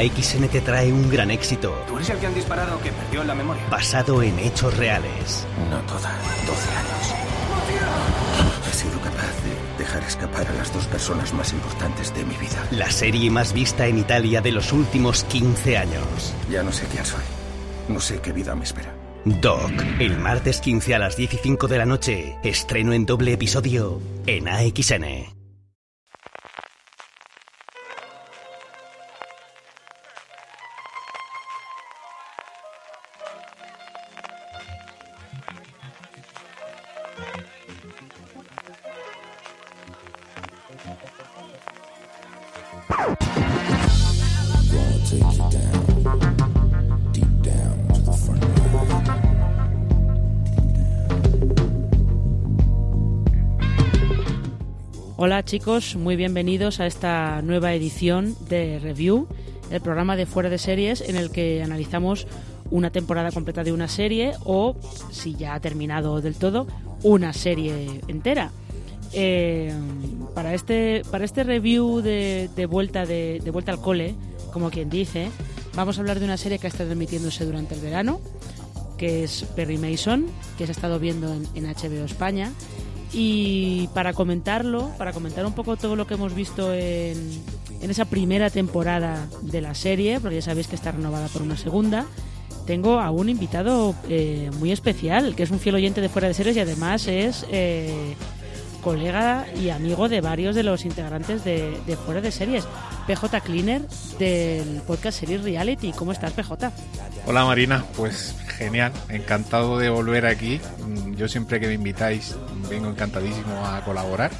Fanti. 0.00 0.20
AXN 0.20 0.48
te 0.48 0.60
trae 0.60 0.92
un 0.92 1.10
gran 1.10 1.30
éxito. 1.30 1.74
¿Tú 1.86 1.96
eres 1.96 2.10
el 2.10 2.18
que 2.18 2.26
han 2.26 2.34
disparado 2.34 2.80
que 2.80 2.92
perdió 2.92 3.24
la 3.24 3.34
memoria? 3.34 3.62
Basado 3.70 4.22
en 4.22 4.38
hechos 4.38 4.76
reales. 4.76 5.46
No 5.70 5.78
toda, 5.82 6.12
12 6.46 6.70
años. 6.70 7.14
He 8.68 8.74
sido 8.74 9.00
capaz 9.00 9.32
de 9.44 9.78
dejar 9.78 10.02
escapar 10.04 10.46
a 10.46 10.52
las 10.54 10.72
dos 10.72 10.86
personas 10.86 11.32
más 11.34 11.52
importantes 11.52 12.14
de 12.14 12.24
mi 12.24 12.36
vida. 12.36 12.66
La 12.70 12.90
serie 12.90 13.30
más 13.30 13.52
vista 13.52 13.86
en 13.86 13.98
Italia 13.98 14.40
de 14.40 14.52
los 14.52 14.72
últimos 14.72 15.24
15 15.24 15.76
años. 15.76 16.34
Ya 16.50 16.62
no 16.62 16.72
sé 16.72 16.86
quién 16.90 17.04
soy. 17.04 17.22
No 17.88 18.00
sé 18.00 18.20
qué 18.20 18.32
vida 18.32 18.54
me 18.54 18.64
espera. 18.64 18.94
Doc, 19.24 19.72
el 19.98 20.16
martes 20.18 20.60
15 20.60 20.94
a 20.94 20.98
las 20.98 21.16
15 21.16 21.56
de 21.68 21.78
la 21.78 21.84
noche. 21.84 22.36
Estreno 22.42 22.92
en 22.92 23.04
doble 23.04 23.32
episodio 23.32 24.00
en 24.26 24.48
AXN. 24.48 25.39
Hola 55.40 55.46
chicos, 55.46 55.96
muy 55.96 56.16
bienvenidos 56.16 56.80
a 56.80 56.86
esta 56.86 57.40
nueva 57.40 57.72
edición 57.72 58.36
de 58.50 58.78
Review, 58.78 59.26
el 59.70 59.80
programa 59.80 60.14
de 60.14 60.26
fuera 60.26 60.50
de 60.50 60.58
series 60.58 61.00
en 61.00 61.16
el 61.16 61.30
que 61.30 61.62
analizamos 61.62 62.26
una 62.70 62.90
temporada 62.90 63.32
completa 63.32 63.64
de 63.64 63.72
una 63.72 63.88
serie 63.88 64.34
o, 64.44 64.76
si 65.10 65.36
ya 65.36 65.54
ha 65.54 65.60
terminado 65.60 66.20
del 66.20 66.34
todo, 66.34 66.66
una 67.02 67.32
serie 67.32 68.02
entera. 68.06 68.50
Eh, 69.14 69.72
para 70.34 70.52
este 70.52 71.04
para 71.10 71.24
este 71.24 71.42
review 71.42 72.02
de, 72.02 72.66
vuelta 72.68 73.06
de, 73.06 73.42
vuelta 73.50 73.72
al 73.72 73.80
cole, 73.80 74.14
como 74.52 74.68
quien 74.68 74.90
dice, 74.90 75.30
vamos 75.74 75.96
a 75.96 76.02
hablar 76.02 76.18
de 76.18 76.26
una 76.26 76.36
serie 76.36 76.58
que 76.58 76.66
ha 76.66 76.68
estado 76.68 76.92
emitiéndose 76.92 77.46
durante 77.46 77.74
el 77.74 77.80
verano, 77.80 78.20
que 78.98 79.24
es 79.24 79.46
Perry 79.56 79.78
Mason, 79.78 80.26
que 80.58 80.66
se 80.66 80.72
ha 80.72 80.74
estado 80.74 80.98
viendo 80.98 81.32
en, 81.32 81.46
en 81.54 81.64
HBO 81.64 82.04
España. 82.04 82.52
Y 83.12 83.88
para 83.88 84.12
comentarlo, 84.12 84.90
para 84.96 85.12
comentar 85.12 85.44
un 85.44 85.52
poco 85.52 85.76
todo 85.76 85.96
lo 85.96 86.06
que 86.06 86.14
hemos 86.14 86.34
visto 86.34 86.72
en, 86.72 87.42
esa 87.82 88.04
primera 88.04 88.50
temporada 88.50 89.26
de 89.42 89.60
la 89.60 89.74
serie, 89.74 90.20
porque 90.20 90.36
ya 90.36 90.42
sabéis 90.42 90.68
que 90.68 90.76
está 90.76 90.92
renovada 90.92 91.26
por 91.28 91.42
una 91.42 91.56
segunda, 91.56 92.06
tengo 92.66 93.00
a 93.00 93.10
un 93.10 93.28
invitado 93.28 93.94
eh, 94.08 94.50
muy 94.58 94.70
especial, 94.70 95.34
que 95.34 95.42
es 95.42 95.50
un 95.50 95.58
fiel 95.58 95.74
oyente 95.74 96.00
de 96.00 96.08
Fuera 96.08 96.28
de 96.28 96.34
Series 96.34 96.56
y 96.56 96.60
además 96.60 97.08
es 97.08 97.44
eh, 97.50 98.14
colega 98.80 99.46
y 99.60 99.70
amigo 99.70 100.08
de 100.08 100.20
varios 100.20 100.54
de 100.54 100.62
los 100.62 100.84
integrantes 100.84 101.44
de, 101.44 101.80
de 101.86 101.96
Fuera 101.96 102.20
de 102.20 102.30
Series. 102.30 102.64
PJ 103.06 103.40
Cleaner 103.40 103.82
del 104.18 104.82
podcast 104.86 105.18
Series 105.18 105.42
Reality. 105.42 105.92
¿Cómo 105.92 106.12
estás, 106.12 106.32
PJ? 106.32 106.70
Hola 107.26 107.44
Marina, 107.44 107.84
pues 107.96 108.36
genial, 108.46 108.92
encantado 109.08 109.78
de 109.78 109.90
volver 109.90 110.26
aquí. 110.26 110.60
Mm, 110.86 111.14
Yo 111.16 111.26
siempre 111.26 111.58
que 111.58 111.66
me 111.66 111.74
invitáis 111.74 112.36
vengo 112.68 112.88
encantadísimo 112.88 113.64
a 113.66 113.82
colaborar. 113.84 114.30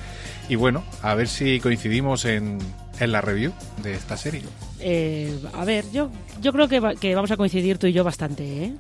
Y 0.49 0.57
bueno, 0.57 0.83
a 1.03 1.15
ver 1.15 1.29
si 1.29 1.61
coincidimos 1.61 2.25
en, 2.25 2.59
en 2.99 3.13
la 3.13 3.21
review 3.21 3.53
de 3.83 3.95
esta 3.95 4.17
serie. 4.17 4.43
Eh, 4.81 5.39
a 5.55 5.65
ver, 5.65 5.85
yo, 5.93 6.11
yo 6.41 6.53
creo 6.53 6.67
que, 6.69 6.81
va- 6.81 6.95
que 6.97 7.15
vamos 7.15 7.31
a 7.31 7.37
coincidir 7.37 7.79
tú 7.79 7.87
y 7.87 7.93
yo 7.93 8.03
bastante, 8.05 8.65
¿eh? 8.65 8.75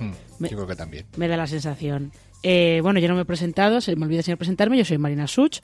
Mm, 0.00 0.10
Me- 0.40 0.48
Yo 0.48 0.56
creo 0.56 0.66
que 0.66 0.76
también. 0.76 1.06
Me 1.16 1.28
da 1.28 1.36
la 1.36 1.46
sensación. 1.46 2.10
Eh, 2.42 2.80
bueno, 2.82 2.98
yo 3.00 3.08
no 3.08 3.14
me 3.16 3.22
he 3.22 3.24
presentado, 3.24 3.80
se 3.80 3.94
me 3.96 4.06
olvida 4.06 4.22
señor 4.22 4.38
presentarme, 4.38 4.78
yo 4.78 4.84
soy 4.84 4.98
Marina 4.98 5.26
Such 5.26 5.58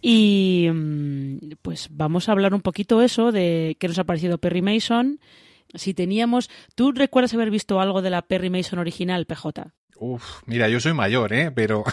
y 0.00 0.68
mm, 0.72 1.38
pues 1.62 1.88
vamos 1.90 2.28
a 2.28 2.32
hablar 2.32 2.54
un 2.54 2.60
poquito 2.60 3.02
eso 3.02 3.32
de 3.32 3.76
qué 3.80 3.88
nos 3.88 3.98
ha 3.98 4.04
parecido 4.04 4.38
Perry 4.38 4.62
Mason. 4.62 5.20
Si 5.74 5.92
teníamos, 5.94 6.50
¿tú 6.74 6.92
recuerdas 6.92 7.34
haber 7.34 7.50
visto 7.50 7.80
algo 7.80 8.00
de 8.00 8.10
la 8.10 8.22
Perry 8.22 8.48
Mason 8.50 8.78
original, 8.78 9.26
PJ? 9.26 9.72
Uf, 9.96 10.42
mira, 10.46 10.68
yo 10.68 10.80
soy 10.80 10.92
mayor, 10.94 11.32
¿eh? 11.32 11.50
Pero, 11.50 11.84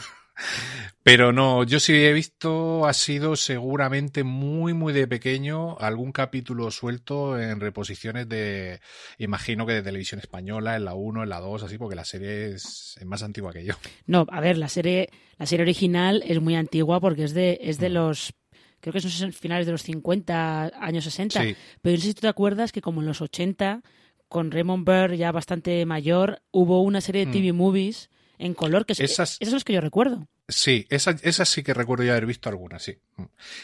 pero 1.03 1.31
no, 1.31 1.63
yo 1.63 1.79
sí 1.79 1.93
he 1.93 2.13
visto, 2.13 2.85
ha 2.85 2.93
sido 2.93 3.35
seguramente 3.35 4.23
muy, 4.23 4.73
muy 4.73 4.93
de 4.93 5.07
pequeño 5.07 5.77
algún 5.79 6.11
capítulo 6.11 6.71
suelto 6.71 7.39
en 7.39 7.59
reposiciones 7.59 8.27
de, 8.27 8.79
imagino 9.17 9.65
que 9.65 9.73
de 9.73 9.83
televisión 9.83 10.19
española, 10.19 10.75
en 10.75 10.85
la 10.85 10.93
1, 10.93 11.23
en 11.23 11.29
la 11.29 11.39
2, 11.39 11.63
así, 11.63 11.77
porque 11.77 11.95
la 11.95 12.05
serie 12.05 12.53
es, 12.53 12.99
más 13.05 13.23
antigua 13.23 13.53
que 13.53 13.63
yo. 13.63 13.73
No, 14.07 14.25
a 14.29 14.41
ver, 14.41 14.57
la 14.57 14.69
serie, 14.69 15.09
la 15.37 15.45
serie 15.45 15.63
original 15.63 16.23
es 16.25 16.41
muy 16.41 16.55
antigua 16.55 16.99
porque 16.99 17.23
es 17.23 17.33
de, 17.33 17.59
es 17.61 17.77
de 17.77 17.89
los 17.89 18.33
creo 18.81 18.93
que 18.93 19.01
son 19.01 19.33
finales 19.33 19.65
de 19.65 19.71
los 19.71 19.81
50, 19.81 20.73
años 20.79 21.05
60. 21.05 21.41
Sí. 21.41 21.55
Pero 21.81 21.95
no 21.95 22.01
sé 22.01 22.07
si 22.09 22.13
tú 22.13 22.21
te 22.21 22.27
acuerdas 22.27 22.71
que 22.71 22.81
como 22.81 23.01
en 23.01 23.07
los 23.07 23.19
80, 23.19 23.81
con 24.27 24.51
Raymond 24.51 24.85
Burr 24.85 25.15
ya 25.15 25.31
bastante 25.31 25.83
mayor, 25.85 26.41
hubo 26.51 26.81
una 26.81 27.01
serie 27.01 27.25
de 27.25 27.27
Mm. 27.27 27.31
TV 27.31 27.53
movies 27.53 28.09
en 28.37 28.53
color, 28.53 28.85
que 28.85 28.93
es- 28.93 28.99
Esas- 28.99 29.37
esos 29.39 29.49
son 29.51 29.55
los 29.55 29.63
que 29.63 29.73
yo 29.73 29.81
recuerdo. 29.81 30.27
Sí, 30.47 30.85
esa, 30.89 31.15
esa 31.23 31.43
sí 31.43 31.63
que 31.63 31.73
recuerdo 31.73 32.03
ya 32.03 32.11
haber 32.11 32.27
visto 32.27 32.49
alguna, 32.49 32.77
sí. 32.77 32.99
Mm. 33.17 33.23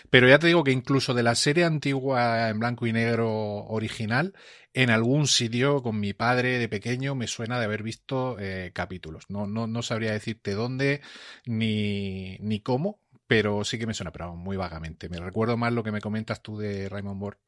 Pero 0.10 0.28
ya 0.28 0.40
te 0.40 0.48
digo 0.48 0.64
que 0.64 0.72
incluso 0.72 1.14
de 1.14 1.22
la 1.22 1.36
serie 1.36 1.64
antigua 1.64 2.50
en 2.50 2.60
blanco 2.60 2.88
y 2.88 2.94
negro 2.94 3.30
original, 3.68 4.34
en 4.74 4.90
algún 4.90 5.28
sitio 5.28 5.84
con 5.84 6.00
mi 6.00 6.14
padre 6.14 6.58
de 6.58 6.68
pequeño 6.70 7.14
me 7.14 7.28
suena 7.28 7.60
de 7.60 7.66
haber 7.66 7.84
visto 7.84 8.38
eh, 8.40 8.72
capítulos. 8.74 9.26
No, 9.30 9.46
no, 9.46 9.68
no 9.68 9.84
sabría 9.84 10.12
decirte 10.14 10.54
dónde 10.54 11.02
ni, 11.46 12.38
ni 12.40 12.62
cómo, 12.62 13.00
pero 13.28 13.64
sí 13.64 13.78
que 13.78 13.86
me 13.88 13.94
suena, 13.94 14.12
pero 14.12 14.36
muy 14.36 14.58
vagamente. 14.58 15.08
Me 15.10 15.20
recuerdo 15.20 15.58
más 15.58 15.74
lo 15.74 15.84
que 15.84 15.92
me 15.92 16.02
comentas 16.02 16.42
tú 16.42 16.58
de 16.58 16.90
Raymond 16.90 17.20
Bort, 17.20 17.40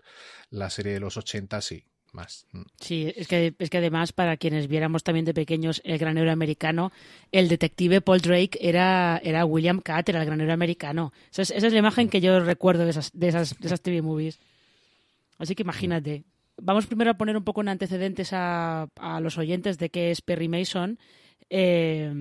la 0.49 0.69
serie 0.69 0.93
de 0.93 0.99
los 0.99 1.17
80, 1.17 1.59
sí, 1.61 1.85
más. 2.13 2.45
Mm. 2.51 2.61
Sí, 2.79 3.13
es 3.15 3.27
que, 3.27 3.55
es 3.57 3.69
que 3.69 3.77
además, 3.77 4.13
para 4.13 4.37
quienes 4.37 4.67
viéramos 4.67 5.03
también 5.03 5.25
de 5.25 5.33
pequeños 5.33 5.81
el 5.83 5.97
granero 5.97 6.31
americano, 6.31 6.91
el 7.31 7.47
detective 7.47 8.01
Paul 8.01 8.21
Drake 8.21 8.57
era, 8.61 9.19
era 9.23 9.45
William 9.45 9.79
Catt, 9.79 10.09
era 10.09 10.19
el 10.19 10.25
granero 10.25 10.53
americano. 10.53 11.13
Esa 11.31 11.41
es, 11.43 11.51
esa 11.51 11.67
es 11.67 11.73
la 11.73 11.79
imagen 11.79 12.09
que 12.09 12.21
yo 12.21 12.39
recuerdo 12.39 12.83
de 12.83 12.91
esas, 12.91 13.11
de 13.13 13.27
esas, 13.27 13.57
de 13.59 13.67
esas 13.67 13.81
TV 13.81 14.01
movies. 14.01 14.39
Así 15.37 15.55
que 15.55 15.63
imagínate. 15.63 16.23
Vamos 16.61 16.85
primero 16.85 17.11
a 17.11 17.17
poner 17.17 17.35
un 17.35 17.43
poco 17.43 17.61
en 17.61 17.69
antecedentes 17.69 18.31
a, 18.31 18.87
a 18.95 19.19
los 19.19 19.37
oyentes 19.37 19.79
de 19.79 19.89
qué 19.89 20.11
es 20.11 20.21
Perry 20.21 20.47
Mason. 20.47 20.99
Eh, 21.49 22.11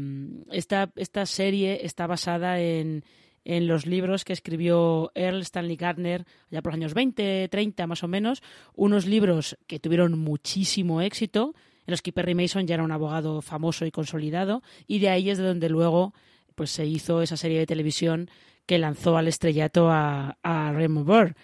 esta, 0.51 0.91
esta 0.97 1.27
serie 1.27 1.87
está 1.87 2.07
basada 2.07 2.61
en, 2.61 3.05
en 3.45 3.67
los 3.67 3.87
libros 3.87 4.25
que 4.25 4.33
escribió 4.33 5.11
Earl 5.15 5.41
Stanley 5.43 5.77
Gardner 5.77 6.27
ya 6.51 6.63
por 6.63 6.73
los 6.73 6.79
años 6.79 6.95
20, 6.95 7.49
30 7.49 7.87
más 7.87 8.03
o 8.03 8.09
menos, 8.09 8.43
unos 8.75 9.07
libros 9.07 9.57
que 9.67 9.81
tuvieron 9.81 10.19
muchísimo 10.19 11.01
éxito, 11.01 11.55
en 11.87 11.93
los 11.93 12.03
que 12.03 12.13
Perry 12.13 12.35
Mason 12.35 12.67
ya 12.67 12.75
era 12.75 12.85
un 12.85 12.93
abogado 12.93 13.43
famoso 13.43 13.85
y 13.87 13.91
consolidado, 13.91 14.63
y 14.87 15.01
de 15.01 15.09
ahí 15.09 15.31
es 15.31 15.39
de 15.39 15.45
donde 15.45 15.69
luego 15.69 16.15
pues 16.55 16.71
se 16.71 16.87
hizo 16.87 17.23
esa 17.23 17.37
serie 17.37 17.59
de 17.59 17.67
televisión 17.67 18.31
que 18.67 18.79
lanzó 18.79 19.17
al 19.17 19.29
estrellato 19.29 19.91
a, 19.91 20.39
a 20.43 20.73
Raymond 20.73 21.07
Burr. 21.07 21.35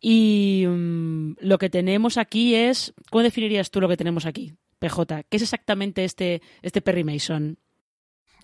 Y 0.00 0.64
mm, 0.68 1.36
lo 1.40 1.58
que 1.58 1.70
tenemos 1.70 2.18
aquí 2.18 2.54
es, 2.54 2.94
¿cómo 3.10 3.22
definirías 3.22 3.70
tú 3.70 3.80
lo 3.80 3.88
que 3.88 3.96
tenemos 3.96 4.26
aquí, 4.26 4.52
PJ? 4.78 5.24
¿Qué 5.24 5.36
es 5.36 5.42
exactamente 5.42 6.04
este, 6.04 6.42
este 6.62 6.82
Perry 6.82 7.04
Mason? 7.04 7.58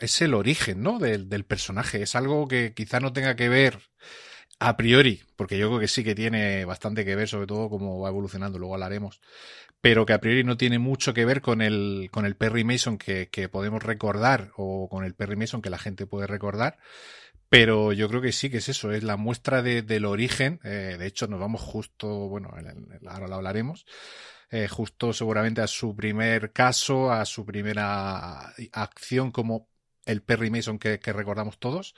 Es 0.01 0.21
el 0.23 0.35
origen, 0.35 0.83
¿no? 0.83 0.99
Del, 0.99 1.29
del, 1.29 1.45
personaje. 1.45 2.03
Es 2.03 2.15
algo 2.15 2.49
que 2.49 2.75
quizá 2.75 3.01
no 3.01 3.13
tenga 3.13 3.37
que 3.37 3.49
ver 3.49 3.79
a 4.59 4.77
priori, 4.77 5.23
porque 5.37 5.59
yo 5.59 5.69
creo 5.69 5.81
que 5.81 5.89
sí 5.89 6.05
que 6.05 6.15
tiene 6.15 6.65
bastante 6.65 7.05
que 7.05 7.17
ver, 7.17 7.29
sobre 7.29 7.47
todo 7.47 7.69
cómo 7.69 8.01
va 8.01 8.09
evolucionando, 8.09 8.59
luego 8.59 8.75
hablaremos, 8.75 9.21
pero 9.81 10.07
que 10.07 10.13
a 10.13 10.21
priori 10.21 10.45
no 10.45 10.57
tiene 10.57 10.79
mucho 10.79 11.13
que 11.13 11.25
ver 11.25 11.41
con 11.43 11.61
el, 11.61 12.09
con 12.11 12.25
el 12.25 12.37
Perry 12.37 12.65
Mason 12.65 12.97
que, 12.97 13.29
que 13.31 13.49
podemos 13.49 13.83
recordar 13.83 14.53
o 14.57 14.89
con 14.89 15.05
el 15.05 15.15
Perry 15.15 15.37
Mason 15.37 15.61
que 15.61 15.71
la 15.71 15.79
gente 15.79 16.07
puede 16.07 16.27
recordar. 16.27 16.79
Pero 17.51 17.93
yo 17.93 18.09
creo 18.09 18.21
que 18.21 18.33
sí 18.33 18.51
que 18.51 18.57
es 18.59 18.69
eso, 18.69 18.91
es 18.93 19.05
la 19.05 19.17
muestra 19.17 19.63
de, 19.63 19.83
del 19.83 20.07
origen. 20.07 20.61
Eh, 20.65 20.97
de 20.99 21.07
hecho, 21.07 21.29
nos 21.29 21.39
vamos 21.39 21.61
justo, 21.61 22.09
bueno, 22.29 22.51
ahora 23.07 23.29
lo 23.29 23.35
hablaremos, 23.35 23.87
eh, 24.51 24.67
justo 24.69 25.13
seguramente 25.13 25.61
a 25.61 25.67
su 25.67 25.95
primer 25.95 26.53
caso, 26.53 27.13
a 27.13 27.25
su 27.25 27.45
primera 27.45 28.55
acción 28.73 29.31
como 29.31 29.69
el 30.07 30.23
Perry 30.23 30.51
Mason 30.51 30.79
que, 30.79 30.99
recordamos 30.99 31.59
todos. 31.59 31.95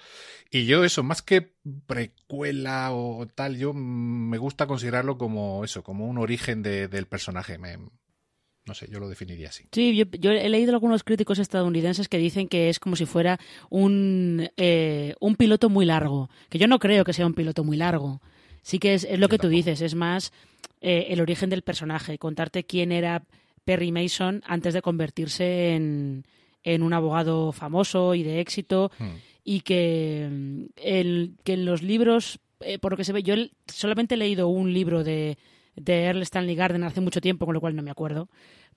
Y 0.50 0.66
yo 0.66 0.84
eso, 0.84 1.02
más 1.02 1.22
que 1.22 1.52
precuela 1.86 2.92
o 2.92 3.26
tal, 3.26 3.56
yo 3.56 3.72
me 3.72 4.38
gusta 4.38 4.66
considerarlo 4.66 5.18
como 5.18 5.64
eso, 5.64 5.82
como 5.82 6.06
un 6.06 6.18
origen 6.18 6.62
del 6.62 7.06
personaje. 7.06 7.58
no 7.58 8.74
sé, 8.74 8.88
yo 8.90 9.00
lo 9.00 9.08
definiría 9.08 9.48
así. 9.48 9.64
Sí, 9.72 10.04
yo, 10.18 10.30
he 10.30 10.48
leído 10.48 10.72
algunos 10.72 11.04
críticos 11.04 11.38
estadounidenses 11.38 12.08
que 12.08 12.18
dicen 12.18 12.48
que 12.48 12.68
es 12.68 12.78
como 12.78 12.96
si 12.96 13.06
fuera 13.06 13.38
un, 13.70 14.50
eh, 14.56 15.14
un 15.20 15.36
piloto 15.36 15.68
muy 15.68 15.86
largo, 15.86 16.30
que 16.48 16.58
yo 16.58 16.68
no 16.68 16.78
creo 16.78 17.04
que 17.04 17.12
sea 17.12 17.26
un 17.26 17.34
piloto 17.34 17.64
muy 17.64 17.76
largo. 17.76 18.20
Sí 18.62 18.78
que 18.78 18.94
es, 18.94 19.06
lo 19.18 19.28
que 19.28 19.38
tú 19.38 19.48
dices, 19.48 19.80
es 19.80 19.94
más 19.94 20.32
eh, 20.80 21.06
el 21.10 21.20
origen 21.20 21.50
del 21.50 21.62
personaje, 21.62 22.18
contarte 22.18 22.64
quién 22.64 22.90
era 22.90 23.24
Perry 23.64 23.92
Mason 23.92 24.42
antes 24.46 24.74
de 24.74 24.82
convertirse 24.82 25.74
en, 25.74 26.24
en 26.66 26.82
un 26.82 26.92
abogado 26.92 27.52
famoso 27.52 28.14
y 28.14 28.24
de 28.24 28.40
éxito 28.40 28.90
hmm. 28.98 29.14
y 29.44 29.60
que, 29.60 30.28
mm, 30.30 30.64
el, 30.76 31.36
que 31.44 31.52
en 31.52 31.64
los 31.64 31.82
libros, 31.82 32.40
eh, 32.60 32.78
por 32.80 32.92
lo 32.92 32.96
que 32.96 33.04
se 33.04 33.12
ve, 33.12 33.22
yo 33.22 33.36
solamente 33.66 34.16
he 34.16 34.18
leído 34.18 34.48
un 34.48 34.74
libro 34.74 35.04
de, 35.04 35.38
de 35.76 36.04
Earl 36.04 36.22
Stanley 36.22 36.56
Garden 36.56 36.82
hace 36.82 37.00
mucho 37.00 37.20
tiempo, 37.20 37.46
con 37.46 37.54
lo 37.54 37.60
cual 37.60 37.76
no 37.76 37.82
me 37.82 37.92
acuerdo, 37.92 38.28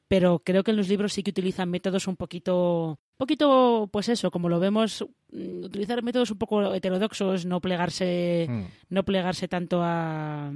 pero 0.08 0.38
creo 0.46 0.64
que 0.64 0.70
en 0.70 0.78
los 0.78 0.88
libros 0.88 1.14
sí 1.14 1.24
que 1.24 1.32
utilizan 1.32 1.72
métodos 1.72 2.08
un 2.08 2.16
poquito, 2.16 3.00
poquito, 3.18 3.90
pues 3.92 4.08
eso, 4.08 4.30
como 4.30 4.50
lo 4.50 4.60
vemos, 4.60 5.04
mm, 5.32 5.64
utilizar 5.64 6.04
métodos 6.04 6.30
un 6.30 6.38
poco 6.38 6.72
heterodoxos, 6.76 7.48
no 7.48 7.60
plegarse, 7.60 8.46
hmm. 8.48 8.66
no 8.90 9.04
plegarse 9.04 9.48
tanto 9.48 9.82
a, 9.82 10.52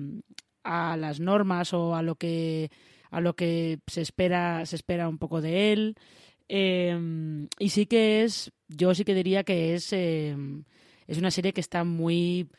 a 0.64 0.98
las 0.98 1.20
normas 1.20 1.74
o 1.74 1.96
a 1.96 2.04
lo 2.04 2.14
que 2.14 2.70
a 3.10 3.22
lo 3.22 3.36
que 3.36 3.80
se 3.86 4.02
espera 4.02 4.66
se 4.66 4.76
espera 4.76 5.08
un 5.08 5.20
poco 5.20 5.40
de 5.40 5.72
él 5.72 5.96
Em, 6.48 7.48
y 7.60 7.70
sí 7.70 7.86
que 7.86 8.24
es, 8.24 8.52
yo 8.68 8.94
sí 8.94 9.06
que 9.06 9.14
diría 9.14 9.44
que 9.44 9.76
es, 9.76 9.94
em, 9.94 10.64
es 11.08 11.18
una 11.18 11.32
serie 11.32 11.54
que 11.54 11.62
está 11.62 11.84
muy, 11.84 12.50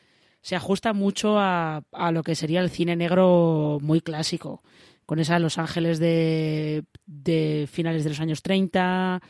se 0.41 0.55
ajusta 0.55 0.93
mucho 0.93 1.37
a, 1.39 1.83
a, 1.91 2.11
lo 2.11 2.23
que 2.23 2.35
sería 2.35 2.61
el 2.61 2.69
cine 2.69 2.95
negro 2.95 3.79
muy 3.81 4.01
clásico, 4.01 4.63
con 5.05 5.19
esa 5.19 5.39
Los 5.39 5.57
Ángeles 5.57 5.99
de, 5.99 6.83
de 7.05 7.67
finales 7.71 8.03
de 8.03 8.09
los 8.09 8.19
años 8.19 8.41
30, 8.41 9.21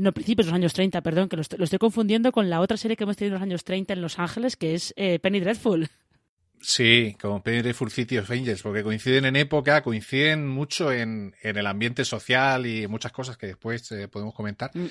no, 0.00 0.12
principios 0.12 0.46
de 0.46 0.50
los 0.50 0.56
años 0.56 0.72
30, 0.74 1.00
perdón, 1.00 1.28
que 1.28 1.36
lo 1.36 1.42
estoy, 1.42 1.78
confundiendo 1.78 2.32
con 2.32 2.50
la 2.50 2.60
otra 2.60 2.76
serie 2.76 2.96
que 2.96 3.04
hemos 3.04 3.16
tenido 3.16 3.36
en 3.36 3.40
los 3.40 3.46
años 3.46 3.64
30 3.64 3.92
en 3.94 4.02
Los 4.02 4.18
Ángeles, 4.18 4.56
que 4.56 4.74
es 4.74 4.92
eh, 4.96 5.18
Penny 5.18 5.40
Dreadful. 5.40 5.88
Sí, 6.68 7.16
como 7.20 7.44
Full 7.44 7.90
City 7.90 8.18
of 8.18 8.28
Angels, 8.28 8.60
porque 8.60 8.82
coinciden 8.82 9.24
en 9.24 9.36
época, 9.36 9.84
coinciden 9.84 10.48
mucho 10.48 10.90
en, 10.90 11.32
en 11.40 11.56
el 11.56 11.64
ambiente 11.64 12.04
social 12.04 12.66
y 12.66 12.88
muchas 12.88 13.12
cosas 13.12 13.36
que 13.36 13.46
después 13.46 13.92
eh, 13.92 14.08
podemos 14.08 14.34
comentar. 14.34 14.72
Mm. 14.74 14.86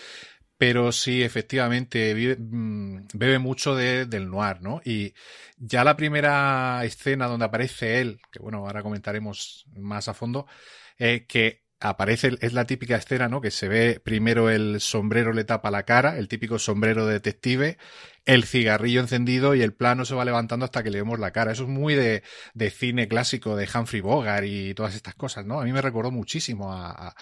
Pero 0.58 0.94
sí, 0.94 1.22
efectivamente, 1.22 2.38
mm, 2.40 3.08
bebe 3.16 3.40
mucho 3.40 3.76
de, 3.76 4.06
del 4.06 4.30
noir, 4.30 4.62
¿no? 4.62 4.80
Y 4.86 5.14
ya 5.58 5.84
la 5.84 5.98
primera 5.98 6.80
escena 6.86 7.28
donde 7.28 7.48
aparece 7.48 8.00
él, 8.00 8.22
que 8.32 8.40
bueno, 8.40 8.60
ahora 8.60 8.82
comentaremos 8.82 9.66
más 9.76 10.08
a 10.08 10.14
fondo, 10.14 10.48
eh, 10.98 11.26
que 11.28 11.65
aparece, 11.90 12.38
es 12.42 12.54
la 12.54 12.66
típica 12.66 12.96
escena, 12.96 13.28
¿no? 13.28 13.42
Que 13.42 13.52
se 13.52 13.68
ve 13.68 14.00
primero 14.04 14.50
el 14.50 14.80
sombrero 14.82 15.34
le 15.34 15.44
tapa 15.44 15.72
la 15.72 15.84
cara, 15.84 16.18
el 16.18 16.28
típico 16.28 16.60
sombrero 16.60 17.06
de 17.06 17.14
detective, 17.14 17.78
el 18.26 18.44
cigarrillo 18.44 19.02
encendido 19.02 19.56
y 19.56 19.62
el 19.62 19.74
plano 19.74 20.06
se 20.06 20.16
va 20.16 20.26
levantando 20.26 20.66
hasta 20.66 20.84
que 20.84 20.90
le 20.90 21.00
vemos 21.00 21.20
la 21.20 21.32
cara. 21.32 21.52
Eso 21.52 21.64
es 21.64 21.70
muy 21.70 21.96
de, 21.96 22.24
de 22.54 22.70
cine 22.70 23.08
clásico 23.08 23.56
de 23.56 23.68
Humphrey 23.74 24.02
Bogart 24.02 24.46
y 24.48 24.74
todas 24.74 24.96
estas 24.96 25.16
cosas, 25.16 25.46
¿no? 25.46 25.60
A 25.60 25.64
mí 25.64 25.72
me 25.74 25.82
recordó 25.82 26.12
muchísimo 26.12 26.72
a, 26.72 27.16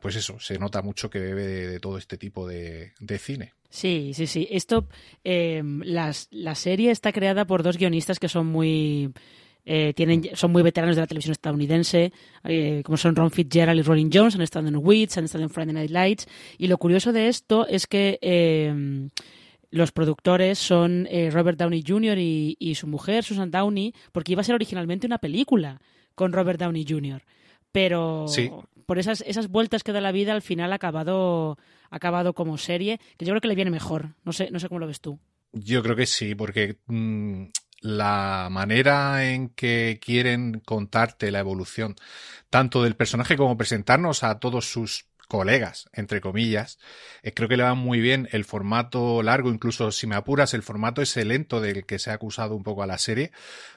pues 0.00 0.16
eso, 0.16 0.38
se 0.38 0.58
nota 0.58 0.82
mucho 0.82 1.10
que 1.10 1.18
bebe 1.18 1.46
de, 1.46 1.80
todo 1.80 1.98
este 1.98 2.16
tipo 2.16 2.46
de, 2.46 2.92
de 3.00 3.18
cine. 3.18 3.54
Sí, 3.70 4.12
sí, 4.14 4.28
sí. 4.28 4.46
Esto, 4.50 4.88
eh, 5.24 5.62
las, 5.82 6.28
la 6.30 6.54
serie 6.54 6.92
está 6.92 7.12
creada 7.12 7.44
por 7.44 7.64
dos 7.64 7.76
guionistas 7.76 8.20
que 8.20 8.28
son 8.28 8.46
muy 8.46 9.12
eh, 9.64 9.92
tienen, 9.94 10.30
son 10.34 10.52
muy 10.52 10.62
veteranos 10.62 10.96
de 10.96 11.02
la 11.02 11.06
televisión 11.06 11.32
estadounidense, 11.32 12.12
eh, 12.44 12.82
como 12.84 12.96
son 12.96 13.16
Ron 13.16 13.30
Fitzgerald 13.30 13.78
y 13.78 13.82
Rolling 13.82 14.10
Jones, 14.12 14.34
han 14.34 14.42
estado 14.42 14.68
en 14.68 14.76
Wits, 14.76 15.18
han 15.18 15.24
estado 15.24 15.44
en 15.44 15.50
Friday 15.50 15.72
Night 15.72 15.90
Lights. 15.90 16.26
Y 16.58 16.66
lo 16.66 16.78
curioso 16.78 17.12
de 17.12 17.28
esto 17.28 17.66
es 17.66 17.86
que 17.86 18.18
eh, 18.20 19.08
los 19.70 19.92
productores 19.92 20.58
son 20.58 21.08
Robert 21.30 21.58
Downey 21.58 21.84
Jr. 21.86 22.18
Y, 22.18 22.74
su 22.76 22.86
mujer, 22.86 23.24
Susan 23.24 23.50
Downey, 23.50 23.94
porque 24.12 24.32
iba 24.32 24.40
a 24.42 24.44
ser 24.44 24.54
originalmente 24.54 25.06
una 25.06 25.18
película 25.18 25.80
con 26.14 26.32
Robert 26.32 26.60
Downey 26.60 26.86
Jr. 26.88 27.22
Pero 27.72 28.26
por 28.86 28.98
esas, 28.98 29.22
esas 29.26 29.48
vueltas 29.48 29.82
que 29.82 29.92
da 29.92 30.00
la 30.00 30.12
vida, 30.12 30.32
al 30.32 30.42
final 30.42 30.72
ha 30.72 30.76
acabado, 30.76 31.58
ha 31.90 31.96
acabado 31.96 32.34
como 32.34 32.58
serie, 32.58 33.00
que 33.16 33.24
yo 33.24 33.32
creo 33.32 33.40
que 33.40 33.48
le 33.48 33.54
viene 33.54 33.70
mejor. 33.70 34.14
No 34.24 34.32
sé, 34.32 34.50
no 34.50 34.60
sé 34.60 34.68
cómo 34.68 34.78
lo 34.78 34.86
ves 34.86 35.00
tú. 35.00 35.18
Yo 35.52 35.82
creo 35.82 35.94
que 35.94 36.06
sí, 36.06 36.34
porque 36.34 36.78
mm, 36.86 37.44
la 37.84 38.48
manera 38.50 39.30
en 39.30 39.50
que 39.50 40.00
quieren 40.02 40.60
contarte 40.64 41.30
la 41.30 41.40
evolución 41.40 41.96
tanto 42.48 42.82
del 42.82 42.96
personaje 42.96 43.36
como 43.36 43.58
presentarnos 43.58 44.24
a 44.24 44.38
todos 44.38 44.64
sus 44.70 45.04
colegas, 45.28 45.90
entre 45.92 46.22
comillas. 46.22 46.78
Eh, 47.22 47.34
creo 47.34 47.46
que 47.46 47.58
le 47.58 47.62
va 47.62 47.74
muy 47.74 48.00
bien 48.00 48.26
el 48.32 48.46
formato 48.46 49.22
largo, 49.22 49.50
incluso 49.50 49.92
si 49.92 50.06
me 50.06 50.14
apuras, 50.14 50.54
el 50.54 50.62
formato 50.62 51.02
ese 51.02 51.26
lento 51.26 51.60
del 51.60 51.84
que 51.84 51.98
se 51.98 52.10
ha 52.10 52.14
acusado 52.14 52.56
un 52.56 52.62
poco 52.62 52.82
a 52.82 52.86
la 52.86 52.96
serie, 52.96 53.32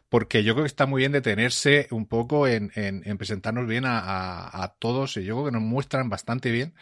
porque 0.07 0.43
yo 0.43 0.53
creo 0.53 0.63
que 0.63 0.69
está 0.69 0.85
muy 0.85 1.01
bien 1.01 1.11
detenerse 1.11 1.87
un 1.91 2.05
poco 2.05 2.47
en, 2.47 2.71
en, 2.75 3.17
presentarnos 3.17 3.67
bien 3.67 3.85
a, 3.85 3.99
a, 3.99 4.63
a, 4.63 4.75
todos, 4.75 5.17
y 5.17 5.25
yo 5.25 5.35
creo 5.35 5.45
que 5.47 5.51
nos 5.51 5.63
muestran 5.63 6.09
bastante 6.09 6.49
bien 6.49 6.75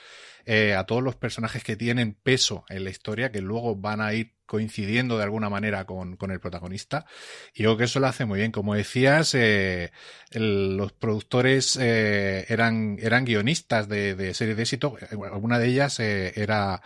eh, 0.46 0.76
a 0.76 0.86
todos 0.86 1.04
los 1.04 1.16
personajes 1.16 1.64
que 1.64 1.76
tienen 1.76 2.14
peso 2.14 2.66
en 2.70 2.84
la 2.84 2.90
historia, 2.90 3.32
que 3.32 3.42
luego 3.42 3.76
van 3.76 4.02
a 4.02 4.14
ir 4.14 4.34
coincidiendo 4.46 5.18
de 5.18 5.24
alguna 5.24 5.50
manera 5.50 5.86
con, 5.86 6.18
con 6.18 6.32
el 6.32 6.40
protagonista. 6.40 7.06
Y 7.54 7.64
creo 7.64 7.78
que 7.78 7.86
eso 7.86 8.00
lo 8.00 8.08
hace 8.08 8.26
muy 8.26 8.40
bien. 8.40 8.52
Como 8.52 8.76
decías, 8.76 9.34
eh, 9.34 9.92
el, 10.32 10.78
los 10.78 10.92
productores 10.94 11.78
eh, 11.82 12.46
eran, 12.50 12.98
eran 13.02 13.26
guionistas 13.26 13.90
de, 13.90 14.34
series 14.34 14.58
de 14.58 14.64
éxito. 14.64 14.98
Alguna 15.32 15.60
de 15.60 15.68
ellas 15.68 16.00
era, 16.00 16.82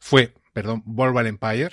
fue 0.00 0.32
perdón, 0.52 0.82
Volver 0.86 1.26
Empire, 1.26 1.72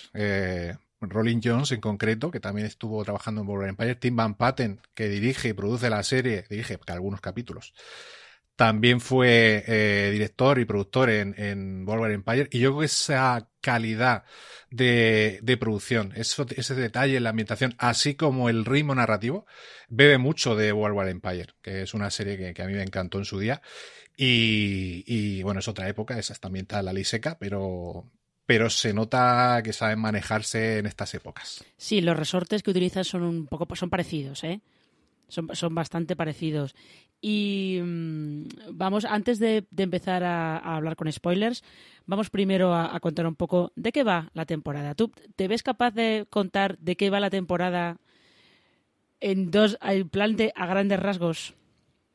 Rolling 1.01 1.41
Jones 1.43 1.71
en 1.71 1.81
concreto, 1.81 2.31
que 2.31 2.39
también 2.39 2.67
estuvo 2.67 3.03
trabajando 3.03 3.41
en 3.41 3.47
Volver 3.47 3.69
Empire, 3.69 3.95
Tim 3.95 4.15
Van 4.15 4.35
Patten, 4.35 4.79
que 4.93 5.09
dirige 5.09 5.49
y 5.49 5.53
produce 5.53 5.89
la 5.89 6.03
serie, 6.03 6.45
dirige 6.49 6.79
algunos 6.87 7.21
capítulos. 7.21 7.73
También 8.61 9.01
fue 9.01 9.63
eh, 9.65 10.11
director 10.11 10.59
y 10.59 10.65
productor 10.65 11.09
en, 11.09 11.33
en 11.39 11.83
Volver 11.83 12.11
Empire. 12.11 12.47
Y 12.51 12.59
yo 12.59 12.69
creo 12.69 12.81
que 12.81 12.85
esa 12.85 13.49
calidad 13.59 14.23
de, 14.69 15.39
de 15.41 15.57
producción, 15.57 16.13
ese 16.15 16.75
detalle 16.75 17.17
en 17.17 17.23
la 17.23 17.31
ambientación, 17.31 17.73
así 17.79 18.13
como 18.13 18.49
el 18.49 18.63
ritmo 18.63 18.93
narrativo, 18.93 19.47
bebe 19.89 20.19
mucho 20.19 20.55
de 20.55 20.73
Volver 20.73 21.07
Empire, 21.07 21.55
que 21.63 21.81
es 21.81 21.95
una 21.95 22.11
serie 22.11 22.53
que, 22.53 22.61
a 22.61 22.67
mí 22.67 22.73
me 22.73 22.83
encantó 22.83 23.17
en 23.17 23.25
su 23.25 23.39
día. 23.39 23.63
Y, 24.15 25.05
y, 25.07 25.41
bueno, 25.41 25.61
es 25.61 25.67
otra 25.67 25.89
época, 25.89 26.19
esa 26.19 26.33
está 26.33 26.49
ambientada 26.49 26.81
en 26.81 26.85
la 26.85 26.93
ley 26.93 27.03
seca, 27.03 27.39
pero, 27.39 28.11
pero 28.45 28.69
se 28.69 28.93
nota 28.93 29.59
que 29.63 29.73
saben 29.73 29.97
manejarse 29.97 30.77
en 30.77 30.85
estas 30.85 31.15
épocas. 31.15 31.65
Sí, 31.77 31.99
los 31.99 32.15
resortes 32.15 32.61
que 32.61 32.69
utilizan 32.69 33.05
son 33.05 33.23
un 33.23 33.47
poco 33.47 33.75
son 33.75 33.89
parecidos, 33.89 34.43
¿eh? 34.43 34.61
Son 35.29 35.73
bastante 35.73 36.15
parecidos. 36.15 36.75
Y 37.21 37.79
mmm, 37.83 38.45
vamos, 38.71 39.05
antes 39.05 39.39
de, 39.39 39.65
empezar 39.77 40.23
a, 40.23 40.57
a, 40.57 40.75
hablar 40.75 40.95
con 40.95 41.11
spoilers, 41.11 41.63
vamos 42.07 42.29
primero 42.29 42.73
a, 42.73 42.95
a, 42.95 42.99
contar 42.99 43.27
un 43.27 43.35
poco 43.35 43.71
de 43.75 43.91
qué 43.91 44.03
va 44.03 44.29
la 44.33 44.45
temporada. 44.45 44.95
¿Tú 44.95 45.11
te 45.35 45.47
ves 45.47 45.61
capaz 45.61 45.91
de 45.91 46.25
contar 46.29 46.77
de 46.79 46.95
qué 46.95 47.09
va 47.11 47.19
la 47.19 47.29
temporada 47.29 47.97
en 49.19 49.51
dos, 49.51 49.77
en 49.81 50.09
plan 50.09 50.35
de 50.35 50.51
a 50.55 50.65
grandes 50.65 50.99
rasgos? 50.99 51.53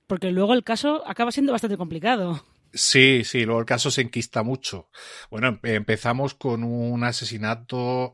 Porque 0.08 0.32
luego 0.32 0.54
el 0.54 0.64
caso 0.64 1.02
acaba 1.06 1.32
siendo 1.32 1.52
bastante 1.52 1.76
complicado. 1.76 2.44
Sí, 2.72 3.22
sí, 3.24 3.44
luego 3.44 3.60
el 3.60 3.66
caso 3.66 3.90
se 3.90 4.02
enquista 4.02 4.42
mucho. 4.42 4.90
Bueno, 5.30 5.58
empezamos 5.62 6.34
con 6.34 6.62
un 6.62 7.04
asesinato 7.04 8.12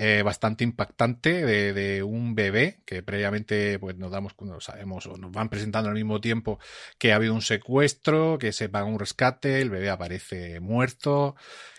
eh, 0.00 0.22
bastante 0.22 0.62
impactante 0.62 1.44
de, 1.44 2.04
un 2.04 2.36
bebé 2.36 2.82
que 2.86 3.02
previamente 3.02 3.80
pues 3.80 3.96
nos 3.96 4.12
damos 4.12 4.32
cuando 4.32 4.60
sabemos 4.60 5.08
nos 5.18 5.32
van 5.32 5.48
presentando 5.48 5.88
al 5.88 5.96
mismo 5.96 6.20
tiempo 6.20 6.60
que 6.98 7.10
ha 7.10 7.16
habido 7.16 7.34
un 7.34 7.42
secuestro, 7.42 8.38
que 8.38 8.52
se 8.52 8.68
paga 8.68 8.84
un 8.84 9.00
rescate, 9.00 9.60
el 9.60 9.70
bebé 9.70 9.90
aparece 9.90 10.60
muerto 10.60 11.34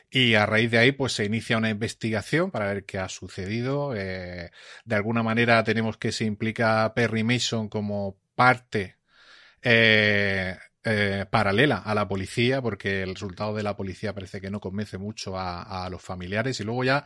y 0.09 0.33
a 0.33 0.45
raíz 0.45 0.69
de 0.69 0.79
ahí 0.79 0.91
pues 0.91 1.13
se 1.13 1.23
inicia 1.23 1.57
una 1.57 1.69
investigación 1.69 2.51
para 2.51 2.65
ver 2.73 2.83
qué 2.83 2.97
ha 2.97 3.07
sucedido. 3.07 3.95
Eh, 3.95 4.51
de 4.83 4.95
alguna 4.95 5.23
manera 5.23 5.63
tenemos 5.63 5.95
que 5.95 6.11
se 6.11 6.25
implica 6.25 6.93
Perry 6.93 7.23
Mason 7.23 7.69
como 7.69 8.17
parte 8.35 8.97
eh, 9.61 10.57
paralela 11.29 11.77
a 11.77 11.95
la 11.95 12.05
policía, 12.09 12.61
porque 12.61 13.03
el 13.03 13.13
resultado 13.13 13.55
de 13.55 13.63
la 13.63 13.77
policía 13.77 14.13
parece 14.13 14.41
que 14.41 14.49
no 14.49 14.59
convence 14.59 14.97
mucho 14.97 15.35
a 15.37 15.87
los 15.89 16.01
familiares 16.01 16.59
y 16.59 16.65
luego 16.65 16.83
ya 16.83 17.05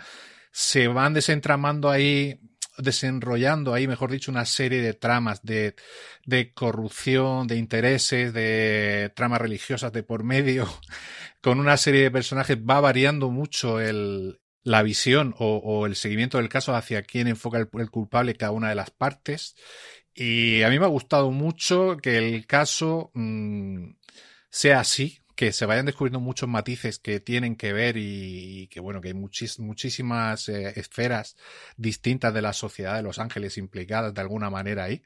se 0.54 0.88
van 0.88 1.14
desentramando 1.14 1.90
ahí 1.90 2.40
desenrollando 2.78 3.74
ahí, 3.74 3.88
mejor 3.88 4.12
dicho, 4.12 4.32
una 4.32 4.46
serie 4.46 4.82
de 4.82 4.94
tramas 4.94 5.42
de, 5.44 5.76
corrupción, 6.54 7.48
de 7.48 7.58
intereses, 7.58 8.34
de 8.34 9.12
tramas 9.16 9.42
religiosas 9.42 9.92
de 9.92 10.04
por 10.04 10.24
medio, 10.24 10.68
con 11.42 11.60
una 11.60 11.78
serie 11.78 12.04
de 12.04 12.12
personajes. 12.12 12.58
Va 12.58 12.80
variando 12.80 13.30
mucho 13.30 13.80
el, 13.80 14.40
la 14.64 14.82
visión 14.84 15.36
o, 15.38 15.86
el 15.86 15.96
seguimiento 15.96 16.38
del 16.38 16.50
caso 16.50 16.76
hacia 16.76 17.04
quién 17.04 17.28
enfoca 17.28 17.60
el, 17.60 17.68
culpable 17.90 18.36
cada 18.36 18.52
una 18.52 18.70
de 18.70 18.76
las 18.76 18.92
partes. 18.92 19.56
Y 20.16 20.62
a 20.64 20.70
mí 20.70 20.80
me 20.80 20.86
ha 20.86 20.90
gustado 20.90 21.32
mucho 21.32 21.98
que 21.98 22.18
el 22.18 22.46
caso 22.46 23.12
mmm, 23.14 23.94
sea 24.50 24.80
así, 24.80 25.23
que 25.36 25.52
se 25.52 25.66
vayan 25.66 25.86
descubriendo 25.86 26.20
muchos 26.20 26.48
matices 26.48 27.00
que 27.00 27.20
tienen 27.20 27.56
que 27.56 27.74
ver 27.74 27.98
y, 27.98 28.68
que 28.68 28.80
bueno, 28.80 29.02
que 29.02 29.10
hay 29.10 29.14
muchis, 29.14 29.60
muchísimas 29.60 30.48
eh, 30.50 30.74
esferas 30.76 31.36
distintas 31.78 32.34
de 32.34 32.42
la 32.42 32.54
sociedad 32.54 32.96
de 32.96 33.04
Los 33.04 33.20
Ángeles 33.20 33.58
implicadas 33.58 34.14
de 34.14 34.22
alguna 34.22 34.50
manera 34.50 34.86
ahí. 34.86 35.02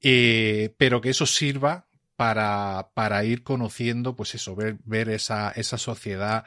Eh, 0.00 0.74
pero 0.76 1.00
que 1.00 1.10
eso 1.10 1.26
sirva 1.26 1.86
para, 2.16 2.90
para 2.94 3.24
ir 3.24 3.42
conociendo, 3.42 4.16
pues 4.16 4.34
eso, 4.34 4.54
ver, 4.54 4.76
ver 4.84 5.08
esa, 5.08 5.50
esa 5.52 5.78
sociedad 5.78 6.44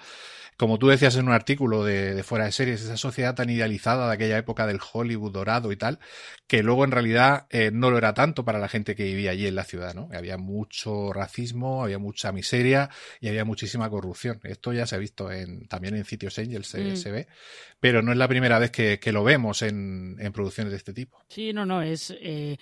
como 0.58 0.80
tú 0.80 0.88
decías 0.88 1.16
en 1.16 1.28
un 1.28 1.34
artículo 1.34 1.86
de, 1.86 2.16
de, 2.16 2.24
fuera 2.24 2.46
de 2.46 2.52
series, 2.52 2.82
esa 2.82 2.98
sociedad 2.98 3.36
tan 3.36 3.50
idealizada 3.50 4.08
de 4.08 4.14
aquella 4.14 4.38
época 4.40 4.66
del 4.66 4.80
Hollywood 4.92 5.32
dorado 5.32 5.72
y 5.72 5.78
tal, 5.78 6.00
que 6.48 6.64
luego 6.64 6.84
en 6.84 6.92
realidad 6.92 7.46
eh, 7.52 7.70
no 7.72 7.92
lo 7.92 7.98
era 8.00 8.16
tanto 8.16 8.44
para 8.44 8.58
la 8.58 8.68
gente 8.68 8.96
que 8.96 9.04
vivía 9.04 9.32
allí 9.32 9.46
en 9.46 9.54
la 9.54 9.64
ciudad, 9.64 9.94
¿no? 9.94 10.10
Había 10.12 10.38
mucho 10.38 11.14
racismo, 11.14 11.84
había 11.84 12.00
mucha 12.00 12.32
miseria 12.32 12.90
y 13.22 13.28
había 13.28 13.46
muchísima 13.46 13.90
corrupción. 13.90 14.40
Esto 14.44 14.74
ya 14.74 14.88
se 14.88 14.96
ha 14.96 15.00
visto 15.00 15.32
en, 15.32 15.68
también 15.68 15.96
en 15.96 16.06
Sitios 16.06 16.40
Angel, 16.40 16.66
se, 16.66 16.84
mm. 16.84 16.98
se 16.98 17.12
ve, 17.12 17.28
pero 17.80 18.02
no 18.02 18.12
es 18.12 18.18
la 18.18 18.28
primera 18.28 18.58
vez 18.58 18.72
que, 18.72 19.00
que 19.00 19.12
lo 19.12 19.24
vemos 19.24 19.62
en, 19.62 20.16
en, 20.20 20.34
producciones 20.34 20.72
de 20.72 20.78
este 20.78 20.94
tipo. 20.94 21.24
Sí, 21.30 21.54
no, 21.54 21.66
no, 21.66 21.84
es... 21.84 22.16
Eh 22.20 22.58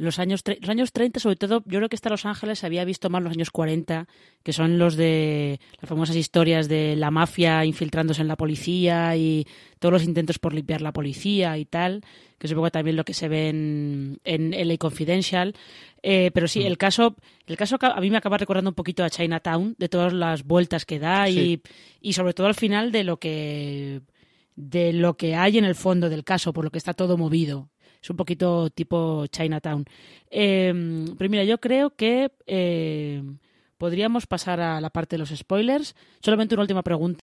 los 0.00 0.18
años, 0.18 0.42
los 0.46 0.70
años 0.70 0.92
30, 0.92 1.20
sobre 1.20 1.36
todo, 1.36 1.62
yo 1.66 1.78
creo 1.78 1.90
que 1.90 1.94
hasta 1.94 2.08
Los 2.08 2.24
Ángeles 2.24 2.60
se 2.60 2.64
había 2.64 2.86
visto 2.86 3.10
más 3.10 3.22
los 3.22 3.32
años 3.34 3.50
40, 3.50 4.08
que 4.42 4.54
son 4.54 4.78
los 4.78 4.96
de 4.96 5.60
las 5.78 5.90
famosas 5.90 6.16
historias 6.16 6.68
de 6.68 6.96
la 6.96 7.10
mafia 7.10 7.66
infiltrándose 7.66 8.22
en 8.22 8.28
la 8.28 8.36
policía 8.36 9.14
y 9.16 9.46
todos 9.78 9.92
los 9.92 10.04
intentos 10.04 10.38
por 10.38 10.54
limpiar 10.54 10.80
la 10.80 10.94
policía 10.94 11.58
y 11.58 11.66
tal, 11.66 12.02
que 12.38 12.46
es 12.46 12.52
un 12.52 12.56
poco 12.56 12.70
también 12.70 12.96
lo 12.96 13.04
que 13.04 13.12
se 13.12 13.28
ve 13.28 13.50
en, 13.50 14.20
en 14.24 14.52
LA 14.52 14.78
Confidential. 14.78 15.54
Eh, 16.02 16.30
pero 16.32 16.48
sí, 16.48 16.60
mm. 16.60 16.66
el 16.66 16.78
caso, 16.78 17.14
el 17.46 17.58
caso 17.58 17.76
a 17.78 18.00
mí 18.00 18.08
me 18.08 18.16
acaba 18.16 18.38
recordando 18.38 18.70
un 18.70 18.76
poquito 18.76 19.04
a 19.04 19.10
Chinatown, 19.10 19.74
de 19.76 19.90
todas 19.90 20.14
las 20.14 20.44
vueltas 20.44 20.86
que 20.86 20.98
da 20.98 21.26
sí. 21.26 21.60
y, 22.00 22.08
y 22.08 22.12
sobre 22.14 22.32
todo 22.32 22.46
al 22.46 22.54
final 22.54 22.90
de 22.90 23.04
lo 23.04 23.18
que 23.18 24.00
de 24.56 24.94
lo 24.94 25.18
que 25.18 25.36
hay 25.36 25.58
en 25.58 25.66
el 25.66 25.74
fondo 25.74 26.08
del 26.08 26.24
caso, 26.24 26.54
por 26.54 26.64
lo 26.64 26.70
que 26.70 26.78
está 26.78 26.94
todo 26.94 27.18
movido 27.18 27.68
es 28.02 28.10
un 28.10 28.16
poquito 28.16 28.70
tipo 28.70 29.26
Chinatown. 29.26 29.84
Eh, 30.30 30.72
yo 31.46 31.58
creo 31.58 31.90
que 31.90 32.32
eh, 32.46 33.22
podríamos 33.78 34.26
pasar 34.26 34.60
a 34.60 34.80
la 34.80 34.90
parte 34.90 35.16
de 35.16 35.18
los 35.18 35.30
spoilers. 35.30 35.94
Solamente 36.20 36.54
una 36.54 36.62
última 36.62 36.82
pregunta. 36.82 37.20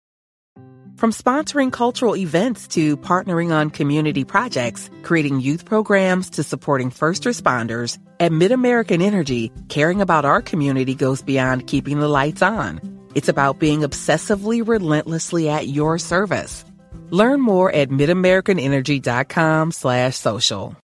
From 0.97 1.12
sponsoring 1.12 1.71
cultural 1.71 2.16
events 2.16 2.66
to 2.68 2.97
partnering 2.97 3.52
on 3.52 3.68
community 3.68 4.25
projects, 4.25 4.88
creating 5.02 5.40
youth 5.40 5.66
programs 5.66 6.30
to 6.30 6.42
supporting 6.42 6.88
first 6.88 7.25
responders, 7.25 7.99
at 8.18 8.33
MidAmerican 8.33 9.02
Energy, 9.02 9.52
caring 9.68 10.00
about 10.00 10.25
our 10.25 10.40
community 10.40 10.95
goes 10.95 11.21
beyond 11.21 11.66
keeping 11.66 12.00
the 12.00 12.09
lights 12.09 12.40
on. 12.40 12.80
It's 13.14 13.28
about 13.28 13.59
being 13.59 13.80
obsessively 13.80 14.66
relentlessly 14.66 15.50
at 15.50 15.68
your 15.68 15.99
service. 15.99 16.64
Learn 17.10 17.40
more 17.40 17.72
at 17.72 17.88
midamericanenergy.com 17.90 19.72
slash 19.72 20.14
social. 20.14 20.76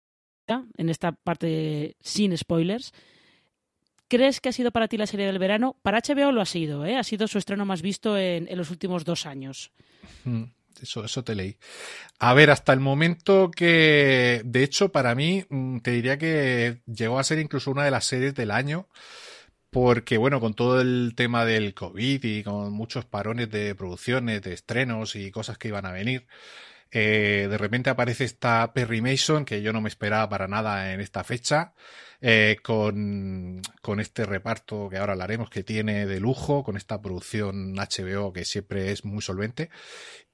En 0.77 0.89
esta 0.89 1.13
parte 1.13 1.95
sin 2.01 2.37
spoilers. 2.37 2.91
¿Crees 4.09 4.41
que 4.41 4.49
ha 4.49 4.51
sido 4.51 4.71
para 4.71 4.89
ti 4.89 4.97
la 4.97 5.07
serie 5.07 5.25
del 5.25 5.39
verano? 5.39 5.77
Para 5.81 6.01
HBO 6.01 6.33
lo 6.33 6.41
ha 6.41 6.45
sido, 6.45 6.85
¿eh? 6.85 6.97
Ha 6.97 7.03
sido 7.03 7.27
su 7.27 7.37
estreno 7.37 7.65
más 7.65 7.81
visto 7.81 8.17
en, 8.17 8.49
en 8.49 8.57
los 8.57 8.69
últimos 8.69 9.05
dos 9.05 9.25
años. 9.25 9.71
Mm, 10.25 10.43
eso, 10.81 11.05
eso 11.05 11.23
te 11.23 11.33
leí. 11.33 11.55
A 12.19 12.33
ver, 12.33 12.51
hasta 12.51 12.73
el 12.73 12.81
momento 12.81 13.49
que, 13.49 14.41
de 14.43 14.63
hecho, 14.63 14.91
para 14.91 15.15
mí, 15.15 15.45
mm, 15.49 15.77
te 15.77 15.91
diría 15.91 16.17
que 16.17 16.81
llegó 16.85 17.19
a 17.19 17.23
ser 17.23 17.39
incluso 17.39 17.71
una 17.71 17.85
de 17.85 17.91
las 17.91 18.03
series 18.03 18.35
del 18.35 18.51
año 18.51 18.89
porque 19.71 20.17
bueno, 20.17 20.39
con 20.39 20.53
todo 20.53 20.81
el 20.81 21.13
tema 21.15 21.45
del 21.45 21.73
COVID 21.73 22.23
y 22.23 22.43
con 22.43 22.73
muchos 22.73 23.05
parones 23.05 23.49
de 23.49 23.73
producciones, 23.73 24.41
de 24.41 24.53
estrenos 24.53 25.15
y 25.15 25.31
cosas 25.31 25.57
que 25.57 25.69
iban 25.69 25.85
a 25.85 25.91
venir, 25.93 26.27
eh, 26.91 27.47
de 27.49 27.57
repente 27.57 27.89
aparece 27.89 28.25
esta 28.25 28.73
Perry 28.73 29.01
Mason, 29.01 29.45
que 29.45 29.61
yo 29.61 29.71
no 29.73 29.81
me 29.81 29.89
esperaba 29.89 30.27
para 30.29 30.47
nada 30.49 30.93
en 30.93 30.99
esta 30.99 31.23
fecha, 31.23 31.73
eh, 32.19 32.57
con, 32.61 33.61
con 33.81 34.01
este 34.01 34.25
reparto 34.25 34.89
que 34.89 34.97
ahora 34.97 35.13
hablaremos 35.13 35.49
que 35.49 35.63
tiene 35.63 36.05
de 36.05 36.19
lujo, 36.19 36.63
con 36.63 36.75
esta 36.75 37.01
producción 37.01 37.73
HBO 37.75 38.33
que 38.33 38.43
siempre 38.43 38.91
es 38.91 39.05
muy 39.05 39.21
solvente 39.21 39.69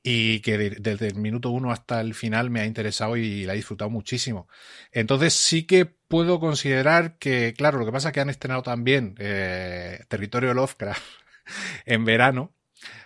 y 0.09 0.39
que 0.39 0.57
de, 0.57 0.69
desde 0.69 1.07
el 1.07 1.15
minuto 1.15 1.49
uno 1.49 1.69
hasta 1.69 1.99
el 1.99 2.13
final 2.13 2.49
me 2.49 2.61
ha 2.61 2.65
interesado 2.65 3.17
y 3.17 3.43
la 3.43 3.51
he 3.51 3.57
disfrutado 3.57 3.89
muchísimo. 3.89 4.47
Entonces 4.93 5.33
sí 5.33 5.63
que 5.63 5.85
puedo 5.85 6.39
considerar 6.39 7.17
que, 7.17 7.53
claro, 7.57 7.77
lo 7.77 7.85
que 7.85 7.91
pasa 7.91 8.09
es 8.09 8.13
que 8.13 8.21
han 8.21 8.29
estrenado 8.29 8.61
también 8.61 9.15
eh, 9.19 9.99
Territorio 10.07 10.53
Lovecraft 10.53 11.03
en 11.85 12.05
verano, 12.05 12.53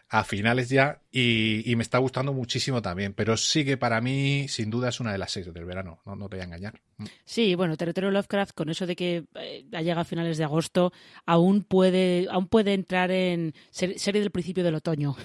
a 0.09 0.23
finales 0.23 0.69
ya, 0.69 1.01
y, 1.09 1.63
y, 1.71 1.75
me 1.75 1.81
está 1.81 1.97
gustando 1.97 2.33
muchísimo 2.33 2.83
también, 2.83 3.13
pero 3.13 3.35
sí 3.35 3.65
que 3.65 3.77
para 3.77 3.99
mí, 3.99 4.47
sin 4.47 4.69
duda, 4.69 4.89
es 4.89 4.99
una 4.99 5.13
de 5.13 5.17
las 5.17 5.31
seis 5.31 5.51
del 5.51 5.65
verano, 5.65 6.01
no, 6.05 6.15
no 6.15 6.29
te 6.29 6.35
voy 6.35 6.41
a 6.41 6.45
engañar. 6.45 6.81
Mm. 6.97 7.05
Sí, 7.25 7.55
bueno, 7.55 7.77
Territorio 7.77 8.11
Lovecraft, 8.11 8.53
con 8.53 8.69
eso 8.69 8.85
de 8.85 8.95
que 8.95 9.23
eh, 9.35 9.65
ha 9.73 9.81
llegado 9.81 10.01
a 10.01 10.05
finales 10.05 10.37
de 10.37 10.43
agosto, 10.43 10.93
aún 11.25 11.63
puede, 11.63 12.27
aún 12.29 12.47
puede 12.47 12.75
entrar 12.75 13.09
en 13.09 13.55
ser, 13.71 13.97
serie 13.97 14.21
del 14.21 14.29
principio 14.29 14.63
del 14.63 14.75
otoño. 14.75 15.15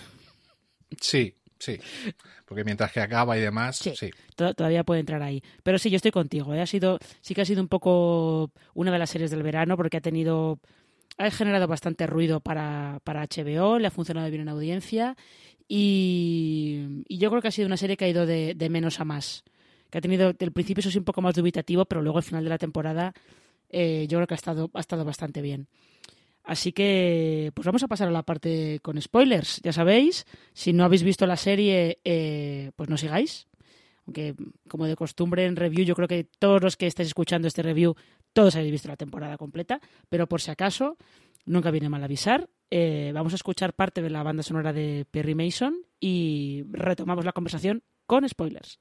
Sí, 1.00 1.34
Sí, 1.66 1.80
porque 2.44 2.62
mientras 2.62 2.92
que 2.92 3.00
acaba 3.00 3.36
y 3.36 3.40
demás, 3.40 3.78
sí, 3.78 3.92
sí. 3.96 4.10
todavía 4.36 4.84
puede 4.84 5.00
entrar 5.00 5.20
ahí. 5.20 5.42
Pero 5.64 5.78
sí, 5.78 5.90
yo 5.90 5.96
estoy 5.96 6.12
contigo. 6.12 6.54
¿eh? 6.54 6.60
Ha 6.60 6.66
sido, 6.66 7.00
sí 7.20 7.34
que 7.34 7.40
ha 7.40 7.44
sido 7.44 7.60
un 7.60 7.66
poco 7.66 8.52
una 8.74 8.92
de 8.92 8.98
las 9.00 9.10
series 9.10 9.32
del 9.32 9.42
verano 9.42 9.76
porque 9.76 9.96
ha 9.96 10.00
tenido, 10.00 10.60
ha 11.18 11.28
generado 11.32 11.66
bastante 11.66 12.06
ruido 12.06 12.38
para, 12.38 13.00
para 13.02 13.26
HBO, 13.26 13.80
le 13.80 13.88
ha 13.88 13.90
funcionado 13.90 14.28
bien 14.28 14.42
en 14.42 14.48
audiencia 14.48 15.16
Y, 15.66 17.04
yo 17.08 17.30
creo 17.30 17.42
que 17.42 17.48
ha 17.48 17.50
sido 17.50 17.66
una 17.66 17.76
serie 17.76 17.96
que 17.96 18.04
ha 18.04 18.08
ido 18.08 18.26
de, 18.26 18.68
menos 18.70 19.00
a 19.00 19.04
más. 19.04 19.42
Que 19.90 19.98
ha 19.98 20.00
tenido, 20.00 20.32
el 20.38 20.52
principio 20.52 20.80
eso 20.80 20.90
sí 20.92 20.98
un 20.98 21.04
poco 21.04 21.20
más 21.20 21.34
dubitativo, 21.34 21.84
pero 21.86 22.00
luego 22.00 22.18
al 22.18 22.24
final 22.24 22.44
de 22.44 22.50
la 22.50 22.58
temporada 22.58 23.12
eh, 23.70 24.06
yo 24.08 24.18
creo 24.18 24.28
que 24.28 24.34
ha 24.34 24.36
estado, 24.36 24.70
ha 24.72 24.80
estado 24.80 25.04
bastante 25.04 25.42
bien. 25.42 25.66
Así 26.46 26.72
que, 26.72 27.50
pues 27.54 27.66
vamos 27.66 27.82
a 27.82 27.88
pasar 27.88 28.06
a 28.06 28.12
la 28.12 28.22
parte 28.22 28.78
con 28.80 29.02
spoilers. 29.02 29.60
Ya 29.64 29.72
sabéis, 29.72 30.26
si 30.54 30.72
no 30.72 30.84
habéis 30.84 31.02
visto 31.02 31.26
la 31.26 31.36
serie, 31.36 31.98
eh, 32.04 32.70
pues 32.76 32.88
no 32.88 32.96
sigáis. 32.96 33.48
Aunque, 34.06 34.36
como 34.68 34.86
de 34.86 34.94
costumbre 34.94 35.44
en 35.44 35.56
review, 35.56 35.84
yo 35.84 35.96
creo 35.96 36.06
que 36.06 36.22
todos 36.38 36.62
los 36.62 36.76
que 36.76 36.86
estáis 36.86 37.08
escuchando 37.08 37.48
este 37.48 37.62
review, 37.62 37.96
todos 38.32 38.54
habéis 38.54 38.70
visto 38.70 38.86
la 38.86 38.96
temporada 38.96 39.36
completa. 39.36 39.80
Pero 40.08 40.28
por 40.28 40.40
si 40.40 40.52
acaso, 40.52 40.96
nunca 41.46 41.72
viene 41.72 41.88
mal 41.88 42.04
avisar. 42.04 42.48
Eh, 42.70 43.10
vamos 43.12 43.32
a 43.32 43.36
escuchar 43.36 43.74
parte 43.74 44.00
de 44.00 44.10
la 44.10 44.22
banda 44.22 44.44
sonora 44.44 44.72
de 44.72 45.04
Perry 45.10 45.34
Mason 45.34 45.74
y 45.98 46.62
retomamos 46.70 47.24
la 47.24 47.32
conversación 47.32 47.82
con 48.06 48.28
spoilers. 48.28 48.78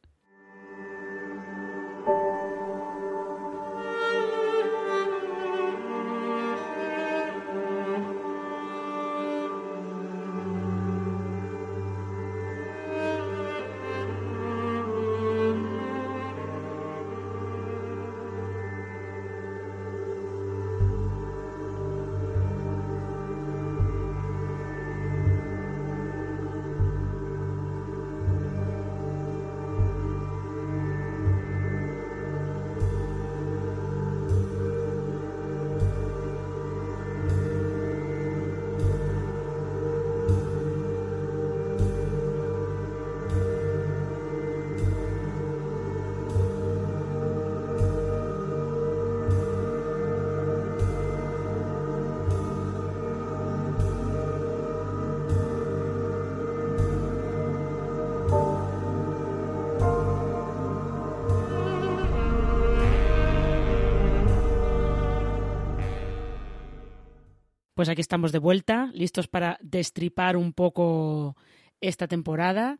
Pues 67.86 67.92
aquí 67.92 68.02
estamos 68.02 68.32
de 68.32 68.40
vuelta, 68.40 68.90
listos 68.96 69.28
para 69.28 69.60
destripar 69.62 70.38
un 70.38 70.54
poco 70.54 71.38
esta 71.80 72.08
temporada. 72.08 72.80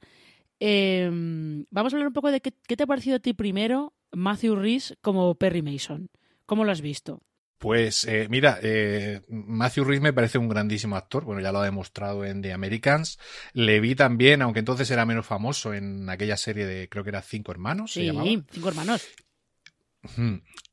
Em, 0.60 1.64
vamos 1.70 1.94
a 1.94 1.96
hablar 1.96 2.08
un 2.08 2.14
poco 2.14 2.32
de 2.32 2.42
qué, 2.42 2.52
te 2.52 2.84
ha 2.84 2.88
parecido 2.88 3.18
a 3.18 3.20
ti 3.20 3.34
primero 3.34 3.94
Matthew 4.12 4.56
Rhys 4.56 4.98
como 5.02 5.36
Perry 5.36 5.62
Mason. 5.62 6.10
¿Cómo 6.48 6.66
lo 6.66 6.72
has 6.72 6.82
visto? 6.82 7.22
Pues 7.60 8.06
eh, 8.06 8.26
mira, 8.32 8.58
eh, 8.64 9.22
Matthew 9.30 9.84
Rhys 9.84 10.02
me 10.02 10.12
parece 10.12 10.40
un 10.40 10.50
grandísimo 10.50 10.96
actor. 10.96 11.24
Bueno, 11.24 11.40
ya 11.40 11.52
lo 11.52 11.60
ha 11.60 11.66
demostrado 11.66 12.26
en 12.26 12.42
The 12.42 12.54
Americans. 12.54 13.20
Le 13.54 13.80
vi 13.80 13.94
también, 13.94 14.42
aunque 14.42 14.62
entonces 14.62 14.90
era 14.90 15.06
menos 15.06 15.28
famoso, 15.28 15.76
en 15.76 16.10
aquella 16.10 16.36
serie 16.36 16.66
de, 16.66 16.90
creo 16.90 17.04
que 17.04 17.12
era 17.12 17.22
Cinco 17.22 17.52
Hermanos. 17.52 17.94
Sí, 17.94 18.10
Cinco 18.50 18.70
Hermanos. 18.70 19.08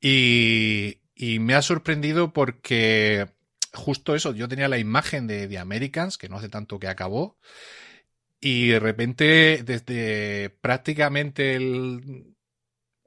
Y, 0.01 1.01
y 1.15 1.39
me 1.39 1.55
ha 1.55 1.61
sorprendido 1.61 2.33
porque 2.33 3.29
justo 3.73 4.15
eso, 4.15 4.35
yo 4.35 4.49
tenía 4.49 4.69
la 4.69 4.79
imagen 4.79 5.27
de 5.27 5.49
The 5.49 5.59
Americans, 5.59 6.19
que 6.19 6.29
no 6.29 6.37
hace 6.37 6.49
tanto 6.49 6.79
que 6.79 6.89
acabó, 6.89 7.39
y 8.41 8.69
de 8.69 8.81
repente, 8.81 9.63
desde 9.65 10.51
prácticamente 10.61 11.55
el, 11.55 12.32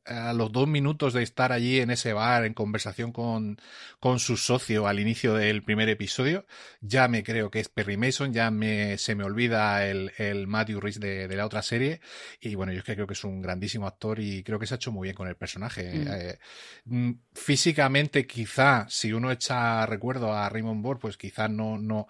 a 0.06 0.34
los 0.34 0.52
dos 0.52 0.68
minutos 0.68 1.14
de 1.14 1.24
estar 1.24 1.52
allí 1.52 1.80
en 1.80 1.90
ese 1.90 2.14
bar 2.14 2.46
en 2.46 2.54
conversación 2.54 3.12
con, 3.12 3.60
con 4.00 4.20
su 4.20 4.38
socio 4.38 4.88
al 4.88 5.00
inicio 5.00 5.34
del 5.34 5.64
primer 5.64 5.90
episodio, 5.90 6.46
ya 6.82 7.08
me 7.08 7.24
creo 7.24 7.50
que 7.50 7.60
es 7.60 7.70
Perry 7.70 7.98
Mason, 7.98 8.34
ya 8.34 8.52
me, 8.52 8.98
se 8.98 9.16
me 9.16 9.24
olvida 9.24 9.86
el, 9.88 10.12
el 10.18 10.48
Matthew 10.48 10.80
Rhys 10.80 11.00
de, 11.00 11.28
de, 11.28 11.36
la 11.36 11.46
otra 11.46 11.62
serie. 11.62 12.02
Y 12.40 12.56
bueno, 12.56 12.72
yo 12.72 12.80
es 12.80 12.84
que 12.84 12.96
creo 12.96 13.08
que 13.08 13.14
es 13.14 13.24
un 13.24 13.42
grandísimo 13.42 13.88
actor 13.88 14.20
y 14.20 14.44
creo 14.44 14.60
que 14.60 14.68
se 14.68 14.76
ha 14.76 14.78
hecho 14.78 14.92
muy 14.92 15.08
bien 15.08 15.16
con 15.16 15.28
el 15.28 15.36
personaje. 15.36 15.94
Mm. 15.94 16.08
Eh, 16.08 16.40
mm, 16.86 17.12
físicamente, 17.34 18.28
quizá, 18.28 18.86
si 18.90 19.14
uno 19.14 19.32
echa 19.32 19.86
recuerdo 19.86 20.34
a 20.34 20.50
Raymond 20.50 20.84
Bohr, 20.84 21.00
pues 21.00 21.18
quizá 21.18 21.48
no, 21.48 21.78
no, 21.78 22.08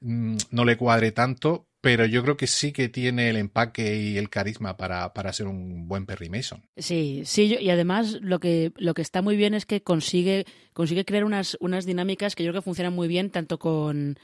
mm, 0.00 0.36
no 0.50 0.64
le 0.64 0.76
cuadre 0.76 1.12
tanto, 1.12 1.67
pero 1.80 2.06
yo 2.06 2.22
creo 2.22 2.36
que 2.36 2.46
sí 2.46 2.72
que 2.72 2.88
tiene 2.88 3.30
el 3.30 3.36
empaque 3.36 3.96
y 3.96 4.18
el 4.18 4.30
carisma 4.30 4.76
para, 4.76 5.12
para 5.14 5.32
ser 5.32 5.46
un 5.46 5.86
buen 5.86 6.06
Perry 6.06 6.28
Mason. 6.28 6.62
Sí, 6.76 7.22
sí, 7.24 7.56
y 7.60 7.70
además 7.70 8.18
lo 8.20 8.40
que, 8.40 8.72
lo 8.76 8.94
que 8.94 9.02
está 9.02 9.22
muy 9.22 9.36
bien 9.36 9.54
es 9.54 9.64
que 9.64 9.82
consigue, 9.82 10.44
consigue 10.72 11.04
crear 11.04 11.24
unas, 11.24 11.56
unas 11.60 11.86
dinámicas 11.86 12.34
que 12.34 12.42
yo 12.44 12.50
creo 12.50 12.62
que 12.62 12.64
funcionan 12.64 12.94
muy 12.94 13.06
bien 13.06 13.30
tanto 13.30 13.58
con 13.58 14.18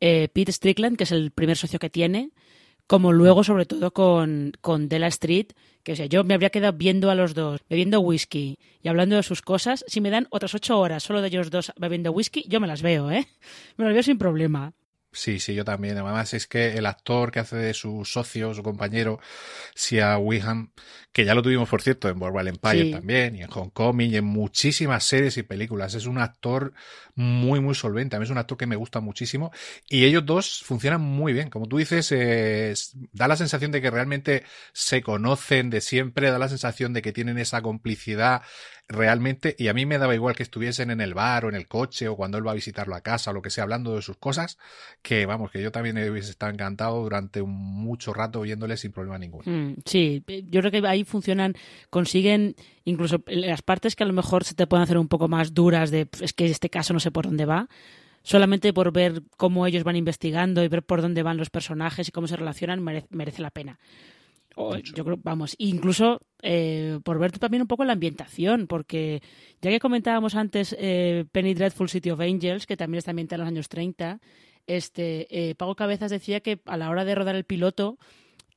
eh, 0.00 0.28
Pete 0.32 0.52
Strickland, 0.52 0.96
que 0.96 1.04
es 1.04 1.12
el 1.12 1.32
primer 1.32 1.56
socio 1.56 1.78
que 1.78 1.90
tiene, 1.90 2.30
como 2.86 3.12
luego 3.12 3.42
sobre 3.42 3.66
todo 3.66 3.92
con, 3.92 4.52
con 4.60 4.88
Della 4.88 5.08
Street, 5.08 5.48
que 5.82 5.92
o 5.92 5.96
sea, 5.96 6.06
yo 6.06 6.22
me 6.22 6.34
habría 6.34 6.50
quedado 6.50 6.76
viendo 6.76 7.10
a 7.10 7.16
los 7.16 7.34
dos, 7.34 7.60
bebiendo 7.68 8.00
whisky 8.00 8.58
y 8.80 8.88
hablando 8.88 9.16
de 9.16 9.24
sus 9.24 9.42
cosas. 9.42 9.84
Si 9.88 10.00
me 10.00 10.10
dan 10.10 10.28
otras 10.30 10.54
ocho 10.54 10.78
horas 10.78 11.02
solo 11.02 11.20
de 11.20 11.28
ellos 11.28 11.50
dos 11.50 11.72
bebiendo 11.76 12.12
whisky, 12.12 12.44
yo 12.48 12.60
me 12.60 12.68
las 12.68 12.82
veo, 12.82 13.10
¿eh? 13.10 13.26
Me 13.76 13.86
las 13.86 13.94
veo 13.94 14.02
sin 14.04 14.18
problema. 14.18 14.72
Sí, 15.14 15.40
sí, 15.40 15.54
yo 15.54 15.62
también. 15.62 15.98
Además 15.98 16.32
es 16.32 16.46
que 16.46 16.72
el 16.72 16.86
actor 16.86 17.30
que 17.30 17.40
hace 17.40 17.56
de 17.56 17.74
su 17.74 18.02
socio, 18.06 18.54
su 18.54 18.62
compañero, 18.62 19.20
Sia 19.74 20.16
Wiham, 20.16 20.72
que 21.12 21.26
ya 21.26 21.34
lo 21.34 21.42
tuvimos, 21.42 21.68
por 21.68 21.82
cierto, 21.82 22.08
en 22.08 22.18
Boardwalk 22.18 22.48
Empire 22.48 22.90
también, 22.90 23.36
y 23.36 23.42
en 23.42 23.48
Hong 23.48 23.68
Kong, 23.68 24.00
y 24.00 24.16
en 24.16 24.24
muchísimas 24.24 25.04
series 25.04 25.36
y 25.36 25.42
películas. 25.42 25.94
Es 25.94 26.06
un 26.06 26.16
actor 26.16 26.72
muy, 27.14 27.60
muy 27.60 27.74
solvente. 27.74 28.16
A 28.16 28.18
mí 28.18 28.24
es 28.24 28.30
un 28.30 28.38
actor 28.38 28.56
que 28.56 28.66
me 28.66 28.76
gusta 28.76 29.00
muchísimo. 29.00 29.52
Y 29.86 30.04
ellos 30.04 30.24
dos 30.24 30.62
funcionan 30.64 31.02
muy 31.02 31.34
bien. 31.34 31.50
Como 31.50 31.68
tú 31.68 31.76
dices, 31.76 32.94
da 33.12 33.28
la 33.28 33.36
sensación 33.36 33.70
de 33.70 33.82
que 33.82 33.90
realmente 33.90 34.44
se 34.72 35.02
conocen 35.02 35.68
de 35.68 35.82
siempre, 35.82 36.30
da 36.30 36.38
la 36.38 36.48
sensación 36.48 36.94
de 36.94 37.02
que 37.02 37.12
tienen 37.12 37.36
esa 37.36 37.60
complicidad 37.60 38.40
realmente, 38.88 39.56
y 39.58 39.68
a 39.68 39.74
mí 39.74 39.86
me 39.86 39.98
daba 39.98 40.14
igual 40.14 40.34
que 40.34 40.42
estuviesen 40.42 40.90
en 40.90 41.00
el 41.00 41.14
bar 41.14 41.44
o 41.44 41.48
en 41.48 41.54
el 41.54 41.66
coche 41.66 42.08
o 42.08 42.16
cuando 42.16 42.38
él 42.38 42.46
va 42.46 42.52
a 42.52 42.54
visitarlo 42.54 42.94
a 42.94 43.00
casa 43.00 43.30
o 43.30 43.34
lo 43.34 43.42
que 43.42 43.50
sea, 43.50 43.64
hablando 43.64 43.96
de 43.96 44.02
sus 44.02 44.16
cosas, 44.16 44.58
que 45.02 45.26
vamos, 45.26 45.50
que 45.50 45.62
yo 45.62 45.72
también 45.72 45.96
hubiese 46.10 46.30
estado 46.30 46.52
encantado 46.52 47.02
durante 47.02 47.42
mucho 47.42 48.12
rato 48.12 48.40
oyéndole 48.40 48.76
sin 48.76 48.92
problema 48.92 49.18
ninguno. 49.18 49.44
Mm, 49.46 49.76
sí, 49.84 50.22
yo 50.48 50.60
creo 50.60 50.70
que 50.70 50.86
ahí 50.86 51.04
funcionan, 51.04 51.54
consiguen 51.90 52.54
incluso 52.84 53.22
las 53.26 53.62
partes 53.62 53.96
que 53.96 54.04
a 54.04 54.06
lo 54.06 54.12
mejor 54.12 54.44
se 54.44 54.54
te 54.54 54.66
pueden 54.66 54.82
hacer 54.84 54.98
un 54.98 55.08
poco 55.08 55.28
más 55.28 55.54
duras 55.54 55.90
de 55.90 56.08
es 56.20 56.32
que 56.32 56.46
este 56.46 56.70
caso 56.70 56.92
no 56.92 57.00
sé 57.00 57.10
por 57.10 57.26
dónde 57.26 57.46
va, 57.46 57.68
solamente 58.22 58.72
por 58.72 58.92
ver 58.92 59.22
cómo 59.36 59.66
ellos 59.66 59.84
van 59.84 59.96
investigando 59.96 60.62
y 60.62 60.68
ver 60.68 60.82
por 60.82 61.02
dónde 61.02 61.22
van 61.22 61.36
los 61.36 61.50
personajes 61.50 62.08
y 62.08 62.12
cómo 62.12 62.26
se 62.26 62.36
relacionan 62.36 62.82
merece 62.82 63.42
la 63.42 63.50
pena 63.50 63.78
yo 64.94 65.04
creo, 65.04 65.18
vamos, 65.22 65.54
incluso 65.58 66.20
eh, 66.42 66.98
por 67.04 67.18
ver 67.18 67.32
también 67.38 67.62
un 67.62 67.68
poco 67.68 67.84
la 67.84 67.92
ambientación, 67.92 68.66
porque 68.66 69.22
ya 69.60 69.70
que 69.70 69.80
comentábamos 69.80 70.34
antes 70.34 70.76
eh, 70.78 71.24
Penny 71.32 71.54
Dreadful 71.54 71.88
City 71.88 72.10
of 72.10 72.20
Angels, 72.20 72.66
que 72.66 72.76
también 72.76 72.98
está 72.98 73.12
ambientada 73.12 73.36
en 73.36 73.40
los 73.40 73.48
años 73.48 73.68
30, 73.68 74.20
este, 74.66 75.50
eh, 75.50 75.54
Pago 75.54 75.74
Cabezas 75.74 76.10
decía 76.10 76.40
que 76.40 76.60
a 76.66 76.76
la 76.76 76.90
hora 76.90 77.04
de 77.04 77.14
rodar 77.14 77.34
el 77.34 77.44
piloto, 77.44 77.98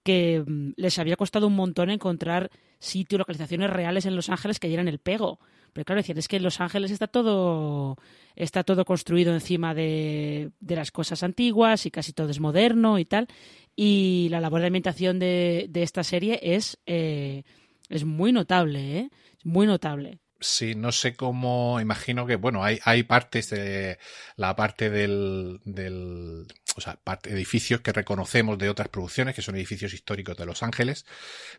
que 0.03 0.43
mm, 0.45 0.73
les 0.77 0.99
había 0.99 1.15
costado 1.15 1.47
un 1.47 1.55
montón 1.55 1.89
encontrar 1.89 2.51
sitios, 2.79 3.19
localizaciones 3.19 3.69
reales 3.69 4.05
en 4.05 4.15
Los 4.15 4.29
Ángeles 4.29 4.59
que 4.59 4.67
dieran 4.67 4.87
el 4.87 4.99
pego. 4.99 5.39
Pero 5.73 5.83
claro, 5.83 5.99
decían, 5.99 6.17
es 6.17 6.27
que 6.27 6.37
en 6.37 6.43
Los 6.43 6.61
Ángeles 6.61 6.91
está 6.91 7.07
todo, 7.07 7.97
está 8.35 8.63
todo 8.63 8.85
construido 8.85 9.33
encima 9.33 9.73
de, 9.73 10.51
de 10.59 10.75
las 10.75 10.91
cosas 10.91 11.21
antiguas 11.23 11.85
y 11.85 11.91
casi 11.91 12.13
todo 12.13 12.29
es 12.29 12.39
moderno 12.39 12.97
y 12.99 13.05
tal. 13.05 13.27
Y 13.75 14.27
la 14.29 14.39
labor 14.39 14.61
de 14.61 14.67
ambientación 14.67 15.19
de, 15.19 15.67
de 15.69 15.83
esta 15.83 16.03
serie 16.03 16.39
es, 16.41 16.79
eh, 16.85 17.43
es 17.89 18.05
muy 18.05 18.31
notable, 18.31 18.97
¿eh? 18.97 19.09
Muy 19.43 19.67
notable. 19.67 20.19
Sí, 20.39 20.75
no 20.75 20.91
sé 20.91 21.15
cómo, 21.15 21.79
imagino 21.79 22.25
que, 22.25 22.35
bueno, 22.35 22.63
hay, 22.63 22.79
hay 22.83 23.03
partes 23.03 23.49
de 23.49 23.97
la 24.35 24.55
parte 24.55 24.89
del, 24.89 25.59
del 25.65 26.45
o 26.75 26.81
sea, 26.81 26.99
edificios 27.23 27.79
que 27.81 27.93
reconocemos 27.93 28.57
de 28.57 28.69
otras 28.69 28.89
producciones, 28.89 29.33
que 29.33 29.41
son 29.41 29.55
edificios 29.55 29.93
históricos 29.93 30.35
de 30.35 30.45
Los 30.45 30.61
Ángeles, 30.61 31.05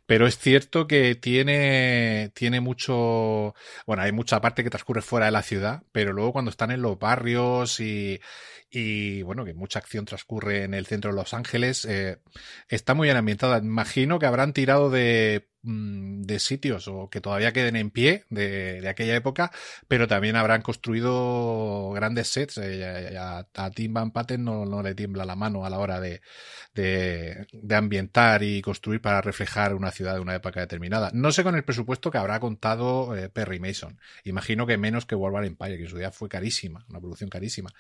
pero 0.05 0.27
es 0.27 0.39
cierto 0.39 0.87
que 0.87 1.15
tiene, 1.15 2.31
tiene 2.35 2.61
mucho, 2.61 3.55
bueno, 3.87 4.03
hay 4.03 4.13
mucha 4.13 4.41
parte 4.43 4.63
que 4.63 4.71
transcurre 4.71 5.01
fuera 5.01 5.27
de 5.27 5.33
la 5.33 5.43
ciudad, 5.43 5.83
pero 5.91 6.13
luego 6.13 6.33
cuando 6.33 6.51
están 6.51 6.71
en 6.71 6.83
los 6.83 6.99
barrios 6.99 7.81
y, 7.81 8.21
y 8.71 9.23
bueno, 9.23 9.47
que 9.47 9.55
mucha 9.55 9.79
acción 9.79 10.05
transcurre 10.05 10.65
en 10.65 10.75
el 10.75 10.85
centro 10.85 11.11
de 11.11 11.17
Los 11.17 11.33
Ángeles, 11.33 11.87
eh, 11.87 12.19
está 12.69 12.93
muy 12.95 13.07
bien 13.07 13.17
ambientada. 13.17 13.59
Imagino 13.59 14.19
que 14.19 14.27
habrán 14.27 14.53
tirado 14.53 14.91
de 14.91 15.49
Mm, 15.67 16.23
de 16.23 16.39
sitios 16.39 16.87
o 16.87 17.11
que 17.11 17.21
todavía 17.21 17.53
queden 17.53 17.75
en 17.75 17.91
pie 17.91 18.25
de, 18.31 18.81
de 18.81 18.89
aquella 18.89 19.17
época, 19.17 19.51
pero 19.89 20.07
también 20.07 20.37
habrán 20.37 20.63
construido 20.63 21.91
grandes 21.91 22.29
sets. 22.29 22.59
Eh, 22.59 23.17
a, 23.19 23.49
a, 23.53 23.71
Tim 23.73 23.93
Van 23.93 24.13
Patten 24.13 24.45
no, 24.45 24.83
le 24.83 24.95
tiembla 25.07 25.25
la 25.25 25.37
mano 25.37 25.65
a 25.65 25.71
la 25.71 25.79
hora 25.79 26.01
de, 26.01 26.21
de, 26.75 27.47
de, 27.53 27.75
ambientar 27.77 28.43
y 28.43 28.61
construir 28.61 29.01
para 29.01 29.21
reflejar 29.21 29.73
una 29.73 29.93
ciudad 29.93 30.15
de 30.15 30.21
una 30.21 30.35
época 30.35 30.59
determinada. 30.59 31.13
No 31.15 31.31
sé 31.31 31.45
con 31.45 31.55
el 31.55 31.63
presupuesto 31.63 32.11
que 32.11 32.19
habrá 32.19 32.41
contado 32.41 33.17
eh, 33.17 33.29
Perry 33.29 33.61
Mason. 33.61 34.01
Imagino 34.25 34.67
que 34.67 34.77
menos 34.77 35.07
que 35.07 35.15
War 35.15 35.45
Empire, 35.45 35.77
que 35.77 35.85
en 35.85 35.89
su 35.89 35.97
día 35.97 36.11
fue 36.11 36.29
carísima, 36.29 36.85
una 36.89 36.99
producción 36.99 37.31
carísima. 37.31 37.71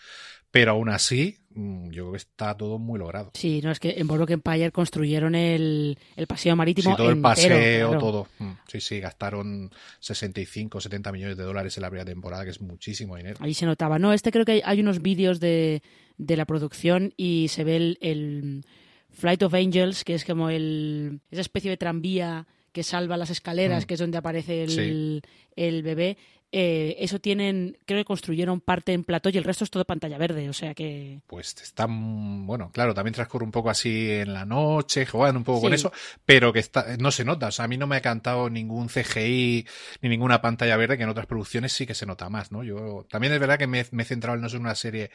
Pero 0.52 0.70
aún 0.70 0.88
así, 0.88 1.40
mm, 1.50 1.90
yo 1.90 2.04
creo 2.04 2.12
que 2.12 2.18
está 2.18 2.56
todo 2.56 2.78
muy 2.78 3.00
logrado. 3.00 3.32
Sí, 3.34 3.60
no 3.60 3.72
es 3.72 3.80
que 3.80 3.96
en 3.98 4.06
Boardwalk 4.06 4.30
Empire 4.30 4.70
construyeron 4.70 5.34
el, 5.34 5.98
el 6.14 6.26
paseo 6.28 6.54
marítimo. 6.54 6.92
Sí, 6.92 6.96
todo 6.96 7.10
el 7.10 7.20
paseo, 7.20 7.98
todo. 7.98 8.28
Mm, 8.38 8.52
sí, 8.68 8.80
sí, 8.80 9.00
gastaron 9.00 9.72
65, 9.98 10.80
70 10.80 11.10
millones 11.10 11.36
de 11.36 11.42
dólares 11.42 11.76
en 11.76 11.82
la 11.82 11.90
primera 11.90 12.06
temporada, 12.06 12.44
que 12.44 12.50
es 12.50 12.60
muchísimo 12.60 13.16
dinero. 13.16 13.36
Ahí 13.40 13.52
se 13.52 13.66
notaba. 13.66 13.98
No, 13.98 14.12
este 14.12 14.30
creo 14.30 14.44
que 14.44 14.52
hay, 14.52 14.62
hay 14.64 14.80
unos 14.80 15.02
vídeos 15.02 15.40
de, 15.40 15.82
de, 16.18 16.36
la 16.36 16.44
producción 16.44 17.12
y 17.16 17.48
se 17.48 17.64
ve 17.64 17.76
el, 17.76 17.98
el, 18.00 18.64
Flight 19.10 19.42
of 19.42 19.54
Angels, 19.54 20.04
que 20.04 20.14
es 20.14 20.24
como 20.24 20.50
el, 20.50 21.20
esa 21.30 21.40
especie 21.40 21.70
de 21.70 21.76
tranvía 21.76 22.46
que 22.72 22.82
salva 22.82 23.16
las 23.16 23.30
escaleras, 23.30 23.84
mm. 23.84 23.86
que 23.86 23.94
es 23.94 24.00
donde 24.00 24.18
aparece 24.18 24.64
el, 24.64 24.70
sí. 24.70 25.30
el 25.56 25.82
bebé 25.82 26.18
eh, 26.52 26.96
eso 27.00 27.18
tienen, 27.18 27.76
creo 27.84 28.00
que 28.00 28.04
construyeron 28.04 28.60
parte 28.60 28.92
en 28.92 29.02
plató 29.02 29.28
y 29.28 29.36
el 29.36 29.44
resto 29.44 29.64
es 29.64 29.70
todo 29.70 29.84
pantalla 29.84 30.16
verde, 30.16 30.48
o 30.48 30.52
sea 30.52 30.74
que... 30.74 31.20
Pues 31.26 31.54
está, 31.60 31.86
bueno, 31.88 32.70
claro, 32.72 32.94
también 32.94 33.14
transcurre 33.14 33.44
un 33.44 33.50
poco 33.50 33.68
así 33.68 34.10
en 34.10 34.32
la 34.32 34.46
noche, 34.46 35.06
juegan 35.06 35.36
un 35.36 35.44
poco 35.44 35.58
sí. 35.58 35.64
con 35.64 35.74
eso, 35.74 35.92
pero 36.24 36.52
que 36.52 36.60
está, 36.60 36.96
no 36.98 37.10
se 37.10 37.24
nota, 37.24 37.48
o 37.48 37.50
sea, 37.50 37.64
a 37.64 37.68
mí 37.68 37.76
no 37.76 37.88
me 37.88 37.96
ha 37.96 38.00
cantado 38.00 38.48
ningún 38.48 38.88
CGI 38.88 39.66
ni 40.02 40.08
ninguna 40.08 40.40
pantalla 40.40 40.76
verde, 40.76 40.96
que 40.96 41.02
en 41.02 41.08
otras 41.08 41.26
producciones 41.26 41.72
sí 41.72 41.84
que 41.84 41.94
se 41.94 42.06
nota 42.06 42.30
más, 42.30 42.52
¿no? 42.52 42.62
Yo 42.62 43.04
también 43.10 43.32
es 43.32 43.40
verdad 43.40 43.58
que 43.58 43.66
me, 43.66 43.84
me 43.90 44.04
he 44.04 44.06
centrado 44.06 44.38
no 44.38 44.46
en 44.46 44.60
una 44.60 44.76
serie 44.76 45.10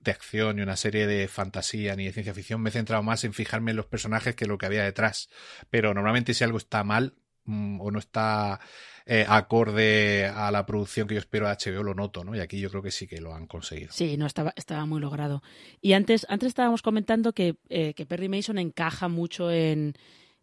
de 0.00 0.10
acción 0.10 0.56
ni 0.56 0.62
una 0.62 0.76
serie 0.76 1.06
de 1.06 1.28
fantasía 1.28 1.96
ni 1.96 2.04
de 2.04 2.12
ciencia 2.12 2.34
ficción, 2.34 2.60
me 2.60 2.70
he 2.70 2.72
centrado 2.72 3.02
más 3.02 3.24
en 3.24 3.32
fijarme 3.32 3.72
en 3.72 3.76
los 3.76 3.86
personajes 3.86 4.34
que 4.34 4.46
lo 4.46 4.58
que 4.58 4.66
había 4.66 4.84
detrás, 4.84 5.28
pero 5.70 5.94
normalmente 5.94 6.34
si 6.34 6.44
algo 6.44 6.58
está 6.58 6.84
mal 6.84 7.14
mmm, 7.44 7.80
o 7.80 7.90
no 7.90 7.98
está 7.98 8.60
eh, 9.08 9.24
acorde 9.28 10.26
a 10.26 10.50
la 10.50 10.66
producción 10.66 11.06
que 11.06 11.14
yo 11.14 11.20
espero 11.20 11.48
de 11.48 11.54
HBO, 11.54 11.84
lo 11.84 11.94
noto, 11.94 12.24
¿no? 12.24 12.34
Y 12.34 12.40
aquí 12.40 12.58
yo 12.58 12.70
creo 12.70 12.82
que 12.82 12.90
sí 12.90 13.06
que 13.06 13.20
lo 13.20 13.34
han 13.34 13.46
conseguido. 13.46 13.92
Sí, 13.92 14.16
no, 14.16 14.26
estaba, 14.26 14.52
estaba 14.56 14.84
muy 14.84 15.00
logrado. 15.00 15.44
Y 15.80 15.92
antes, 15.92 16.26
antes 16.28 16.48
estábamos 16.48 16.82
comentando 16.82 17.32
que, 17.32 17.54
eh, 17.68 17.94
que 17.94 18.04
Perry 18.04 18.28
Mason 18.28 18.58
encaja 18.58 19.06
mucho 19.06 19.52
en, 19.52 19.94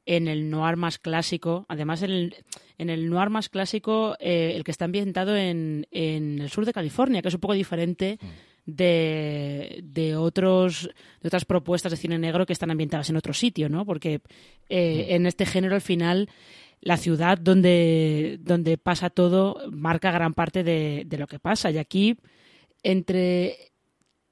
en 0.06 0.30
el 0.30 0.50
noir 0.50 0.78
más 0.78 0.98
clásico. 0.98 1.66
Además, 1.68 2.04
en 2.04 2.12
el, 2.12 2.36
en 2.78 2.90
el 2.90 3.10
noir 3.10 3.30
más 3.30 3.50
clásico, 3.50 4.16
eh, 4.22 4.54
el 4.56 4.64
que 4.64 4.72
está 4.72 4.86
ambientado 4.86 5.36
en, 5.36 5.86
en, 5.92 6.40
el 6.40 6.50
sur 6.50 6.66
de 6.66 6.72
California, 6.72 7.22
que 7.22 7.28
es 7.28 7.34
un 7.34 7.42
poco 7.42 7.54
diferente. 7.54 8.18
Mm. 8.22 8.28
De, 8.66 9.82
de, 9.84 10.16
otros 10.16 10.90
de 11.22 11.28
otras 11.28 11.44
propuestas 11.44 11.92
de 11.92 11.98
cine 11.98 12.18
negro 12.18 12.46
que 12.46 12.54
están 12.54 12.72
ambientadas 12.72 13.10
en 13.10 13.18
otro 13.18 13.34
sitio, 13.34 13.68
¿no? 13.68 13.86
Porque 13.86 14.22
eh, 14.70 15.08
mm. 15.10 15.14
en 15.16 15.26
este 15.26 15.46
género 15.46 15.76
al 15.76 15.82
final 15.82 16.30
la 16.80 16.98
ciudad 16.98 17.38
donde, 17.38 18.38
donde 18.42 18.78
pasa 18.78 19.10
todo 19.10 19.58
marca 19.72 20.12
gran 20.12 20.34
parte 20.34 20.64
de, 20.64 21.04
de, 21.06 21.18
lo 21.18 21.28
que 21.28 21.40
pasa. 21.40 21.72
Y 21.72 21.78
aquí, 21.78 22.18
entre 22.84 23.74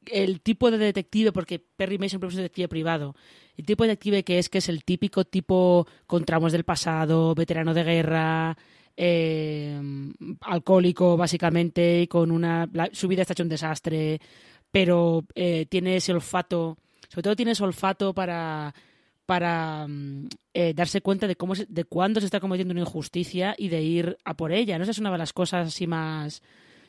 el 0.06 0.42
tipo 0.42 0.72
de 0.72 0.78
detective, 0.78 1.32
porque 1.32 1.60
Perry 1.60 1.98
Mason 1.98 2.24
es 2.24 2.34
un 2.34 2.38
detective 2.38 2.68
privado, 2.68 3.16
el 3.58 3.66
tipo 3.66 3.84
de 3.84 3.90
detective 3.90 4.24
que 4.24 4.40
es, 4.40 4.50
que 4.50 4.58
es 4.58 4.70
el 4.70 4.84
típico 4.84 5.24
tipo 5.26 5.88
con 6.08 6.26
tramos 6.26 6.52
del 6.52 6.64
pasado, 6.64 7.36
veterano 7.36 7.74
de 7.74 7.84
guerra, 7.84 8.58
eh, 8.98 9.80
alcohólico 10.42 11.18
básicamente, 11.18 12.02
y 12.02 12.08
con 12.08 12.32
una... 12.32 12.70
Su 12.92 13.08
vida 13.08 13.22
está 13.22 13.34
hecho 13.34 13.44
un 13.44 13.50
desastre, 13.50 14.20
pero 14.72 15.26
eh, 15.36 15.66
tiene 15.70 15.98
ese 15.98 16.14
olfato, 16.14 16.78
sobre 17.10 17.24
todo 17.24 17.36
tiene 17.36 17.52
ese 17.52 17.64
olfato 17.64 18.14
para 18.14 18.74
para 19.26 19.88
eh, 20.54 20.74
darse 20.74 21.00
cuenta 21.00 21.26
de 21.26 21.38
cómo 21.38 21.56
se, 21.56 21.66
de 21.68 21.86
cuándo 21.86 22.20
se 22.20 22.26
está 22.26 22.42
cometiendo 22.42 22.74
una 22.74 22.82
injusticia 22.82 23.56
y 23.58 23.70
de 23.70 23.82
ir 23.82 24.18
a 24.26 24.36
por 24.36 24.52
ella. 24.52 24.78
¿no? 24.78 24.84
Esa 24.84 24.92
es 24.92 25.00
una 25.00 25.12
de 25.12 25.18
las 25.18 25.32
cosas 25.32 25.68
así 25.68 25.88
más, 25.88 26.42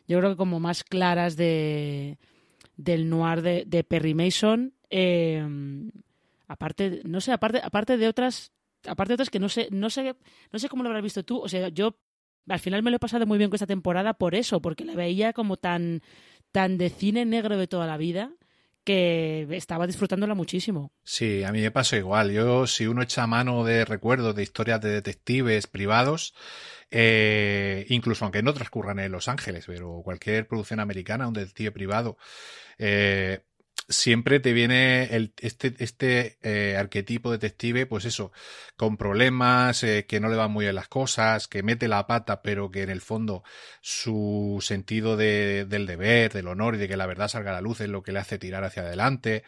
yo 0.09 0.19
creo 0.19 0.31
que 0.31 0.37
como 0.37 0.59
más 0.59 0.83
claras 0.83 1.37
de 1.37 2.19
del 2.77 3.09
noir 3.09 3.43
de, 3.43 3.85
Perry 3.85 4.15
Mason. 4.15 4.75
Aparte, 6.49 7.01
no 7.05 7.21
sé, 7.21 7.33
aparte, 7.33 7.61
aparte 7.63 7.97
de 7.97 8.09
otras, 8.09 8.51
aparte 8.87 9.11
de 9.11 9.15
otras 9.15 9.31
que 9.31 9.39
no 9.39 9.49
sé, 9.49 9.69
no 9.71 9.91
sé, 9.91 10.17
no 10.51 10.59
sé 10.59 10.69
cómo 10.69 10.83
lo 10.83 10.89
habrás 10.89 11.03
visto 11.03 11.25
tú. 11.25 11.41
O 11.41 11.49
sea, 11.49 11.69
yo 11.69 11.97
al 12.49 12.59
final 12.59 12.83
me 12.83 12.91
lo 12.91 12.97
he 12.97 13.01
pasado 13.01 13.27
muy 13.27 13.39
bien 13.39 13.51
con 13.51 13.57
esta 13.57 13.67
temporada 13.67 14.15
por 14.15 14.35
eso, 14.35 14.61
porque 14.61 14.85
la 14.85 14.95
veía 14.95 15.33
como 15.33 15.57
tan, 15.57 16.03
tan 16.51 16.79
de 16.79 16.91
cine 16.91 17.25
negro 17.25 17.57
de 17.57 17.67
toda 17.67 17.87
la 17.87 17.97
vida 17.97 18.33
que 18.85 19.47
estaba 19.51 19.87
disfrutándola 19.87 20.35
muchísimo. 20.35 20.93
Sí, 21.05 21.45
a 21.45 21.53
mí 21.53 21.61
me 21.61 21.71
pasó 21.71 21.97
igual. 21.97 22.33
Yo, 22.33 22.67
si 22.67 22.87
uno 22.87 23.03
echa 23.03 23.27
mano 23.27 23.65
de 23.65 23.85
recuerdos 23.85 24.35
de 24.35 24.43
historias 24.43 24.81
de 24.81 24.91
detectives 24.91 25.69
privados, 25.69 26.35
eh, 26.91 27.87
incluso 27.91 28.25
aunque 28.25 28.43
no 28.43 28.53
transcurran 28.53 28.99
en 28.99 29.13
Los 29.13 29.29
Ángeles, 29.29 29.67
pero 29.67 30.03
cualquier 30.03 30.49
producción 30.49 30.81
americana, 30.81 31.29
un 31.29 31.35
detective 31.35 31.71
privado, 31.71 32.17
eh, 32.79 33.45
siempre 33.93 34.41
te 34.41 34.53
viene 34.53 35.05
el, 35.15 35.33
este, 35.41 35.75
este 35.79 36.39
eh, 36.43 36.77
arquetipo 36.77 37.31
detective, 37.31 37.87
pues 37.87 38.05
eso, 38.05 38.33
con 38.77 38.97
problemas, 38.97 39.85
eh, 39.85 40.07
que 40.09 40.21
no 40.21 40.29
le 40.29 40.37
van 40.37 40.51
muy 40.51 40.65
bien 40.65 40.75
las 40.75 40.89
cosas, 40.89 41.49
que 41.49 41.63
mete 41.63 41.89
la 41.89 42.07
pata, 42.07 42.43
pero 42.43 42.71
que 42.71 42.83
en 42.83 42.91
el 42.91 43.01
fondo 43.01 43.45
su 43.81 44.59
sentido 44.61 45.17
de, 45.17 45.67
del 45.67 45.87
deber, 45.87 46.33
del 46.33 46.49
honor 46.49 46.75
y 46.75 46.79
de 46.79 46.89
que 46.89 46.97
la 46.97 47.07
verdad 47.07 47.29
salga 47.29 47.51
a 47.51 47.55
la 47.55 47.61
luz 47.61 47.81
es 47.81 47.89
lo 47.89 48.03
que 48.03 48.13
le 48.13 48.19
hace 48.19 48.39
tirar 48.39 48.65
hacia 48.65 48.83
adelante, 48.83 49.45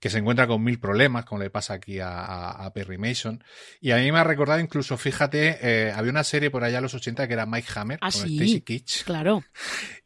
que 0.00 0.10
se 0.10 0.18
encuentra 0.18 0.46
con 0.46 0.62
mil 0.62 0.78
problemas, 0.78 1.24
como 1.24 1.42
le 1.42 1.50
pasa 1.50 1.74
aquí 1.74 2.00
a, 2.00 2.20
a, 2.20 2.66
a 2.66 2.72
Perry 2.72 2.98
Mason. 2.98 3.42
Y 3.80 3.90
a 3.90 3.96
mí 3.96 4.10
me 4.12 4.18
ha 4.18 4.24
recordado 4.24 4.60
incluso, 4.60 4.96
fíjate, 4.96 5.58
eh, 5.60 5.92
había 5.92 6.10
una 6.10 6.24
serie 6.24 6.50
por 6.50 6.64
allá 6.64 6.78
en 6.78 6.84
los 6.84 6.94
80 6.94 7.26
que 7.26 7.34
era 7.34 7.46
Mike 7.46 7.68
Hammer, 7.74 7.98
ah, 8.00 8.10
con 8.12 8.22
sí, 8.22 8.36
Stacy 8.36 8.60
Kitsch. 8.62 9.04
Claro. 9.04 9.44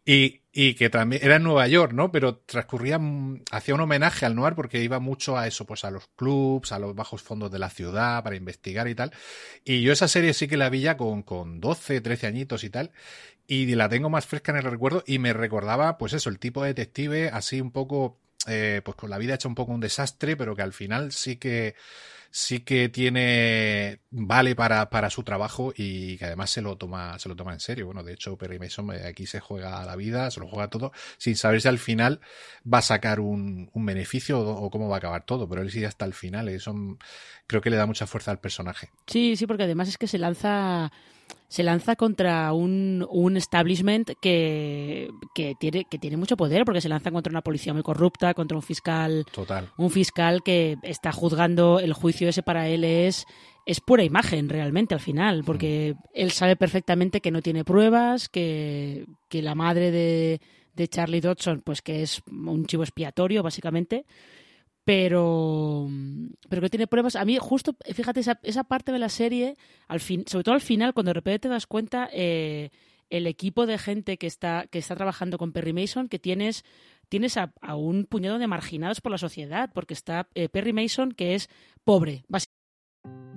Y, 0.04 0.41
y 0.54 0.74
que 0.74 0.90
también 0.90 1.22
era 1.24 1.36
en 1.36 1.44
Nueva 1.44 1.66
York, 1.66 1.92
¿no? 1.94 2.12
Pero 2.12 2.36
transcurría, 2.36 3.00
hacía 3.50 3.74
un 3.74 3.80
homenaje 3.80 4.26
al 4.26 4.34
noir 4.34 4.54
porque 4.54 4.82
iba 4.82 4.98
mucho 5.00 5.38
a 5.38 5.46
eso, 5.46 5.64
pues 5.64 5.84
a 5.84 5.90
los 5.90 6.08
clubs, 6.08 6.72
a 6.72 6.78
los 6.78 6.94
bajos 6.94 7.22
fondos 7.22 7.50
de 7.50 7.58
la 7.58 7.70
ciudad 7.70 8.22
para 8.22 8.36
investigar 8.36 8.86
y 8.86 8.94
tal. 8.94 9.12
Y 9.64 9.80
yo 9.80 9.92
esa 9.94 10.08
serie 10.08 10.34
sí 10.34 10.48
que 10.48 10.58
la 10.58 10.68
vi 10.68 10.82
ya 10.82 10.98
con, 10.98 11.22
con 11.22 11.60
12, 11.60 12.02
13 12.02 12.26
añitos 12.26 12.64
y 12.64 12.70
tal. 12.70 12.92
Y 13.46 13.74
la 13.74 13.88
tengo 13.88 14.10
más 14.10 14.26
fresca 14.26 14.52
en 14.52 14.58
el 14.58 14.64
recuerdo 14.64 15.02
y 15.06 15.18
me 15.18 15.32
recordaba, 15.32 15.96
pues 15.96 16.12
eso, 16.12 16.28
el 16.28 16.38
tipo 16.38 16.62
de 16.62 16.68
detective 16.68 17.30
así 17.30 17.60
un 17.60 17.72
poco, 17.72 18.18
eh, 18.46 18.82
pues 18.84 18.96
con 18.96 19.08
la 19.08 19.18
vida 19.18 19.34
hecha 19.34 19.48
un 19.48 19.54
poco 19.54 19.72
un 19.72 19.80
desastre, 19.80 20.36
pero 20.36 20.54
que 20.54 20.62
al 20.62 20.74
final 20.74 21.12
sí 21.12 21.36
que 21.36 21.74
sí 22.32 22.60
que 22.60 22.88
tiene 22.88 24.00
vale 24.10 24.56
para, 24.56 24.88
para 24.88 25.10
su 25.10 25.22
trabajo 25.22 25.72
y 25.76 26.16
que 26.16 26.24
además 26.24 26.50
se 26.50 26.62
lo 26.62 26.76
toma 26.76 27.18
se 27.18 27.28
lo 27.28 27.36
toma 27.36 27.52
en 27.52 27.60
serio. 27.60 27.86
Bueno, 27.86 28.02
de 28.02 28.14
hecho 28.14 28.36
Perry 28.36 28.58
Mason 28.58 28.90
eh, 28.92 29.06
aquí 29.06 29.26
se 29.26 29.38
juega 29.38 29.84
la 29.84 29.94
vida, 29.94 30.30
se 30.30 30.40
lo 30.40 30.48
juega 30.48 30.68
todo 30.68 30.92
sin 31.18 31.36
saber 31.36 31.60
si 31.60 31.68
al 31.68 31.78
final 31.78 32.20
va 32.70 32.78
a 32.78 32.82
sacar 32.82 33.20
un, 33.20 33.70
un 33.72 33.86
beneficio 33.86 34.40
o, 34.40 34.64
o, 34.64 34.70
cómo 34.70 34.88
va 34.88 34.96
a 34.96 34.98
acabar 34.98 35.24
todo, 35.24 35.48
pero 35.48 35.60
él 35.60 35.70
sí 35.70 35.84
hasta 35.84 36.06
el 36.06 36.14
final, 36.14 36.48
eso 36.48 36.74
creo 37.46 37.60
que 37.60 37.70
le 37.70 37.76
da 37.76 37.86
mucha 37.86 38.06
fuerza 38.06 38.30
al 38.30 38.40
personaje. 38.40 38.88
Sí, 39.06 39.36
sí, 39.36 39.46
porque 39.46 39.64
además 39.64 39.88
es 39.88 39.98
que 39.98 40.06
se 40.06 40.18
lanza 40.18 40.90
se 41.52 41.62
lanza 41.62 41.96
contra 41.96 42.50
un, 42.54 43.06
un 43.10 43.36
establishment 43.36 44.12
que, 44.22 45.10
que, 45.34 45.54
tiene, 45.60 45.84
que 45.84 45.98
tiene 45.98 46.16
mucho 46.16 46.34
poder, 46.34 46.64
porque 46.64 46.80
se 46.80 46.88
lanza 46.88 47.10
contra 47.10 47.30
una 47.30 47.42
policía 47.42 47.74
muy 47.74 47.82
corrupta, 47.82 48.32
contra 48.32 48.56
un 48.56 48.62
fiscal. 48.62 49.26
Total. 49.30 49.68
Un 49.76 49.90
fiscal 49.90 50.42
que 50.42 50.78
está 50.82 51.12
juzgando 51.12 51.78
el 51.78 51.92
juicio 51.92 52.26
ese 52.26 52.42
para 52.42 52.68
él 52.68 52.84
es. 52.84 53.26
Es 53.66 53.82
pura 53.82 54.02
imagen 54.02 54.48
realmente 54.48 54.94
al 54.94 55.00
final, 55.00 55.42
porque 55.44 55.94
él 56.14 56.30
sabe 56.30 56.56
perfectamente 56.56 57.20
que 57.20 57.30
no 57.30 57.42
tiene 57.42 57.66
pruebas, 57.66 58.30
que, 58.30 59.04
que 59.28 59.42
la 59.42 59.54
madre 59.54 59.90
de, 59.90 60.40
de 60.74 60.88
Charlie 60.88 61.20
Dodson, 61.20 61.60
pues 61.60 61.82
que 61.82 62.02
es 62.02 62.22
un 62.30 62.64
chivo 62.64 62.82
expiatorio, 62.82 63.42
básicamente, 63.42 64.06
pero 64.84 65.88
pero 66.48 66.62
que 66.62 66.70
tiene 66.70 66.86
pruebas 66.86 67.16
a 67.16 67.24
mí 67.24 67.38
justo 67.40 67.76
fíjate 67.94 68.20
esa, 68.20 68.40
esa 68.42 68.64
parte 68.64 68.92
de 68.92 68.98
la 68.98 69.08
serie 69.08 69.56
al 69.86 70.00
fin 70.00 70.24
sobre 70.26 70.44
todo 70.44 70.54
al 70.54 70.60
final 70.60 70.92
cuando 70.92 71.10
de 71.10 71.14
repente 71.14 71.40
te 71.40 71.48
das 71.48 71.66
cuenta 71.66 72.08
eh, 72.12 72.70
el 73.10 73.26
equipo 73.26 73.66
de 73.66 73.78
gente 73.78 74.18
que 74.18 74.26
está 74.26 74.66
que 74.68 74.78
está 74.78 74.96
trabajando 74.96 75.38
con 75.38 75.52
Perry 75.52 75.72
Mason 75.72 76.08
que 76.08 76.18
tienes 76.18 76.64
tienes 77.12 77.36
a, 77.36 77.52
a 77.60 77.76
un 77.76 78.06
puñado 78.06 78.38
de 78.38 78.46
marginados 78.46 79.02
por 79.02 79.12
la 79.12 79.18
sociedad, 79.18 79.70
porque 79.74 79.92
está 79.92 80.30
eh, 80.34 80.48
Perry 80.48 80.72
Mason, 80.72 81.12
que 81.12 81.34
es 81.34 81.50
pobre, 81.84 82.24
básicamente. 82.26 82.61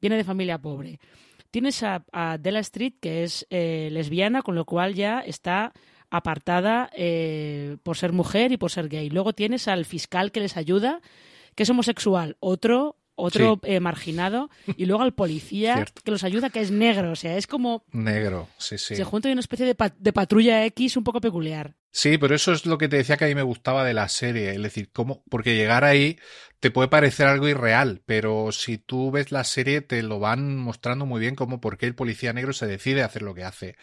Viene 0.00 0.16
de 0.16 0.24
familia 0.24 0.58
pobre. 0.58 0.98
Tienes 1.50 1.82
a, 1.82 2.04
a 2.12 2.38
Della 2.38 2.60
Street, 2.60 2.94
que 3.00 3.24
es 3.24 3.46
eh, 3.50 3.88
lesbiana, 3.92 4.42
con 4.42 4.54
lo 4.54 4.64
cual 4.64 4.94
ya 4.94 5.20
está 5.20 5.72
apartada 6.10 6.90
eh, 6.94 7.76
por 7.82 7.96
ser 7.96 8.12
mujer 8.12 8.52
y 8.52 8.56
por 8.56 8.70
ser 8.70 8.88
gay. 8.88 9.10
Luego 9.10 9.32
tienes 9.32 9.68
al 9.68 9.84
fiscal 9.84 10.32
que 10.32 10.40
les 10.40 10.56
ayuda, 10.56 11.00
que 11.54 11.62
es 11.64 11.70
homosexual. 11.70 12.36
Otro 12.40 12.96
otro 13.14 13.60
sí. 13.62 13.72
eh, 13.72 13.80
marginado, 13.80 14.48
y 14.76 14.86
luego 14.86 15.02
al 15.02 15.12
policía 15.14 15.74
Cierto. 15.76 16.02
que 16.02 16.10
los 16.10 16.24
ayuda, 16.24 16.50
que 16.50 16.60
es 16.60 16.70
negro. 16.70 17.12
O 17.12 17.16
sea, 17.16 17.36
es 17.36 17.46
como. 17.46 17.84
Negro, 17.92 18.48
sí, 18.56 18.78
sí. 18.78 18.96
Se 18.96 19.04
junta 19.04 19.30
una 19.30 19.40
especie 19.40 19.66
de, 19.66 19.74
pa 19.74 19.92
de 19.96 20.12
patrulla 20.12 20.64
X 20.66 20.96
un 20.96 21.04
poco 21.04 21.20
peculiar. 21.20 21.74
Sí, 21.94 22.16
pero 22.16 22.34
eso 22.34 22.52
es 22.52 22.64
lo 22.64 22.78
que 22.78 22.88
te 22.88 22.96
decía 22.96 23.18
que 23.18 23.26
a 23.26 23.28
mí 23.28 23.34
me 23.34 23.42
gustaba 23.42 23.84
de 23.84 23.92
la 23.92 24.08
serie. 24.08 24.50
Es 24.52 24.62
decir, 24.62 24.90
cómo, 24.92 25.22
porque 25.28 25.54
llegar 25.54 25.84
ahí 25.84 26.18
te 26.58 26.70
puede 26.70 26.88
parecer 26.88 27.26
algo 27.26 27.48
irreal, 27.48 28.02
pero 28.06 28.50
si 28.52 28.78
tú 28.78 29.10
ves 29.10 29.30
la 29.30 29.44
serie 29.44 29.82
te 29.82 30.02
lo 30.02 30.18
van 30.18 30.56
mostrando 30.56 31.04
muy 31.06 31.20
bien 31.20 31.34
como 31.34 31.60
por 31.60 31.76
qué 31.76 31.86
el 31.86 31.94
policía 31.94 32.32
negro 32.32 32.52
se 32.54 32.66
decide 32.66 33.02
a 33.02 33.06
hacer 33.06 33.20
lo 33.22 33.34
que 33.34 33.44
hace. 33.44 33.76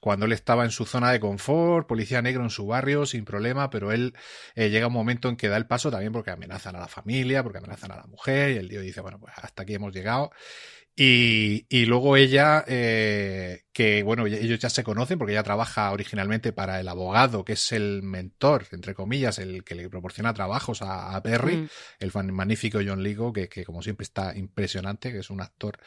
Cuando 0.00 0.26
él 0.26 0.32
estaba 0.32 0.64
en 0.64 0.72
su 0.72 0.84
zona 0.84 1.10
de 1.12 1.20
confort, 1.20 1.86
policía 1.88 2.20
negro 2.22 2.42
en 2.42 2.50
su 2.50 2.66
barrio, 2.66 3.06
sin 3.06 3.24
problema, 3.24 3.70
pero 3.70 3.92
él 3.92 4.14
eh, 4.56 4.68
llega 4.68 4.88
un 4.88 4.92
momento 4.92 5.28
en 5.30 5.36
que 5.36 5.48
da 5.48 5.56
el 5.56 5.66
paso 5.66 5.90
también 5.90 6.12
porque 6.12 6.32
amenazan 6.32 6.76
a 6.76 6.80
la 6.80 6.88
familia, 6.88 7.42
porque 7.42 7.58
amenazan 7.58 7.92
a 7.92 7.96
la 7.96 8.06
mujer, 8.06 8.52
y 8.52 8.56
el 8.58 8.68
tío 8.68 8.80
dice, 8.82 9.00
bueno, 9.00 9.18
pues 9.20 9.32
hasta 9.36 9.62
aquí 9.62 9.74
hemos 9.74 9.94
llegado. 9.94 10.32
Y, 10.96 11.66
y, 11.68 11.86
luego 11.86 12.16
ella, 12.16 12.64
eh, 12.68 13.64
que 13.72 14.04
bueno, 14.04 14.26
ellos 14.26 14.60
ya 14.60 14.70
se 14.70 14.84
conocen 14.84 15.18
porque 15.18 15.32
ella 15.32 15.42
trabaja 15.42 15.90
originalmente 15.90 16.52
para 16.52 16.78
el 16.78 16.86
abogado, 16.86 17.44
que 17.44 17.54
es 17.54 17.72
el 17.72 18.02
mentor, 18.04 18.68
entre 18.70 18.94
comillas, 18.94 19.40
el 19.40 19.64
que 19.64 19.74
le 19.74 19.90
proporciona 19.90 20.32
trabajos 20.32 20.82
a, 20.82 21.16
a 21.16 21.20
Perry, 21.20 21.56
mm. 21.56 21.68
el 21.98 22.32
magnífico 22.32 22.78
John 22.86 23.02
Ligo, 23.02 23.32
que, 23.32 23.48
que, 23.48 23.64
como 23.64 23.82
siempre 23.82 24.04
está 24.04 24.36
impresionante, 24.36 25.10
que 25.10 25.18
es 25.18 25.30
un 25.30 25.40
actor 25.40 25.78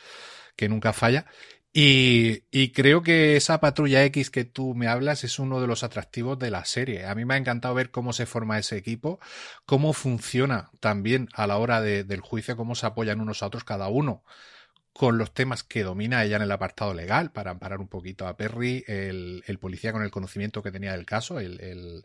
que 0.58 0.68
nunca 0.68 0.92
falla. 0.92 1.26
Y, 1.72 2.44
y, 2.52 2.72
creo 2.74 3.02
que 3.02 3.38
esa 3.38 3.62
patrulla 3.62 4.04
X 4.06 4.30
que 4.30 4.44
tú 4.44 4.74
me 4.76 4.88
hablas 4.88 5.24
es 5.24 5.40
uno 5.40 5.62
de 5.62 5.68
los 5.68 5.84
atractivos 5.84 6.38
de 6.38 6.52
la 6.52 6.66
serie. 6.66 7.06
A 7.06 7.16
mí 7.16 7.24
me 7.24 7.36
ha 7.36 7.38
encantado 7.38 7.76
ver 7.76 7.92
cómo 7.92 8.12
se 8.12 8.26
forma 8.26 8.60
ese 8.60 8.76
equipo, 8.76 9.20
cómo 9.66 9.94
funciona 9.94 10.70
también 10.82 11.30
a 11.34 11.48
la 11.48 11.58
hora 11.58 11.80
de, 11.82 12.04
del 12.04 12.20
juicio, 12.20 12.58
cómo 12.58 12.76
se 12.76 12.88
apoyan 12.88 13.22
unos 13.22 13.42
a 13.42 13.48
otros 13.48 13.64
cada 13.64 13.88
uno 13.88 14.24
con 14.98 15.20
los 15.20 15.32
temas 15.32 15.64
que 15.64 15.84
domina 15.84 16.24
ella 16.24 16.38
en 16.38 16.42
el 16.42 16.52
apartado 16.52 16.96
legal, 16.96 17.32
para 17.32 17.52
amparar 17.52 17.80
un 17.80 17.88
poquito 17.88 18.26
a 18.26 18.36
Perry, 18.36 18.84
el, 18.88 19.44
el 19.46 19.60
policía 19.60 19.92
con 19.92 20.02
el 20.02 20.10
conocimiento 20.10 20.64
que 20.64 20.72
tenía 20.72 20.94
del 20.94 21.06
caso, 21.06 21.40
el, 21.40 21.60
el 21.62 22.04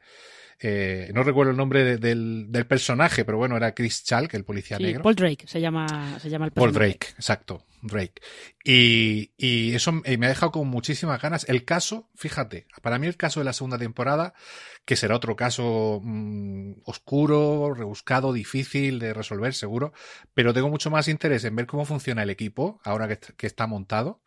eh, 0.61 1.11
no 1.15 1.23
recuerdo 1.23 1.51
el 1.51 1.57
nombre 1.57 1.85
de, 1.85 1.97
del, 1.99 2.47
del, 2.49 2.67
personaje, 2.67 3.25
pero 3.25 3.39
bueno, 3.39 3.57
era 3.57 3.75
Chris 3.75 4.05
Chalk, 4.05 4.33
el 4.35 4.45
policía 4.45 4.77
sí, 4.77 4.85
negro. 4.85 5.03
Paul 5.03 5.15
Drake 5.15 5.47
se 5.47 5.61
llama, 5.61 6.19
se 6.21 6.31
llama 6.31 6.47
el 6.47 6.53
personaje. 6.53 6.73
Paul 6.73 6.73
Drake, 6.73 7.07
exacto, 7.17 7.67
Drake. 7.83 8.23
Y, 8.65 9.33
y 9.37 9.75
eso 9.75 9.93
me 9.93 10.27
ha 10.27 10.29
dejado 10.29 10.53
con 10.53 10.69
muchísimas 10.69 11.21
ganas. 11.21 11.49
El 11.49 11.65
caso, 11.65 12.11
fíjate, 12.15 12.67
para 12.81 12.99
mí 12.99 13.07
el 13.07 13.17
caso 13.17 13.41
de 13.41 13.45
la 13.45 13.53
segunda 13.53 13.79
temporada, 13.79 14.35
que 14.85 14.97
será 14.97 15.17
otro 15.17 15.37
caso 15.37 16.01
mmm, 16.03 16.75
oscuro, 16.85 17.75
rebuscado, 17.75 18.33
difícil 18.33 18.99
de 18.99 19.15
resolver, 19.15 19.55
seguro, 19.55 19.93
pero 20.35 20.55
tengo 20.55 20.69
mucho 20.69 20.91
más 20.91 21.09
interés 21.09 21.45
en 21.45 21.57
ver 21.57 21.67
cómo 21.67 21.85
funciona 21.85 22.23
el 22.23 22.31
equipo 22.31 22.81
ahora 22.85 23.09
que, 23.09 23.19
que 23.37 23.47
está 23.47 23.67
montado, 23.67 24.23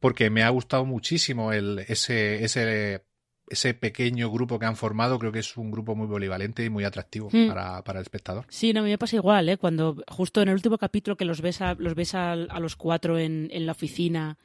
porque 0.00 0.30
me 0.30 0.42
ha 0.42 0.48
gustado 0.48 0.84
muchísimo 0.84 1.52
el, 1.52 1.80
ese, 1.88 2.44
ese 2.44 3.04
ese 3.52 3.74
pequeño 3.74 4.30
grupo 4.30 4.58
que 4.58 4.64
han 4.64 4.76
formado 4.76 5.18
creo 5.18 5.30
que 5.30 5.40
es 5.40 5.58
un 5.58 5.70
grupo 5.70 5.94
muy 5.94 6.06
polivalente 6.06 6.64
y 6.64 6.70
muy 6.70 6.84
atractivo 6.84 7.28
mm. 7.30 7.48
para, 7.48 7.84
para, 7.84 7.98
el 7.98 8.02
espectador. 8.02 8.46
Sí, 8.48 8.72
no, 8.72 8.80
a 8.80 8.82
mí 8.82 8.88
me 8.88 8.96
pasa 8.96 9.16
igual, 9.16 9.46
¿eh? 9.50 9.58
Cuando 9.58 10.02
justo 10.08 10.40
en 10.40 10.48
el 10.48 10.54
último 10.54 10.78
capítulo 10.78 11.16
que 11.16 11.26
los 11.26 11.42
ves 11.42 11.60
a, 11.60 11.74
los, 11.74 11.94
ves 11.94 12.14
a, 12.14 12.32
a 12.32 12.60
los 12.60 12.76
cuatro 12.76 13.18
en, 13.18 13.50
en, 13.52 13.66
la 13.66 13.72
oficina, 13.72 14.38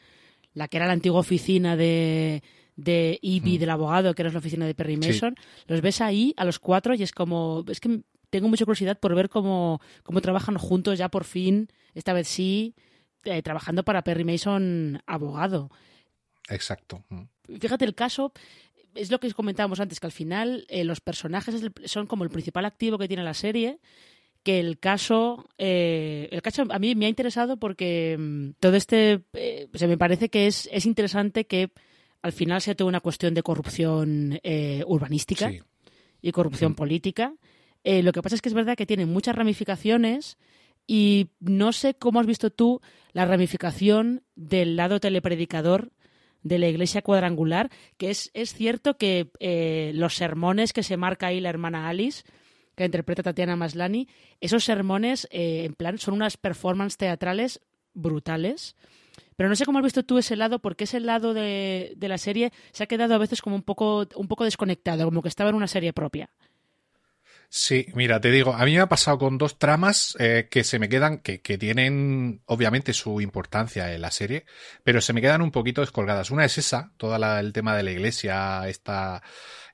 la 0.54 0.68
que 0.68 0.76
era 0.76 0.88
la 0.88 0.92
antigua 0.92 1.22
oficina 1.22 1.78
de, 1.78 2.44
de 2.76 3.18
Ivy, 3.22 3.56
mm. 3.56 3.60
del 3.60 3.70
abogado, 3.70 4.14
que 4.14 4.24
era 4.24 4.32
la 4.32 4.40
oficina 4.40 4.66
de 4.66 4.76
Perry 4.76 4.98
Mason, 4.98 5.36
sí. 5.38 5.64
los 5.68 5.80
ves 5.80 6.02
ahí 6.02 6.34
a 6.36 6.44
los 6.44 6.60
cuatro 6.60 6.94
y 6.94 7.02
es 7.02 7.14
como, 7.14 7.64
es 7.70 7.80
que 7.80 8.02
tengo 8.30 8.50
mucha 8.50 8.66
curiosidad 8.66 9.00
por 9.00 9.16
ver 9.16 9.30
cómo, 9.30 9.80
cómo 10.04 10.20
trabajan 10.20 10.58
juntos 10.58 10.98
ya 10.98 11.08
por 11.08 11.24
fin, 11.24 11.70
esta 11.96 12.12
vez 12.12 12.28
sí, 12.28 12.76
eh, 13.24 13.42
trabajando 13.42 13.84
para 13.84 14.04
Perry 14.04 14.26
Mason 14.26 15.02
abogado. 15.06 15.72
Exacto. 16.50 17.06
Mm. 17.08 17.24
Fíjate 17.60 17.86
el 17.86 17.96
caso, 17.96 18.34
es 18.96 19.12
lo 19.12 19.20
que 19.20 19.32
comentábamos 19.34 19.80
antes, 19.80 20.00
que 20.00 20.08
al 20.08 20.12
final 20.12 20.66
eh, 20.70 20.84
los 20.84 21.02
personajes 21.02 21.62
son 21.86 22.08
como 22.08 22.24
el 22.24 22.30
principal 22.30 22.66
activo 22.66 22.98
que 22.98 23.08
tiene 23.08 23.24
la 23.24 23.34
serie, 23.34 23.80
que 24.44 24.60
el 24.60 24.80
caso, 24.80 25.48
eh, 25.58 26.30
el 26.32 26.42
caso 26.42 26.64
a 26.70 26.80
mí 26.80 26.96
me 26.96 27.06
ha 27.06 27.10
interesado 27.10 27.58
porque 27.58 28.16
mmm, 28.18 28.50
todo 28.60 28.76
este, 28.76 29.22
eh, 29.34 29.68
se 29.74 29.88
me 29.88 29.98
parece 29.98 30.30
que 30.30 30.48
es, 30.48 30.70
es 30.72 30.86
interesante 30.86 31.46
que 31.46 31.72
al 32.22 32.32
final 32.32 32.62
sea 32.62 32.76
toda 32.76 32.88
una 32.88 33.00
cuestión 33.02 33.34
de 33.34 33.44
corrupción 33.44 34.40
eh, 34.44 34.84
urbanística 34.88 35.50
sí. 35.50 35.60
y 36.22 36.32
corrupción 36.32 36.72
Mm. 36.72 36.76
política. 36.76 37.34
Eh, 37.84 38.04
lo 38.04 38.12
que 38.12 38.22
pasa 38.22 38.36
es 38.36 38.42
que 38.42 38.50
es 38.50 38.56
verdad 38.56 38.76
que 38.76 38.86
tiene 38.86 39.06
muchas 39.06 39.36
ramificaciones 39.36 40.38
y 40.88 41.28
no 41.40 41.74
sé 41.74 41.94
cómo 41.94 42.20
has 42.20 42.26
visto 42.26 42.50
tú 42.50 42.82
la 43.14 43.26
ramificación 43.26 44.24
del 44.36 44.76
lado 44.76 45.00
telepredicador 45.00 45.92
de 46.44 46.60
la 46.60 46.68
iglesia 46.68 47.02
cuadrangular, 47.02 47.70
que 47.98 48.10
es, 48.10 48.32
es 48.34 48.54
cierto 48.54 48.98
que 48.98 49.32
eh, 49.40 49.92
los 49.96 50.16
sermones 50.16 50.74
que 50.74 50.84
se 50.84 50.98
marca 50.98 51.28
ahí 51.28 51.40
la 51.40 51.50
hermana 51.50 51.90
Alice, 51.90 52.24
que 52.76 52.86
interpreta 52.86 53.24
Tatiana 53.24 53.56
Maslani, 53.56 54.08
esos 54.40 54.64
sermones, 54.64 55.28
eh, 55.32 55.66
en 55.66 55.74
plan, 55.74 55.98
son 55.98 56.14
unas 56.14 56.38
performances 56.38 56.98
teatrales 56.98 57.62
brutales. 57.94 58.76
Pero 59.36 59.50
no 59.50 59.56
sé 59.56 59.66
cómo 59.66 59.80
has 59.80 59.84
visto 59.84 60.04
tú 60.04 60.18
ese 60.18 60.36
lado, 60.36 60.60
porque 60.60 60.86
ese 60.86 61.00
lado 61.00 61.34
de, 61.34 61.94
de, 61.96 62.08
la 62.08 62.18
serie 62.18 62.52
se 62.72 62.84
ha 62.84 62.88
quedado 62.88 63.16
a 63.16 63.20
veces 63.20 63.42
como 63.42 63.56
un 63.56 63.64
poco, 63.64 64.08
un 64.16 64.28
poco 64.28 64.44
desconectado, 64.44 65.06
como 65.06 65.22
que 65.22 65.30
estaba 65.30 65.50
en 65.50 65.56
una 65.56 65.68
serie 65.68 65.94
propia. 65.94 66.30
Sí, 67.50 67.88
mira, 67.96 68.20
te 68.20 68.30
digo, 68.30 68.54
a 68.54 68.66
mí 68.66 68.74
me 68.74 68.82
ha 68.82 68.90
pasado 68.90 69.18
con 69.18 69.38
dos 69.38 69.58
tramas 69.58 70.16
eh, 70.20 70.48
que 70.52 70.66
se 70.66 70.80
me 70.80 70.90
quedan, 70.90 71.20
que, 71.20 71.42
que, 71.42 71.58
tienen 71.58 72.42
obviamente 72.46 72.92
su 72.92 73.22
importancia 73.22 73.94
en 73.94 74.02
la 74.02 74.12
serie, 74.12 74.46
pero 74.84 75.00
se 75.00 75.14
me 75.14 75.22
quedan 75.22 75.42
un 75.42 75.52
poquito 75.52 75.80
descolgadas. 75.82 76.30
Una 76.30 76.44
es 76.44 76.58
esa, 76.58 76.92
todo 76.98 77.16
el 77.16 77.54
tema 77.54 77.76
de 77.76 77.84
la 77.84 77.92
iglesia, 77.92 78.68
esta 78.68 79.24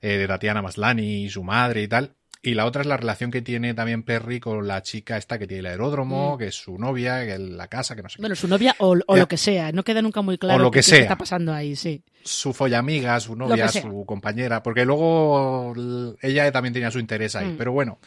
eh, 0.00 0.18
de 0.18 0.28
Tatiana 0.28 0.62
Maslani 0.62 1.28
su 1.28 1.42
madre 1.42 1.82
y 1.82 1.88
tal. 1.88 2.16
Y 2.46 2.52
la 2.52 2.66
otra 2.66 2.82
es 2.82 2.86
la 2.86 2.98
relación 2.98 3.30
que 3.30 3.40
tiene 3.40 3.72
también 3.72 4.02
Perry 4.02 4.38
con 4.38 4.68
la 4.68 4.82
chica 4.82 5.16
esta 5.16 5.38
que 5.38 5.46
tiene 5.46 5.60
el 5.60 5.66
aeródromo, 5.66 6.34
mm. 6.34 6.38
que 6.38 6.46
es 6.48 6.54
su 6.54 6.76
novia, 6.78 7.24
que 7.24 7.32
es 7.32 7.40
la 7.40 7.68
casa, 7.68 7.96
que 7.96 8.02
no 8.02 8.10
sé 8.10 8.18
Bueno, 8.18 8.34
qué. 8.34 8.40
su 8.42 8.48
novia 8.48 8.76
o, 8.80 8.94
o 9.06 9.16
lo 9.16 9.26
que 9.26 9.38
sea, 9.38 9.72
no 9.72 9.82
queda 9.82 10.02
nunca 10.02 10.20
muy 10.20 10.36
claro 10.36 10.60
o 10.60 10.62
lo 10.64 10.70
que 10.70 10.80
qué, 10.80 10.82
sea. 10.82 10.98
qué 10.98 11.02
está 11.04 11.16
pasando 11.16 11.54
ahí, 11.54 11.74
sí. 11.74 12.02
Su 12.22 12.52
follamiga, 12.52 13.18
su 13.20 13.34
novia, 13.34 13.68
su 13.68 14.04
compañera, 14.06 14.62
porque 14.62 14.84
luego 14.84 15.74
ella 16.20 16.52
también 16.52 16.74
tenía 16.74 16.90
su 16.90 16.98
interés 16.98 17.34
ahí. 17.34 17.48
Mm. 17.48 17.56
Pero 17.56 17.72
bueno, 17.72 17.98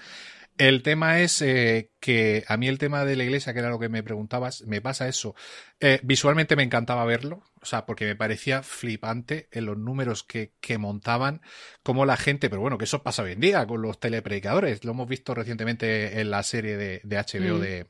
el 0.57 0.81
tema 0.81 1.19
es 1.19 1.41
eh, 1.41 1.91
que 1.99 2.43
a 2.47 2.57
mí 2.57 2.67
el 2.67 2.77
tema 2.77 3.05
de 3.05 3.15
la 3.15 3.23
iglesia, 3.23 3.53
que 3.53 3.59
era 3.59 3.69
lo 3.69 3.79
que 3.79 3.89
me 3.89 4.03
preguntabas, 4.03 4.63
me 4.63 4.81
pasa 4.81 5.07
eso. 5.07 5.35
Eh, 5.79 5.99
visualmente 6.03 6.55
me 6.55 6.63
encantaba 6.63 7.05
verlo, 7.05 7.43
o 7.61 7.65
sea, 7.65 7.85
porque 7.85 8.05
me 8.05 8.15
parecía 8.15 8.63
flipante 8.63 9.47
en 9.51 9.65
los 9.65 9.77
números 9.77 10.23
que, 10.23 10.53
que, 10.59 10.77
montaban, 10.77 11.41
como 11.83 12.05
la 12.05 12.17
gente, 12.17 12.49
pero 12.49 12.61
bueno, 12.61 12.77
que 12.77 12.85
eso 12.85 13.03
pasa 13.03 13.23
hoy 13.23 13.33
en 13.33 13.39
día 13.39 13.65
con 13.67 13.81
los 13.81 13.99
telepredicadores. 13.99 14.83
Lo 14.83 14.91
hemos 14.91 15.07
visto 15.07 15.35
recientemente 15.35 16.19
en 16.19 16.31
la 16.31 16.43
serie 16.43 16.77
de, 16.77 17.01
de 17.03 17.17
HBO 17.17 17.57
mm. 17.57 17.61
de... 17.61 17.87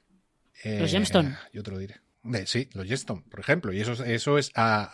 Eh, 0.63 0.79
los 0.79 0.91
Gemstone. 0.91 1.37
Yo 1.53 1.63
te 1.63 1.71
lo 1.71 1.77
diré. 1.77 2.06
Sí, 2.45 2.69
los 2.73 2.87
Jetstone, 2.87 3.23
por 3.29 3.39
ejemplo. 3.39 3.73
Y 3.73 3.81
eso, 3.81 4.03
eso 4.03 4.37
es 4.37 4.51
a, 4.55 4.91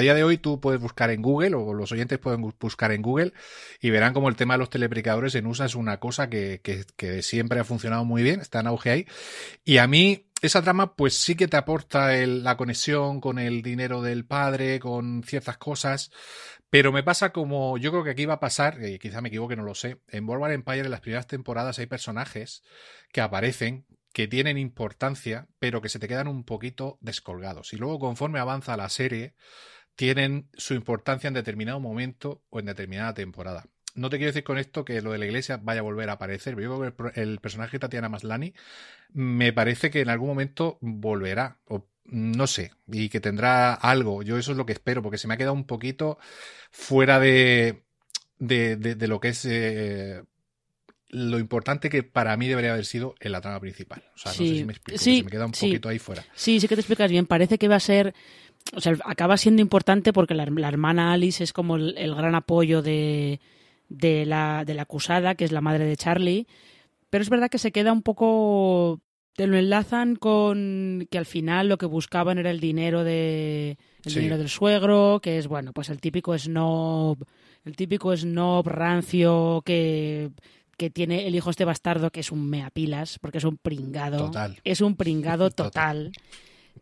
día 0.00 0.14
de 0.14 0.24
hoy 0.24 0.38
tú 0.38 0.60
puedes 0.60 0.80
buscar 0.80 1.10
en 1.10 1.22
Google 1.22 1.54
o 1.54 1.74
los 1.74 1.92
oyentes 1.92 2.18
pueden 2.18 2.40
buscar 2.40 2.92
en 2.92 3.02
Google 3.02 3.32
y 3.80 3.90
verán 3.90 4.12
como 4.12 4.28
el 4.28 4.36
tema 4.36 4.54
de 4.54 4.58
los 4.58 4.70
telepredicadores 4.70 5.34
en 5.34 5.46
USA 5.46 5.66
es 5.66 5.74
una 5.74 6.00
cosa 6.00 6.28
que, 6.28 6.60
que, 6.96 7.22
siempre 7.22 7.60
ha 7.60 7.64
funcionado 7.64 8.04
muy 8.04 8.22
bien, 8.22 8.40
está 8.40 8.60
en 8.60 8.66
auge 8.66 8.90
ahí. 8.90 9.06
Y 9.64 9.78
a 9.78 9.86
mí 9.86 10.30
esa 10.42 10.62
trama 10.62 10.94
pues 10.94 11.14
sí 11.14 11.36
que 11.36 11.48
te 11.48 11.56
aporta 11.56 12.14
la 12.26 12.56
conexión 12.56 13.20
con 13.20 13.38
el 13.38 13.62
dinero 13.62 14.02
del 14.02 14.26
padre, 14.26 14.80
con 14.80 15.22
ciertas 15.22 15.56
cosas, 15.58 16.10
pero 16.70 16.92
me 16.92 17.02
pasa 17.02 17.32
como 17.32 17.78
yo 17.78 17.92
creo 17.92 18.04
que 18.04 18.10
aquí 18.10 18.26
va 18.26 18.34
a 18.34 18.40
pasar, 18.40 18.82
y 18.84 18.98
quizá 18.98 19.20
me 19.20 19.28
equivoque, 19.28 19.56
no 19.56 19.62
lo 19.62 19.74
sé, 19.74 20.00
en 20.08 20.28
World 20.28 20.52
Empire 20.52 20.80
en 20.80 20.90
las 20.90 21.00
primeras 21.00 21.26
temporadas 21.26 21.78
hay 21.78 21.86
personajes 21.86 22.62
que 23.12 23.20
aparecen 23.20 23.86
que 24.14 24.28
tienen 24.28 24.58
importancia, 24.58 25.48
pero 25.58 25.82
que 25.82 25.88
se 25.88 25.98
te 25.98 26.06
quedan 26.06 26.28
un 26.28 26.44
poquito 26.44 26.98
descolgados. 27.00 27.72
Y 27.72 27.76
luego, 27.76 27.98
conforme 27.98 28.38
avanza 28.38 28.76
la 28.76 28.88
serie, 28.88 29.34
tienen 29.96 30.48
su 30.54 30.74
importancia 30.74 31.26
en 31.26 31.34
determinado 31.34 31.80
momento 31.80 32.40
o 32.48 32.60
en 32.60 32.66
determinada 32.66 33.12
temporada. 33.12 33.66
No 33.96 34.10
te 34.10 34.18
quiero 34.18 34.30
decir 34.30 34.44
con 34.44 34.56
esto 34.56 34.84
que 34.84 35.02
lo 35.02 35.10
de 35.10 35.18
la 35.18 35.26
iglesia 35.26 35.58
vaya 35.60 35.80
a 35.80 35.82
volver 35.82 36.10
a 36.10 36.14
aparecer, 36.14 36.54
que 36.54 37.20
el, 37.20 37.40
personaje 37.40 37.72
de 37.72 37.80
Tatiana 37.80 38.08
Maslani 38.08 38.54
me 39.12 39.52
parece 39.52 39.90
que 39.90 40.00
en 40.00 40.10
algún 40.10 40.28
momento 40.28 40.78
volverá, 40.80 41.58
o 41.66 41.88
no 42.04 42.46
sé, 42.46 42.70
y 42.86 43.08
que 43.08 43.20
tendrá 43.20 43.74
algo. 43.74 44.22
Yo 44.22 44.38
eso 44.38 44.52
es 44.52 44.56
lo 44.56 44.64
que 44.64 44.74
espero, 44.74 45.02
porque 45.02 45.18
se 45.18 45.26
me 45.26 45.34
ha 45.34 45.38
quedado 45.38 45.54
un 45.54 45.66
poquito 45.66 46.18
fuera 46.70 47.18
de, 47.18 47.82
de, 48.38 49.08
lo 49.08 49.18
que 49.18 49.28
es 49.30 49.44
eh, 49.44 50.22
lo 51.14 51.38
importante 51.38 51.88
que 51.88 52.02
para 52.02 52.36
mí 52.36 52.48
debería 52.48 52.72
haber 52.72 52.86
sido 52.86 53.14
en 53.20 53.30
la 53.30 53.40
trama 53.40 53.60
principal. 53.60 54.02
O 54.16 54.18
sea, 54.18 54.32
no 54.32 54.38
sé 54.38 54.46
si 54.46 54.64
me 54.64 54.72
explico, 54.72 54.98
se 54.98 55.22
me 55.22 55.30
queda 55.30 55.46
un 55.46 55.52
poquito 55.52 55.88
ahí 55.88 56.00
fuera. 56.00 56.24
Sí, 56.34 56.58
sí 56.58 56.66
que 56.66 56.74
te 56.74 56.80
explicas 56.80 57.08
bien. 57.08 57.26
Parece 57.26 57.56
que 57.56 57.68
va 57.68 57.76
a 57.76 57.80
ser 57.80 58.14
o 58.72 58.80
sea, 58.80 58.96
acaba 59.04 59.36
siendo 59.36 59.62
importante 59.62 60.12
porque 60.12 60.34
la, 60.34 60.44
hermana 60.44 61.12
Alice 61.12 61.44
es 61.44 61.52
como 61.52 61.76
el, 61.76 62.14
gran 62.14 62.34
apoyo 62.34 62.82
de, 62.82 63.40
de, 63.88 64.26
la, 64.26 64.64
de 64.64 64.74
la 64.74 64.82
acusada, 64.82 65.34
que 65.34 65.44
es 65.44 65.52
la 65.52 65.60
madre 65.60 65.84
de 65.84 65.96
Charlie. 65.96 66.46
Pero 67.10 67.22
es 67.22 67.30
verdad 67.30 67.50
que 67.50 67.58
se 67.58 67.72
queda 67.72 67.92
un 67.92 68.02
poco. 68.02 69.00
Te 69.34 69.46
lo 69.46 69.56
enlazan 69.56 70.16
con 70.16 71.06
que 71.10 71.18
al 71.18 71.26
final 71.26 71.68
lo 71.68 71.78
que 71.78 71.86
buscaban 71.86 72.38
era 72.38 72.50
el 72.50 72.60
dinero 72.60 73.04
de. 73.04 73.78
El 74.04 74.14
dinero 74.14 74.38
del 74.38 74.48
suegro, 74.48 75.20
que 75.22 75.38
es, 75.38 75.46
bueno, 75.46 75.72
pues 75.72 75.90
el 75.90 76.00
típico 76.00 76.36
snob. 76.36 77.24
El 77.64 77.76
típico 77.76 78.16
snob 78.16 78.66
rancio 78.66 79.62
que 79.64 80.30
que 80.76 80.90
tiene 80.90 81.26
el 81.26 81.34
hijo 81.34 81.50
este 81.50 81.64
bastardo 81.64 82.10
que 82.10 82.20
es 82.20 82.32
un 82.32 82.48
meapilas, 82.48 83.18
porque 83.18 83.38
es 83.38 83.44
un 83.44 83.56
pringado. 83.56 84.26
Total. 84.26 84.58
Es 84.64 84.80
un 84.80 84.96
pringado 84.96 85.50
total. 85.50 86.12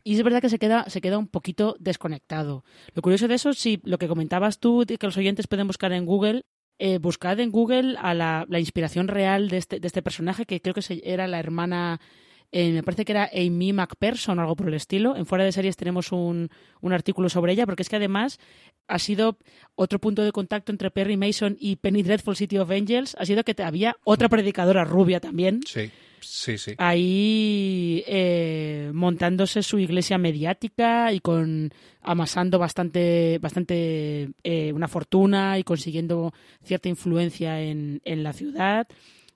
Y 0.05 0.17
es 0.17 0.23
verdad 0.23 0.41
que 0.41 0.49
se 0.49 0.59
queda, 0.59 0.89
se 0.89 1.01
queda 1.01 1.19
un 1.19 1.29
poquito 1.29 1.77
desconectado. 1.79 2.65
Lo 2.95 3.03
curioso 3.03 3.29
de 3.29 3.35
eso, 3.35 3.53
sí, 3.53 3.81
lo 3.85 3.99
que 3.99 4.09
comentabas 4.09 4.59
tú, 4.59 4.85
de 4.85 4.99
que 4.99 5.07
los 5.07 5.17
oyentes 5.17 5.47
pueden 5.47 5.67
buscar 5.67 5.93
en 5.93 6.07
Google, 6.07 6.45
eh, 6.79 6.99
buscad 6.99 7.39
en 7.41 7.51
Google 7.51 7.97
a 8.01 8.15
la, 8.15 8.45
la, 8.49 8.59
inspiración 8.59 9.07
real 9.07 9.49
de 9.49 9.59
este, 9.59 9.79
de 9.79 9.87
este 9.87 10.03
personaje, 10.03 10.47
que 10.47 10.61
creo 10.61 10.75
que 10.75 11.03
era 11.05 11.29
la 11.29 11.39
hermana, 11.39 12.01
eh, 12.53 12.71
me 12.73 12.83
parece 12.83 13.05
que 13.05 13.13
era 13.13 13.31
Amy 13.35 13.73
McPherson 13.73 14.39
o 14.39 14.43
algo 14.43 14.57
por 14.57 14.69
el 14.69 14.75
estilo. 14.75 15.17
En 15.17 15.27
Fuera 15.27 15.45
de 15.45 15.53
Series 15.53 15.77
tenemos 15.77 16.13
un, 16.13 16.51
un 16.81 16.93
artículo 16.93 17.29
sobre 17.29 17.53
ella, 17.53 17.67
porque 17.67 17.83
es 17.83 17.89
que 17.89 17.97
además 17.97 18.39
ha 18.87 18.99
sido 18.99 19.39
otro 19.75 19.99
punto 19.99 20.23
de 20.23 20.33
contacto 20.33 20.71
entre 20.71 20.91
Perry 20.91 21.17
Mason 21.17 21.57
y 21.59 21.77
Penny 21.77 22.03
Dreadful 22.03 22.37
City 22.37 22.59
of 22.59 22.71
Angels, 22.71 23.17
ha 23.19 23.25
sido 23.25 23.43
que 23.43 23.61
había 23.63 23.97
otra 24.05 24.29
predicadora 24.29 24.85
rubia 24.85 25.19
también. 25.19 25.61
Sí 25.67 25.91
Sí, 26.23 26.57
sí. 26.57 26.75
Ahí 26.79 28.05
eh, 28.07 28.91
montándose 28.95 29.63
su 29.63 29.79
iglesia 29.79 30.19
mediática 30.19 31.13
y 31.13 31.21
con 31.21 31.73
amasando 32.01 32.59
bastante, 32.59 33.39
bastante 33.41 34.31
eh, 34.45 34.73
una 34.73 34.89
fortuna 34.89 35.59
y 35.59 35.65
consiguiendo 35.65 36.33
cierta 36.63 36.89
influencia 36.89 37.61
en, 37.61 38.01
en 38.05 38.23
la 38.23 38.33
ciudad. 38.33 38.87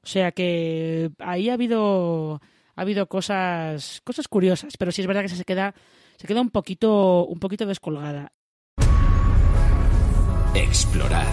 O 0.03 0.07
sea 0.07 0.31
que 0.31 1.11
ahí 1.19 1.49
ha 1.49 1.55
habido 1.55 2.41
ha 2.77 2.83
habido 2.83 3.07
cosas 3.07 4.01
cosas 4.05 4.29
curiosas, 4.29 4.77
pero 4.79 4.93
sí 4.93 5.01
es 5.01 5.07
verdad 5.07 5.23
que 5.23 5.29
se 5.29 5.45
queda 5.45 5.75
se 6.17 6.27
queda 6.27 6.41
un 6.41 6.51
poquito 6.51 7.27
un 7.27 7.41
poquito 7.41 7.67
descolgada. 7.67 8.33
Explorar. 10.55 11.27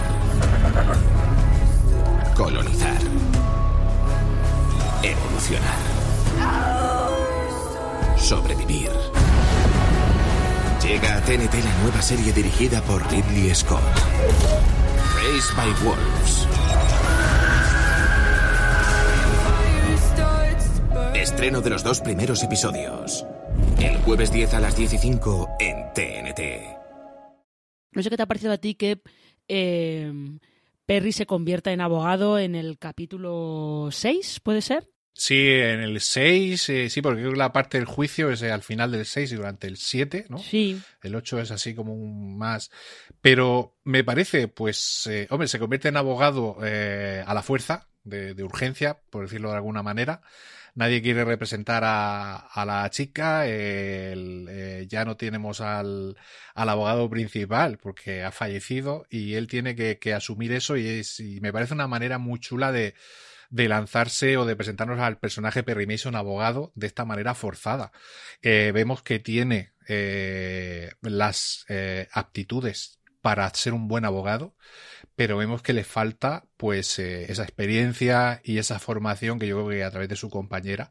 Colonizar 2.36 2.98
Evolucionar. 5.02 5.78
Sobrevivir. 8.16 8.90
Llega 10.82 11.16
a 11.16 11.20
TNT 11.20 11.54
la 11.62 11.82
nueva 11.82 12.00
serie 12.00 12.32
dirigida 12.32 12.80
por 12.82 13.02
Ridley 13.10 13.54
Scott. 13.54 13.82
Raised 15.14 15.54
by 15.56 15.70
Wolves. 15.84 16.46
Estreno 21.24 21.62
de 21.62 21.70
los 21.70 21.82
dos 21.82 22.02
primeros 22.02 22.42
episodios. 22.42 23.24
El 23.80 23.96
jueves 23.96 24.30
10 24.30 24.52
a 24.52 24.60
las 24.60 24.74
15 24.74 24.96
en 25.58 25.92
TNT. 25.94 26.40
No 27.92 28.02
sé 28.02 28.10
qué 28.10 28.16
te 28.18 28.22
ha 28.22 28.26
parecido 28.26 28.52
a 28.52 28.58
ti 28.58 28.74
que 28.74 29.00
eh, 29.48 30.12
Perry 30.84 31.12
se 31.12 31.24
convierta 31.24 31.72
en 31.72 31.80
abogado 31.80 32.38
en 32.38 32.54
el 32.54 32.78
capítulo 32.78 33.88
6, 33.90 34.40
¿puede 34.40 34.60
ser? 34.60 34.90
Sí, 35.14 35.48
en 35.48 35.80
el 35.80 36.02
6, 36.02 36.68
eh, 36.68 36.90
sí, 36.90 37.00
porque 37.00 37.22
creo 37.22 37.32
que 37.32 37.38
la 37.38 37.54
parte 37.54 37.78
del 37.78 37.86
juicio 37.86 38.30
es 38.30 38.42
eh, 38.42 38.52
al 38.52 38.60
final 38.60 38.92
del 38.92 39.06
6 39.06 39.32
y 39.32 39.36
durante 39.36 39.66
el 39.66 39.78
7, 39.78 40.26
¿no? 40.28 40.36
Sí. 40.36 40.78
El 41.02 41.14
8 41.14 41.40
es 41.40 41.50
así 41.50 41.74
como 41.74 41.94
un 41.94 42.36
más. 42.36 42.70
Pero 43.22 43.78
me 43.82 44.04
parece, 44.04 44.48
pues, 44.48 45.06
eh, 45.06 45.26
hombre, 45.30 45.48
se 45.48 45.58
convierte 45.58 45.88
en 45.88 45.96
abogado 45.96 46.58
a 46.60 47.32
la 47.32 47.42
fuerza, 47.42 47.88
de, 48.04 48.42
urgencia, 48.42 49.00
por 49.10 49.24
decirlo 49.24 49.50
de 49.50 49.56
alguna 49.56 49.82
manera. 49.82 50.20
Nadie 50.74 51.02
quiere 51.02 51.24
representar 51.24 51.84
a, 51.86 52.64
la 52.66 52.90
chica, 52.90 53.46
ya 53.46 55.04
no 55.04 55.16
tenemos 55.16 55.60
al, 55.60 56.16
al, 56.54 56.68
abogado 56.68 57.08
principal 57.08 57.78
porque 57.78 58.24
ha 58.24 58.32
fallecido 58.32 59.06
y 59.08 59.34
él 59.34 59.46
tiene 59.46 59.76
que, 59.76 60.14
asumir 60.14 60.52
eso 60.52 60.76
y, 60.76 60.88
es, 60.88 61.20
y 61.20 61.40
me 61.40 61.52
parece 61.52 61.74
una 61.74 61.86
manera 61.86 62.18
muy 62.18 62.40
chula 62.40 62.72
de 62.72 62.94
lanzarse 63.68 64.36
o 64.36 64.44
de 64.46 64.56
presentarnos 64.56 64.98
al 64.98 65.18
personaje 65.18 65.62
Perry 65.62 65.86
Mason 65.86 66.16
abogado 66.16 66.72
de 66.74 66.88
esta 66.88 67.04
manera 67.04 67.34
forzada. 67.34 67.92
Eh, 68.42 68.72
vemos 68.74 69.02
que 69.02 69.20
tiene 69.20 69.74
eh, 69.86 70.90
las 71.02 71.64
eh, 71.68 72.08
aptitudes 72.12 72.98
para 73.24 73.48
ser 73.54 73.72
un 73.72 73.88
buen 73.88 74.04
abogado, 74.04 74.54
pero 75.16 75.38
vemos 75.38 75.62
que 75.62 75.72
le 75.72 75.82
falta 75.82 76.44
pues 76.58 76.98
eh, 76.98 77.32
esa 77.32 77.42
experiencia 77.42 78.42
y 78.44 78.58
esa 78.58 78.78
formación 78.78 79.38
que 79.38 79.46
yo 79.46 79.56
creo 79.56 79.68
que 79.70 79.82
a 79.82 79.90
través 79.90 80.10
de 80.10 80.16
su 80.16 80.28
compañera 80.28 80.90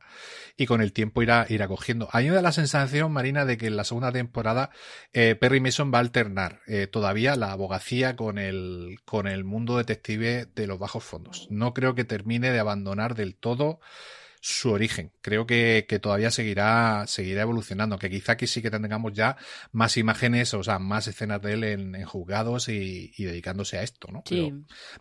y 0.58 0.65
con 0.65 0.82
el 0.82 0.93
tiempo 0.93 1.22
irá, 1.22 1.46
irá 1.48 1.67
cogiendo. 1.67 2.10
A 2.12 2.22
mí 2.22 2.30
me 2.30 2.36
da 2.36 2.41
la 2.41 2.52
sensación, 2.52 3.12
Marina, 3.12 3.46
de 3.46 3.58
que 3.60 3.67
en 3.67 3.78
la 3.78 3.84
segunda 3.84 4.12
temporada 4.12 4.72
eh, 5.13 5.36
Perry 5.36 5.60
Mason 5.60 5.93
va 5.93 6.00
a 6.00 6.02
alternar 6.02 6.62
eh, 6.65 6.88
todavía 6.88 7.36
la 7.36 7.52
abogacía 7.52 8.15
con 8.15 8.39
el, 8.39 8.98
con 9.06 9.28
el 9.28 9.43
mundo 9.43 9.78
detective 9.78 10.48
de 10.56 10.65
los 10.65 10.80
bajos 10.80 11.04
fondos. 11.04 11.46
No 11.52 11.76
creo 11.76 11.93
que 11.93 12.04
termine 12.04 12.50
de 12.50 12.60
abandonar 12.60 13.13
del 13.13 13.36
todo 13.36 13.80
su 14.46 14.72
origen. 14.72 15.14
Creo 15.22 15.48
que, 15.48 15.86
que, 15.88 16.00
todavía 16.00 16.30
seguirá, 16.30 17.08
seguirá 17.08 17.44
evolucionando, 17.44 17.98
que 17.98 18.10
quizá 18.10 18.34
aquí 18.34 18.46
sí 18.46 18.62
que 18.62 18.70
tengamos 18.70 19.14
ya 19.14 19.38
más 19.72 19.96
imágenes, 19.96 20.54
o 20.54 20.62
sea, 20.62 20.80
más 20.80 21.08
escenas 21.08 21.42
de 21.42 21.54
él 21.54 21.64
en, 21.64 21.96
en 21.96 22.04
juzgados 22.04 22.68
y, 22.68 23.14
y, 23.16 23.24
dedicándose 23.24 23.78
a 23.78 23.84
esto, 23.84 24.10
¿no? 24.12 24.22
Sí. 24.26 24.52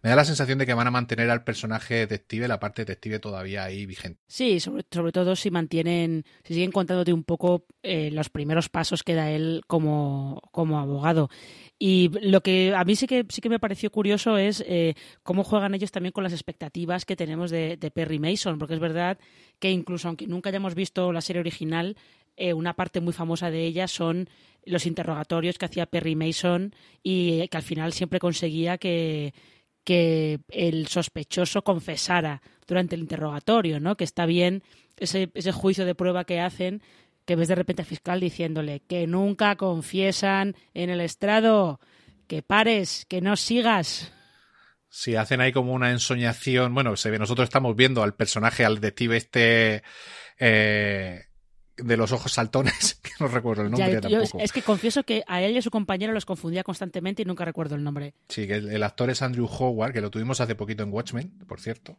me 0.01 0.11
da 0.11 0.15
la 0.15 0.25
sensación 0.25 0.59
de 0.59 0.67
que 0.67 0.75
van 0.75 0.87
a 0.87 0.93
mantener 0.93 1.29
al 1.29 1.43
personaje 1.43 1.95
detective, 1.95 2.47
la 2.47 2.61
parte 2.61 2.83
detective 2.83 3.19
todavía 3.19 3.65
ahí 3.65 3.85
vigente. 3.85 4.21
Sí, 4.29 4.61
sobre, 4.61 4.85
sobre 4.89 5.11
todo 5.11 5.35
si 5.35 5.51
mantienen, 5.51 6.25
si 6.45 6.55
siguen 6.55 6.71
contándote 6.71 7.13
un 7.13 7.25
poco 7.25 7.67
eh, 7.83 8.13
los 8.13 8.31
primeros 8.31 8.69
pasos 8.69 9.03
que 9.03 9.15
da 9.15 9.29
él 9.29 9.63
como, 9.67 10.41
como 10.53 10.79
abogado. 10.79 11.31
Y 11.85 12.11
lo 12.21 12.43
que 12.43 12.73
a 12.77 12.85
mí 12.85 12.95
sí 12.95 13.09
que 13.09 13.27
sí 13.29 13.41
que 13.41 13.49
me 13.49 13.59
pareció 13.59 13.91
curioso 13.91 14.39
es 14.39 14.63
eh, 14.69 14.95
cómo 15.25 15.43
juegan 15.43 15.75
ellos 15.75 15.91
también 15.91 16.13
con 16.13 16.23
las 16.23 16.33
expectativas 16.33 17.05
que 17.05 17.17
tenemos 17.17 17.51
de, 17.51 17.77
Perry 17.93 18.21
Mason, 18.21 18.57
porque 18.61 18.75
es 18.75 18.81
verdad 18.81 19.19
que 19.59 19.71
incluso 19.71 20.09
aunque 20.09 20.27
nunca 20.27 20.51
hayamos 20.51 20.75
visto 20.75 21.13
la 21.13 21.21
serie 21.21 21.41
original, 21.41 21.97
eh, 22.37 22.53
una 22.53 22.75
parte 22.75 23.01
muy 23.01 23.13
famosa 23.13 23.51
de 23.51 23.65
ella 23.65 23.89
son 23.89 24.29
los 24.65 24.87
interrogatorios 24.87 25.59
que 25.59 25.67
hacía 25.67 25.87
Perry 25.87 26.15
Mason 26.15 26.75
y 27.03 27.47
que 27.49 27.57
al 27.57 27.63
final 27.63 27.93
siempre 27.93 28.19
conseguía 28.19 28.79
que, 28.79 29.35
que 29.85 30.41
el 30.49 30.87
sospechoso 30.87 31.63
confesara 31.63 32.43
durante 32.67 32.95
el 32.95 33.03
interrogatorio, 33.03 33.81
¿no? 33.81 33.97
Que 33.97 34.05
está 34.05 34.25
bien 34.25 34.63
ese, 34.97 35.31
ese 35.35 35.53
juicio 35.53 35.85
de 35.85 35.95
prueba 35.95 36.25
que 36.25 36.41
hacen 36.41 36.83
que 37.25 37.37
ves 37.37 37.49
de 37.49 37.55
repente 37.55 37.83
al 37.83 37.87
fiscal 37.87 38.21
diciéndole 38.21 38.81
que 38.81 39.07
nunca 39.07 39.57
confiesan 39.57 40.57
en 40.75 40.91
el 40.91 41.01
estrado, 41.01 41.81
que 42.27 42.43
pares, 42.43 43.05
que 43.09 43.21
no 43.21 43.37
sigas. 43.37 44.13
Si 44.95 45.17
hacen 45.17 45.41
ahí 45.41 45.53
como 45.53 45.73
una 45.73 45.91
ensoñación, 45.91 46.75
bueno, 46.75 46.97
se 46.97 47.11
ve, 47.11 47.19
nosotros 47.19 47.47
estamos 47.47 47.75
viendo 47.75 48.03
al 48.03 48.15
personaje, 48.15 48.63
al 48.63 48.75
detective 48.75 49.17
este, 49.17 49.83
eh, 50.39 51.29
de 51.83 51.97
los 51.97 52.13
ojos 52.13 52.33
saltones, 52.33 52.95
que 53.03 53.11
no 53.21 53.29
recuerdo 53.29 53.63
el 53.63 53.71
nombre 53.71 54.01
tampoco. 54.01 54.39
es 54.39 54.53
que 54.53 54.63
confieso 54.63 55.03
que 55.03 55.23
a 55.27 55.43
él 55.43 55.55
y 55.55 55.59
a 55.59 55.63
su 55.63 55.71
compañero 55.71 56.13
los 56.13 56.25
confundía 56.25 56.63
constantemente 56.63 57.23
y 57.23 57.25
nunca 57.25 57.45
recuerdo 57.45 57.75
el 57.75 57.85
nombre. 57.85 58.15
Sí, 58.29 58.47
que 58.47 58.55
el, 58.55 58.83
actor 58.83 59.11
es 59.11 59.23
Andrew 59.23 59.47
Howard, 59.47 59.93
que 59.93 60.01
lo 60.01 60.11
tuvimos 60.11 60.41
hace 60.41 60.55
poquito 60.55 60.83
en 60.83 60.93
Watchmen, 60.93 61.31
por 61.47 61.61
cierto. 61.61 61.99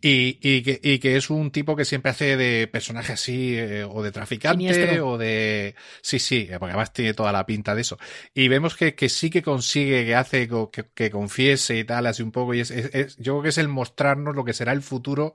Y, 0.00 0.38
y, 0.42 0.62
que, 0.62 0.80
y 0.82 0.98
que 0.98 1.16
es 1.16 1.30
un 1.30 1.50
tipo 1.50 1.76
que 1.76 1.84
siempre 1.84 2.10
hace 2.10 2.36
de 2.36 2.68
personaje 2.68 3.12
así, 3.12 3.56
eh, 3.56 3.84
o 3.84 4.02
de 4.02 4.12
traficante, 4.12 5.00
o 5.00 5.18
de. 5.18 5.74
Sí, 6.02 6.18
sí, 6.18 6.48
porque 6.58 6.72
además 6.72 6.92
tiene 6.92 7.14
toda 7.14 7.32
la 7.32 7.46
pinta 7.46 7.74
de 7.74 7.82
eso. 7.82 7.98
Y 8.34 8.48
vemos 8.48 8.76
que, 8.76 8.94
que 8.94 9.08
sí 9.08 9.30
que 9.30 9.42
consigue, 9.42 10.04
que 10.04 10.14
hace 10.14 10.48
que, 10.48 10.86
que 10.94 11.10
confiese 11.10 11.78
y 11.78 11.84
tal, 11.84 12.06
así 12.06 12.22
un 12.22 12.32
poco. 12.32 12.54
Y 12.54 12.60
es, 12.60 12.70
es, 12.70 13.16
yo 13.16 13.34
creo 13.34 13.42
que 13.42 13.48
es 13.50 13.58
el 13.58 13.68
mostrarnos 13.68 14.34
lo 14.34 14.44
que 14.44 14.52
será 14.52 14.72
el 14.72 14.82
futuro. 14.82 15.34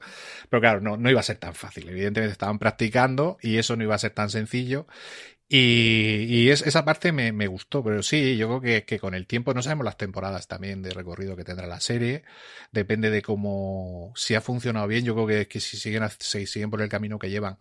Pero 0.49 0.61
claro, 0.61 0.81
no, 0.81 0.97
no 0.97 1.09
iba 1.09 1.19
a 1.19 1.23
ser 1.23 1.37
tan 1.37 1.53
fácil. 1.53 1.89
Evidentemente 1.89 2.31
estaban 2.31 2.59
practicando 2.59 3.37
y 3.41 3.57
eso 3.57 3.74
no 3.77 3.83
iba 3.83 3.95
a 3.95 3.99
ser 3.99 4.11
tan 4.11 4.29
sencillo. 4.29 4.87
Y, 5.47 6.49
es, 6.49 6.63
esa 6.63 6.85
parte 6.85 7.11
me, 7.11 7.47
gustó, 7.47 7.83
pero 7.83 8.01
sí, 8.01 8.35
yo 8.35 8.59
creo 8.59 8.85
que, 8.85 8.99
con 8.99 9.13
el 9.13 9.27
tiempo 9.27 9.53
no 9.53 9.61
sabemos 9.61 9.85
las 9.85 9.97
temporadas 9.97 10.47
también 10.47 10.81
de 10.81 10.91
recorrido 10.91 11.35
que 11.35 11.43
tendrá 11.43 11.67
la 11.67 11.79
serie. 11.79 12.23
Depende 12.71 13.11
de 13.11 13.21
cómo, 13.21 14.11
si 14.15 14.33
ha 14.35 14.41
funcionado 14.41 14.87
bien, 14.87 15.05
yo 15.05 15.13
creo 15.13 15.27
que, 15.27 15.47
que 15.47 15.59
si 15.59 15.77
siguen, 15.77 16.03
si 16.19 16.47
siguen 16.47 16.71
por 16.71 16.81
el 16.81 16.89
camino 16.89 17.19
que 17.19 17.29
llevan 17.29 17.57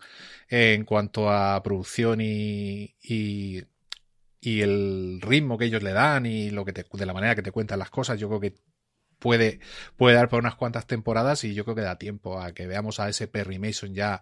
en 0.49 0.83
cuanto 0.85 1.29
a 1.31 1.61
producción 1.63 2.21
y, 2.21 2.95
el 4.41 5.21
ritmo 5.21 5.57
que 5.57 5.65
ellos 5.65 5.81
le 5.83 5.91
dan 5.91 6.25
y 6.25 6.51
lo 6.51 6.65
que 6.65 6.71
de 6.71 7.05
la 7.05 7.13
manera 7.13 7.35
que 7.35 7.41
te 7.41 7.51
cuentan 7.51 7.79
las 7.79 7.89
cosas, 7.89 8.19
yo 8.19 8.27
creo 8.29 8.39
que 8.39 8.55
puede, 9.19 9.59
puede 9.97 10.15
dar 10.15 10.29
por 10.29 10.39
unas 10.39 10.55
cuantas 10.55 10.87
temporadas 10.87 11.43
y 11.43 11.53
yo 11.53 11.63
creo 11.63 11.75
que 11.75 11.81
da 11.81 11.97
tiempo 11.97 12.39
a 12.39 12.53
que 12.53 12.67
veamos 12.67 12.99
a 12.99 13.09
ese 13.09 13.27
Perry 13.27 13.59
Mason 13.59 13.93
ya 13.95 14.21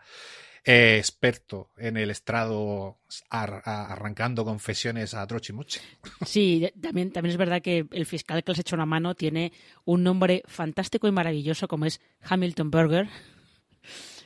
eh, 0.65 0.97
experto 0.97 1.71
en 1.77 1.97
el 1.97 2.09
estrado 2.09 2.99
arrancando 3.29 4.45
confesiones 4.45 5.13
a 5.13 5.27
Trochimuche. 5.27 5.81
Sí, 6.25 6.69
también, 6.81 7.11
también 7.11 7.31
es 7.31 7.37
verdad 7.37 7.61
que 7.61 7.85
el 7.91 8.05
fiscal 8.05 8.43
que 8.43 8.51
les 8.51 8.59
hecho 8.59 8.75
una 8.75 8.85
mano 8.85 9.13
tiene 9.13 9.51
un 9.83 10.03
nombre 10.03 10.41
fantástico 10.45 11.07
y 11.07 11.11
maravilloso 11.11 11.67
como 11.67 11.85
es 11.85 11.99
Hamilton 12.21 12.71
Burger, 12.71 13.09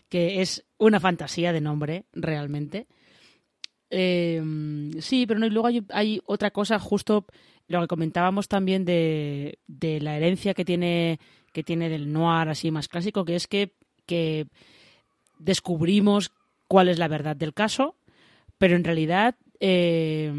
que 0.10 0.42
es 0.42 0.64
una 0.78 1.00
fantasía 1.00 1.52
de 1.52 1.62
nombre 1.62 2.06
realmente. 2.14 2.88
Em, 3.90 4.92
sí, 5.02 5.26
pero 5.26 5.40
no, 5.40 5.48
y 5.48 5.50
luego 5.50 5.70
hay, 5.90 6.22
otra 6.26 6.52
cosa, 6.52 6.78
justo 6.78 7.26
lo 7.68 7.82
que 7.82 7.88
comentábamos 7.88 8.48
también 8.48 8.86
de, 8.86 9.58
de 9.66 10.00
la 10.02 10.16
herencia 10.16 10.54
que 10.54 10.66
tiene, 10.66 11.20
que 11.52 11.64
tiene 11.64 11.90
del 11.90 12.12
noir 12.14 12.50
así 12.50 12.70
más 12.70 12.88
clásico, 12.88 13.26
que 13.26 13.36
es 13.36 13.48
que, 13.48 13.74
que 14.06 14.48
descubrimos 15.40 16.32
cuál 16.68 16.90
es 16.90 17.00
la 17.00 17.08
verdad 17.08 17.36
del 17.36 17.54
caso, 17.54 17.96
pero 18.58 18.76
en 18.76 18.84
realidad 18.84 19.36
eh, 19.60 20.32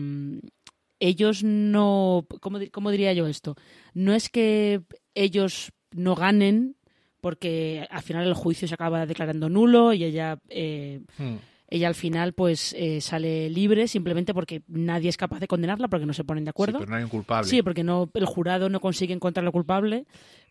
ellos 1.01 1.43
no, 1.45 2.27
¿cómo, 2.41 2.91
diría 2.91 3.13
yo 3.13 3.27
esto? 3.27 3.57
No 3.95 4.15
es 4.15 4.29
que 4.29 4.83
ellos 5.15 5.73
no 5.93 6.15
ganen 6.15 6.77
porque 7.21 7.87
al 7.91 8.03
final 8.03 8.27
el 8.27 8.35
juicio 8.35 8.69
se 8.69 8.75
acaba 8.75 9.07
declarando 9.07 9.49
nulo 9.49 9.93
y 9.93 10.05
ella... 10.05 10.39
Eh, 10.49 11.01
hmm. 11.19 11.37
Ella 11.71 11.89
al 11.89 11.95
final 11.95 12.33
pues 12.33 12.75
eh, 12.79 13.03
sale 13.03 13.51
libre 13.51 13.89
simplemente 13.89 14.33
porque 14.33 14.63
nadie 14.69 15.11
es 15.11 15.19
capaz 15.19 15.39
de 15.39 15.47
condenarla 15.47 15.89
porque 15.89 16.07
no 16.07 16.15
se 16.15 16.25
ponen 16.25 16.45
de 16.45 16.49
acuerdo. 16.49 16.79
Sí, 16.79 16.85
pero 16.85 16.91
no 16.91 16.97
hay 16.97 17.03
un 17.05 17.11
culpable. 17.11 17.47
Sí, 17.47 17.63
porque 17.63 17.85
no, 17.85 18.09
el 18.15 18.25
jurado 18.25 18.71
no 18.71 18.81
consigue 18.81 19.13
encontrarlo 19.13 19.53
culpable 19.53 20.07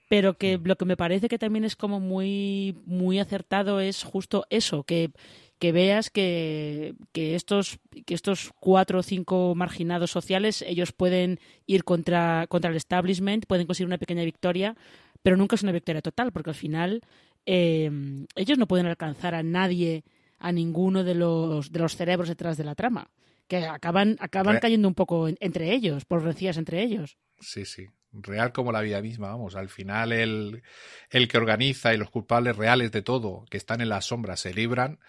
pero 0.08 0.38
que 0.38 0.60
lo 0.64 0.78
que 0.78 0.86
me 0.86 0.98
parece 0.98 1.28
que 1.28 1.40
también 1.40 1.66
es 1.66 1.76
como 1.76 2.00
muy, 2.00 2.78
muy 2.86 3.20
acertado 3.20 3.80
es 3.80 4.04
justo 4.04 4.46
eso, 4.50 4.84
que, 4.84 5.12
que 5.60 5.72
veas 5.72 6.10
que, 6.10 6.96
que, 7.12 7.36
estos, 7.36 7.80
que 8.06 8.14
estos 8.14 8.52
cuatro 8.60 9.00
o 9.00 9.04
cinco 9.04 9.54
marginados 9.56 10.12
sociales, 10.12 10.64
ellos 10.66 10.94
pueden 10.94 11.40
ir 11.66 11.84
contra, 11.84 12.46
contra 12.48 12.72
el 12.72 12.78
establishment, 12.78 13.46
pueden 13.46 13.68
conseguir 13.68 13.88
una 13.88 13.98
pequeña 13.98 14.24
victoria, 14.24 14.76
pero 15.24 15.36
nunca 15.36 15.56
es 15.56 15.64
una 15.64 15.72
victoria 15.74 16.02
total, 16.02 16.32
porque 16.32 16.52
al 16.52 16.56
final 16.56 17.02
eh, 17.46 17.92
ellos 18.36 18.58
no 18.58 18.68
pueden 18.68 18.86
alcanzar 18.86 19.36
a 19.36 19.44
nadie, 19.44 20.06
a 20.40 20.52
ninguno 20.52 21.04
de 21.04 21.16
los, 21.16 21.72
de 21.72 21.80
los 21.80 21.98
cerebros 21.98 22.30
detrás 22.30 22.56
de 22.56 22.64
la 22.64 22.76
trama, 22.76 23.10
que 23.50 23.66
acaban, 23.66 24.16
acaban 24.20 24.60
cayendo 24.60 24.88
un 24.88 24.96
poco 24.96 25.28
entre 25.28 25.74
ellos, 25.74 26.06
por 26.06 26.24
rencillas 26.24 26.58
entre 26.58 26.82
ellos. 26.82 27.18
Sí, 27.40 27.66
sí 27.66 27.88
real 28.12 28.52
como 28.52 28.72
la 28.72 28.82
vida 28.82 29.02
misma, 29.02 29.30
vamos. 29.30 29.56
Al 29.56 29.70
final 29.70 30.12
el, 30.12 30.64
el 31.10 31.28
que 31.28 31.38
organiza 31.38 31.94
y 31.94 31.98
los 31.98 32.10
culpables 32.10 32.56
reales 32.56 32.92
de 32.92 33.02
todo, 33.02 33.46
que 33.50 33.58
están 33.58 33.82
en 33.82 33.90
las 33.90 34.06
sombras, 34.06 34.40
se 34.40 34.54
libran. 34.54 35.00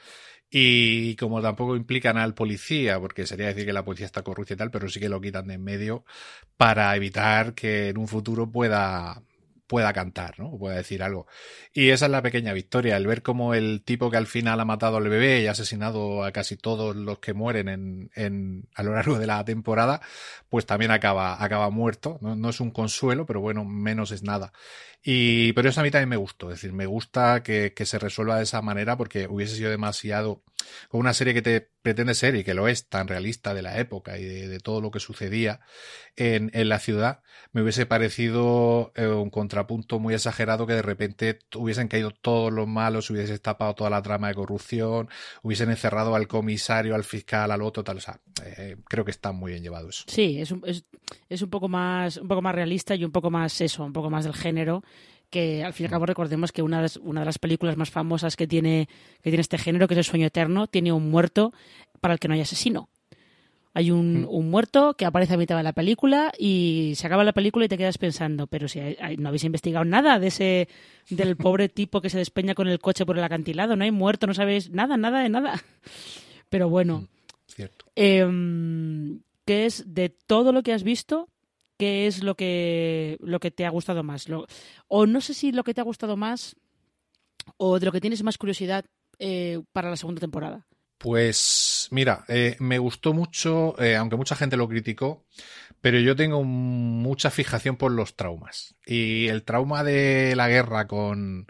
Y 0.51 1.15
como 1.17 1.43
tampoco 1.43 1.77
implican 1.77 2.17
al 2.17 2.35
policía, 2.35 2.99
porque 2.99 3.27
sería 3.27 3.49
decir 3.49 3.67
que 3.67 3.73
la 3.73 3.85
policía 3.85 4.07
está 4.07 4.23
corrupta 4.23 4.55
y 4.55 4.57
tal, 4.57 4.71
pero 4.71 4.89
sí 4.89 4.99
que 4.99 5.11
lo 5.11 5.21
quitan 5.21 5.47
de 5.47 5.55
en 5.55 5.65
medio 5.65 6.05
para 6.57 6.95
evitar 6.97 7.55
que 7.55 7.89
en 7.91 7.99
un 7.99 8.09
futuro 8.09 8.51
pueda, 8.51 9.23
pueda 9.69 9.93
cantar, 9.93 10.41
¿no? 10.41 10.59
Pueda 10.59 10.77
decir 10.77 11.03
algo. 11.03 11.29
Y 11.73 11.91
esa 11.91 12.07
es 12.07 12.11
la 12.11 12.23
pequeña 12.23 12.53
victoria, 12.53 12.97
el 12.97 13.07
ver 13.07 13.23
cómo 13.23 13.55
el 13.55 13.83
tipo 13.85 14.11
que 14.11 14.17
al 14.17 14.27
final 14.27 14.59
ha 14.59 14.65
matado 14.65 14.97
al 14.97 15.09
bebé 15.09 15.43
y 15.43 15.47
ha 15.47 15.53
asesinado 15.53 16.25
a 16.25 16.33
casi 16.33 16.57
todos 16.57 16.97
los 16.97 17.21
que 17.21 17.35
mueren 17.35 17.69
en, 17.69 18.11
en 18.17 18.69
a 18.75 18.83
lo 18.83 18.95
largo 18.95 19.19
de 19.19 19.27
la 19.27 19.45
temporada, 19.45 20.01
pues 20.49 20.67
también 20.67 20.91
acaba, 20.91 21.43
acaba 21.43 21.71
muerto. 21.71 22.19
no 22.21 22.49
es 22.49 22.61
un 22.61 22.71
consuelo, 22.73 23.27
pero 23.27 23.41
bueno, 23.41 23.65
menos 23.65 24.11
es 24.11 24.23
nada. 24.23 24.53
Y, 25.03 25.53
pero 25.53 25.69
eso 25.69 25.81
a 25.81 25.85
mí 25.85 25.91
también 25.91 26.09
me 26.09 26.17
gustó, 26.17 26.51
es 26.51 26.57
decir, 26.57 26.73
me 26.73 26.87
gusta 26.87 27.43
que, 27.43 27.73
se 27.85 27.99
resuelva 27.99 28.37
de 28.37 28.43
esa 28.43 28.63
manera 28.63 28.97
porque 28.97 29.29
hubiese 29.29 29.55
sido 29.55 29.71
demasiado, 29.71 30.43
con 30.89 31.01
una 31.01 31.15
serie 31.15 31.35
que 31.35 31.43
te 31.43 31.71
pretende 31.83 32.15
ser 32.15 32.35
y 32.35 32.45
que 32.45 32.53
lo 32.53 32.67
es 32.69 32.89
tan 32.89 33.07
realista 33.07 33.55
de 33.55 33.63
la 33.63 33.79
época 33.79 34.19
y 34.19 34.25
de, 34.25 34.59
todo 34.59 34.81
lo 34.81 34.91
que 34.91 34.99
sucedía 34.99 35.61
en, 36.17 36.51
en, 36.53 36.69
la 36.69 36.81
ciudad, 36.81 37.23
me 37.53 37.63
hubiese 37.63 37.87
parecido 37.87 38.93
eh, 38.97 39.07
un 39.07 39.31
contrapunto 39.31 40.01
muy 40.01 40.15
exagerado 40.15 40.67
que 40.67 40.75
de 40.75 40.83
repente 40.83 41.39
hubiesen 41.55 41.87
caído 41.87 42.11
todos 42.11 42.53
los 42.53 42.67
malos, 42.67 43.09
hubiese 43.09 43.39
tapado 43.39 43.75
toda 43.75 43.91
la 43.91 44.03
trama 44.03 44.29
de 44.29 44.35
corrupción, 44.35 45.09
hubiesen 45.43 45.71
encerrado 45.71 46.17
al 46.17 46.27
comisario, 46.27 46.97
al 46.97 47.05
fiscal, 47.05 47.53
al 47.53 47.63
otro, 47.63 47.85
tal, 47.85 47.99
o 47.99 48.01
sea, 48.01 48.21
eh, 48.45 48.77
creo 48.89 49.05
que 49.05 49.13
está 49.13 49.31
muy 49.31 49.53
bien 49.53 49.63
llevado 49.63 49.89
eso. 49.89 50.05
Sí, 50.09 50.41
es 50.41 50.51
un, 50.51 50.63
es, 50.67 50.85
es 51.29 51.41
un 51.41 51.51
poco 51.51 51.69
más, 51.69 52.17
un 52.17 52.27
poco 52.27 52.43
más 52.43 52.55
realista 52.55 52.97
y 52.97 53.05
un 53.05 53.13
poco 53.13 53.31
más 53.31 53.61
eso, 53.61 53.85
un 53.85 53.93
poco 53.93 54.11
más 54.11 54.25
del 54.25 54.35
género 54.35 54.83
que 55.31 55.65
al 55.65 55.73
fin 55.73 55.85
y 55.85 55.87
al 55.87 55.91
cabo 55.91 56.07
recordemos 56.07 56.53
que 56.53 56.63
una 56.63 56.79
de, 56.79 56.83
las, 56.83 56.97
una 56.97 57.21
de 57.21 57.27
las 57.27 57.39
películas 57.39 57.77
más 57.77 57.91
famosas 57.91 58.37
que 58.37 58.47
tiene, 58.47 58.89
que 59.23 59.31
tiene 59.31 59.41
este 59.41 59.59
género, 59.59 59.89
que 59.89 59.95
es 59.95 59.99
El 59.99 60.05
sueño 60.05 60.27
eterno, 60.27 60.67
tiene 60.67 60.93
un 60.93 61.11
muerto 61.11 61.53
para 62.01 62.15
el 62.15 62.21
que 62.21 62.29
no 62.29 62.35
hay 62.35 62.41
asesino. 62.41 62.89
Hay 63.75 63.91
un, 63.91 64.27
un, 64.29 64.51
muerto 64.51 64.95
que 64.95 65.05
aparece 65.05 65.35
a 65.35 65.37
mitad 65.37 65.57
de 65.57 65.63
la 65.63 65.73
película 65.73 66.33
y 66.37 66.95
se 66.97 67.07
acaba 67.07 67.23
la 67.23 67.33
película 67.33 67.65
y 67.65 67.69
te 67.69 67.79
quedas 67.79 67.99
pensando, 67.99 68.47
pero 68.47 68.67
si 68.67 68.81
no 69.19 69.29
habéis 69.29 69.45
investigado 69.45 69.85
nada 69.85 70.19
de 70.19 70.29
ese 70.29 70.69
del 71.11 71.37
pobre 71.37 71.69
tipo 71.69 72.01
que 72.01 72.11
se 72.11 72.19
despeña 72.19 72.55
con 72.55 72.67
el 72.67 72.81
coche 72.81 73.07
por 73.07 73.19
el 73.19 73.25
acantilado, 73.25 73.77
no 73.77 73.85
hay 73.85 73.93
muerto, 73.93 74.27
no 74.27 74.35
sabéis 74.35 74.71
nada, 74.71 74.97
nada 74.97 75.21
de 75.21 75.29
nada. 75.29 75.63
Pero 76.49 76.69
bueno, 76.69 77.07
Cierto. 77.49 77.87
Em, 77.97 79.21
¿qué 79.45 79.67
es 79.67 79.95
de 79.95 80.11
todo 80.11 80.53
lo 80.53 80.63
que 80.63 80.73
has 80.73 80.83
visto? 80.83 81.29
Qué 81.79 82.07
es 82.07 82.23
lo 82.23 82.35
que, 82.35 83.17
lo 83.21 83.41
que 83.41 83.51
te 83.51 83.65
ha 83.65 83.71
gustado 83.71 84.03
más. 84.03 84.27
o 84.89 85.07
no 85.07 85.21
sé 85.21 85.33
si 85.33 85.53
lo 85.53 85.65
que 85.65 85.75
te 85.75 85.81
ha 85.81 85.85
gustado 85.85 86.17
más 86.17 86.57
o 87.57 87.79
de 87.79 87.87
lo 87.87 87.93
que 87.93 88.01
tienes 88.01 88.23
más 88.23 88.37
curiosidad 88.37 88.85
eh, 89.19 89.61
para 89.73 89.91
la 89.91 89.97
segunda 89.97 90.21
temporada. 90.21 90.67
Pues 90.99 91.87
mira, 91.93 92.25
eh, 92.27 92.57
me 92.59 92.79
gustó 92.79 93.15
mucho, 93.15 93.81
eh, 93.81 93.95
aunque 93.97 94.17
mucha 94.17 94.35
gente 94.35 94.57
lo 94.57 94.69
criticó, 94.69 95.25
pero 95.81 96.01
yo 96.01 96.17
tengo 96.17 96.43
mucha 96.43 97.31
fijación 97.31 97.77
por 97.77 97.93
los 97.93 98.17
traumas. 98.17 98.75
Y 98.85 99.29
el 99.29 99.45
trauma 99.45 99.85
de 99.85 100.35
la 100.35 100.49
guerra 100.49 100.89
con 100.89 101.47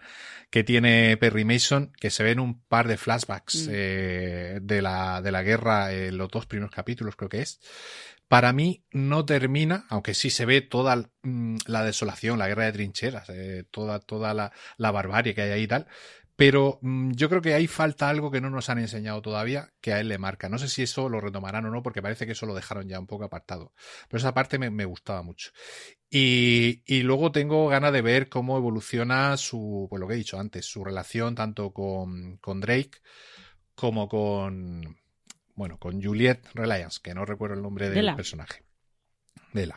que 0.50 0.64
tiene 0.64 1.16
Perry 1.16 1.44
Mason, 1.44 1.92
que 1.98 2.10
se 2.10 2.22
ve 2.22 2.32
en 2.32 2.40
un 2.40 2.60
par 2.62 2.88
de 2.88 2.96
flashbacks 2.98 3.68
mm. 3.68 3.70
de, 3.70 4.80
la, 4.82 5.20
de 5.22 5.32
la 5.32 5.42
guerra 5.42 5.92
en 5.92 6.16
los 6.16 6.30
dos 6.30 6.46
primeros 6.46 6.70
capítulos, 6.70 7.16
creo 7.16 7.28
que 7.28 7.42
es, 7.42 7.60
para 8.28 8.52
mí 8.52 8.84
no 8.92 9.24
termina, 9.24 9.86
aunque 9.88 10.14
sí 10.14 10.30
se 10.30 10.44
ve 10.44 10.60
toda 10.60 11.10
mm, 11.22 11.56
la 11.66 11.82
desolación, 11.82 12.38
la 12.38 12.48
guerra 12.48 12.66
de 12.66 12.72
trincheras, 12.72 13.28
eh, 13.30 13.64
toda, 13.70 14.00
toda 14.00 14.34
la, 14.34 14.52
la, 14.76 14.90
barbarie 14.90 15.34
que 15.34 15.42
hay 15.42 15.50
ahí 15.50 15.62
y 15.62 15.68
tal. 15.68 15.86
Pero 16.36 16.78
mm, 16.82 17.12
yo 17.12 17.28
creo 17.28 17.42
que 17.42 17.54
ahí 17.54 17.66
falta 17.66 18.08
algo 18.08 18.30
que 18.30 18.40
no 18.40 18.50
nos 18.50 18.68
han 18.68 18.78
enseñado 18.78 19.22
todavía, 19.22 19.72
que 19.80 19.92
a 19.92 20.00
él 20.00 20.08
le 20.08 20.18
marca. 20.18 20.48
No 20.48 20.58
sé 20.58 20.68
si 20.68 20.82
eso 20.82 21.08
lo 21.08 21.20
retomarán 21.20 21.66
o 21.66 21.70
no, 21.70 21.82
porque 21.82 22.02
parece 22.02 22.26
que 22.26 22.32
eso 22.32 22.46
lo 22.46 22.54
dejaron 22.54 22.88
ya 22.88 23.00
un 23.00 23.06
poco 23.06 23.24
apartado. 23.24 23.72
Pero 24.08 24.18
esa 24.18 24.34
parte 24.34 24.58
me, 24.58 24.70
me 24.70 24.84
gustaba 24.84 25.22
mucho. 25.22 25.50
Y, 26.10 26.82
y, 26.86 27.02
luego 27.02 27.32
tengo 27.32 27.68
ganas 27.68 27.92
de 27.92 28.02
ver 28.02 28.28
cómo 28.28 28.56
evoluciona 28.56 29.36
su, 29.36 29.88
pues 29.90 30.00
lo 30.00 30.06
que 30.06 30.14
he 30.14 30.16
dicho 30.18 30.38
antes, 30.38 30.66
su 30.66 30.84
relación 30.84 31.34
tanto 31.34 31.72
con, 31.72 32.36
con 32.38 32.60
Drake 32.60 33.00
como 33.74 34.08
con, 34.08 34.98
bueno, 35.58 35.76
con 35.76 36.00
Juliette 36.00 36.48
Reliance, 36.54 37.00
que 37.02 37.14
no 37.14 37.24
recuerdo 37.24 37.56
el 37.56 37.62
nombre 37.62 37.90
del 37.90 38.14
personaje. 38.14 38.62
Dela. 39.52 39.76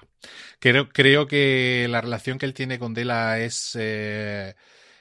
Creo, 0.60 0.90
creo 0.90 1.26
que 1.26 1.88
la 1.90 2.02
relación 2.02 2.38
que 2.38 2.46
él 2.46 2.54
tiene 2.54 2.78
con 2.78 2.94
Dela 2.94 3.40
es... 3.40 3.76
Eh, 3.80 4.56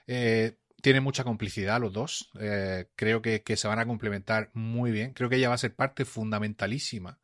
eh, 0.07 0.57
tienen 0.81 1.03
mucha 1.03 1.22
complicidad 1.22 1.78
los 1.78 1.93
dos. 1.93 2.31
Eh, 2.41 2.87
creo 2.97 3.20
que, 3.20 3.43
que, 3.43 3.59
se 3.59 3.68
van 3.68 3.78
a 3.78 3.87
complementar 3.87 4.51
muy 4.55 4.91
bien. 4.91 5.12
Creo 5.12 5.28
que 5.28 5.37
ella 5.37 5.51
va 5.51 5.57
a 5.57 5.59
ser 5.59 5.74
parte 5.74 6.07
fundamentalísima 6.07 7.20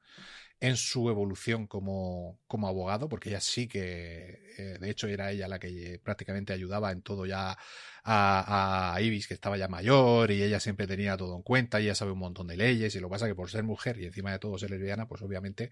en 0.60 0.76
su 0.76 1.10
evolución 1.10 1.66
como, 1.66 2.40
como 2.46 2.68
abogado, 2.68 3.08
porque 3.08 3.28
ella 3.28 3.40
sí 3.40 3.68
que, 3.68 4.54
eh, 4.56 4.78
de 4.80 4.90
hecho, 4.90 5.06
era 5.06 5.30
ella 5.30 5.48
la 5.48 5.58
que 5.58 6.00
prácticamente 6.02 6.52
ayudaba 6.52 6.92
en 6.92 7.02
todo 7.02 7.26
ya 7.26 7.58
a, 8.04 8.94
a, 8.94 9.00
Ibis, 9.02 9.28
que 9.28 9.34
estaba 9.34 9.58
ya 9.58 9.68
mayor, 9.68 10.30
y 10.30 10.42
ella 10.42 10.60
siempre 10.60 10.86
tenía 10.86 11.16
todo 11.16 11.36
en 11.36 11.42
cuenta, 11.42 11.80
y 11.80 11.84
ella 11.84 11.94
sabe 11.94 12.12
un 12.12 12.20
montón 12.20 12.46
de 12.46 12.56
leyes, 12.56 12.94
y 12.94 13.00
lo 13.00 13.08
que 13.08 13.12
pasa 13.12 13.26
que 13.26 13.34
por 13.34 13.50
ser 13.50 13.64
mujer 13.64 14.00
y 14.00 14.06
encima 14.06 14.32
de 14.32 14.38
todo 14.38 14.56
ser 14.58 14.70
lesbiana, 14.70 15.06
pues 15.08 15.22
obviamente 15.22 15.70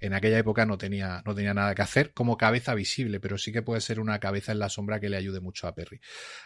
en 0.00 0.14
aquella 0.14 0.38
época 0.38 0.64
no 0.64 0.78
tenía, 0.78 1.22
no 1.26 1.34
tenía 1.34 1.54
nada 1.54 1.74
que 1.74 1.82
hacer 1.82 2.12
como 2.14 2.36
cabeza 2.38 2.74
visible, 2.74 3.20
pero 3.20 3.36
sí 3.36 3.52
que 3.52 3.62
puede 3.62 3.80
ser 3.80 4.00
una 4.00 4.18
cabeza 4.20 4.52
en 4.52 4.60
la 4.60 4.68
sombra 4.70 5.00
que 5.00 5.10
le 5.10 5.16
ayude 5.16 5.40
mucho 5.40 5.66
a 5.66 5.74
Perry. 5.74 6.00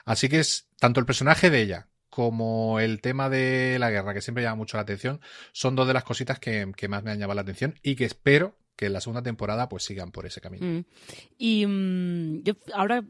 Así 0.05 0.29
que 0.29 0.41
es 0.41 0.69
tanto 0.79 1.01
el 1.01 1.07
personaje 1.07 1.51
de 1.51 1.63
ella 1.63 1.89
como 2.11 2.81
el 2.81 3.01
tema 3.01 3.29
de 3.29 3.79
la 3.79 3.91
guerra, 3.91 4.15
que 4.15 4.21
siempre 4.21 4.43
llama 4.43 4.57
mucho 4.57 4.77
la 4.77 4.83
atención, 4.83 5.21
son 5.53 5.75
dos 5.75 5.87
de 5.87 5.95
las 5.95 6.05
cositas 6.05 6.39
que, 6.39 6.67
más 6.89 7.03
me 7.03 7.11
han 7.11 7.19
llamado 7.19 7.37
la 7.37 7.43
atención 7.43 7.75
y 7.83 7.97
que 7.97 8.05
espero 8.05 8.57
que 8.77 8.87
en 8.87 8.93
la 8.93 9.01
segunda 9.01 9.23
temporada 9.23 9.71
pues 9.71 9.85
sigan 9.85 10.13
por 10.13 10.27
ese 10.27 10.41
camino. 10.41 10.67
Mm. 10.67 10.85
Y 11.39 11.67
mm, 11.67 12.43
yo 12.43 12.55
ahora, 12.75 13.03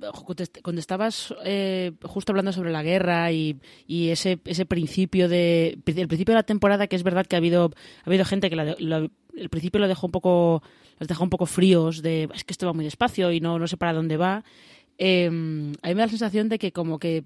cuando 0.63 0.81
estabas 0.81 1.35
eh, 1.45 1.93
justo 2.03 2.33
hablando 2.33 2.53
sobre 2.53 2.71
la 2.71 2.85
guerra 2.85 3.33
y, 3.33 3.59
ese, 3.89 4.41
ese 4.45 4.65
principio 4.65 5.29
de 5.29 5.79
el 5.85 6.09
principio 6.09 6.33
de 6.33 6.39
la 6.39 6.45
temporada, 6.45 6.87
que 6.87 6.95
es 6.95 7.03
verdad 7.03 7.27
que 7.27 7.35
ha 7.35 7.39
habido, 7.39 7.73
ha 8.05 8.09
habido 8.09 8.25
gente 8.25 8.49
que 8.49 8.57
el 8.57 9.49
principio 9.51 9.81
lo 9.81 9.89
dejó 9.89 10.07
un 10.07 10.13
poco, 10.13 10.63
los 10.99 11.09
dejó 11.09 11.25
un 11.25 11.31
poco 11.31 11.47
fríos, 11.47 12.01
de 12.01 12.29
es 12.33 12.45
que 12.45 12.53
esto 12.53 12.67
va 12.67 12.73
muy 12.73 12.85
despacio 12.85 13.33
y 13.33 13.41
no, 13.41 13.59
no 13.59 13.67
sé 13.67 13.77
para 13.77 13.93
dónde 13.93 14.17
va. 14.17 14.45
Eh, 14.99 15.27
a 15.27 15.31
mí 15.31 15.75
me 15.83 15.95
da 15.95 16.07
la 16.07 16.09
sensación 16.09 16.49
de 16.49 16.59
que 16.59 16.73
como 16.73 16.99
que 16.99 17.25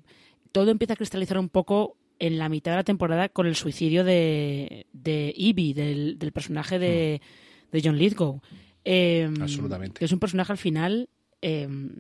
todo 0.53 0.71
empieza 0.71 0.95
a 0.95 0.97
cristalizar 0.97 1.39
un 1.39 1.49
poco 1.49 1.97
en 2.19 2.39
la 2.39 2.49
mitad 2.49 2.73
de 2.73 2.77
la 2.77 2.85
temporada 2.85 3.29
con 3.29 3.47
el 3.47 3.57
suicidio 3.57 4.05
de, 4.05 4.87
de 4.93 5.35
Evie, 5.37 5.75
del, 5.75 6.33
personaje 6.33 6.79
de, 6.79 7.21
hmm. 7.21 7.71
de 7.73 7.83
John 7.83 7.97
Lithgow. 7.97 8.41
Em, 8.85 9.41
Absolutamente. 9.41 9.99
Que 9.99 10.05
es 10.05 10.13
un 10.13 10.21
personaje 10.21 10.53
al 10.53 10.59
final 10.59 11.09
em, 11.41 11.97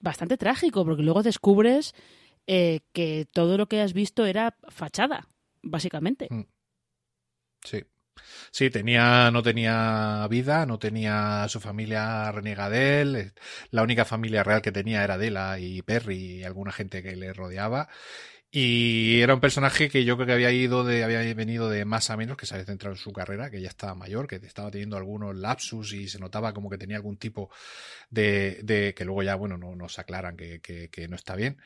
bastante 0.00 0.36
trágico, 0.36 0.84
porque 0.84 1.02
luego 1.02 1.22
descubres 1.22 1.94
eh, 2.46 2.80
que 2.92 3.26
todo 3.32 3.56
lo 3.56 3.66
que 3.66 3.80
has 3.80 3.94
visto 3.94 4.26
era 4.26 4.56
fachada, 4.68 5.28
básicamente. 5.62 6.28
Hmm. 6.30 6.44
Sí. 7.64 7.84
Sí, 8.50 8.70
tenía, 8.70 9.30
no 9.30 9.42
tenía 9.42 10.26
vida, 10.28 10.66
no 10.66 10.78
tenía 10.78 11.46
su 11.48 11.60
familia 11.60 12.30
reniega 12.32 12.70
de 12.70 13.00
él. 13.00 13.32
La 13.70 13.82
única 13.82 14.04
familia 14.04 14.42
real 14.44 14.62
que 14.62 14.72
tenía 14.72 15.02
era 15.04 15.18
Dela 15.18 15.58
y 15.58 15.82
Perry 15.82 16.40
y 16.40 16.44
alguna 16.44 16.72
gente 16.72 17.02
que 17.02 17.16
le 17.16 17.32
rodeaba. 17.32 17.88
Y 18.50 19.20
era 19.20 19.34
un 19.34 19.40
personaje 19.40 19.88
que 19.90 20.04
yo 20.04 20.16
creo 20.16 20.28
que 20.28 20.32
había 20.34 20.52
ido 20.52 20.84
de, 20.84 21.02
había 21.02 21.34
venido 21.34 21.68
de 21.68 21.84
más 21.84 22.10
a 22.10 22.16
menos, 22.16 22.36
que 22.36 22.46
se 22.46 22.54
había 22.54 22.66
centrado 22.66 22.94
en 22.94 23.00
su 23.00 23.12
carrera, 23.12 23.50
que 23.50 23.60
ya 23.60 23.68
estaba 23.68 23.96
mayor, 23.96 24.28
que 24.28 24.36
estaba 24.36 24.70
teniendo 24.70 24.96
algunos 24.96 25.34
lapsus 25.36 25.92
y 25.92 26.08
se 26.08 26.20
notaba 26.20 26.54
como 26.54 26.70
que 26.70 26.78
tenía 26.78 26.96
algún 26.96 27.16
tipo 27.16 27.50
de, 28.10 28.60
de 28.62 28.94
que 28.94 29.04
luego 29.04 29.24
ya, 29.24 29.34
bueno, 29.34 29.58
no 29.58 29.74
nos 29.74 29.98
aclaran 29.98 30.36
que, 30.36 30.60
que, 30.60 30.88
que 30.90 31.08
no 31.08 31.16
está 31.16 31.34
bien. 31.34 31.58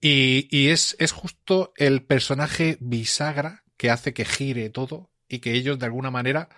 Y, 0.00 0.48
y 0.50 0.68
es, 0.70 0.96
es 0.98 1.12
justo 1.12 1.72
el 1.76 2.04
personaje 2.04 2.76
bisagra 2.80 3.64
que 3.78 3.90
hace 3.90 4.12
que 4.14 4.24
gire 4.26 4.68
todo 4.70 5.10
y 5.28 5.40
que 5.40 5.52
ellos 5.52 5.78
de 5.78 5.86
alguna 5.86 6.10
manera 6.10 6.48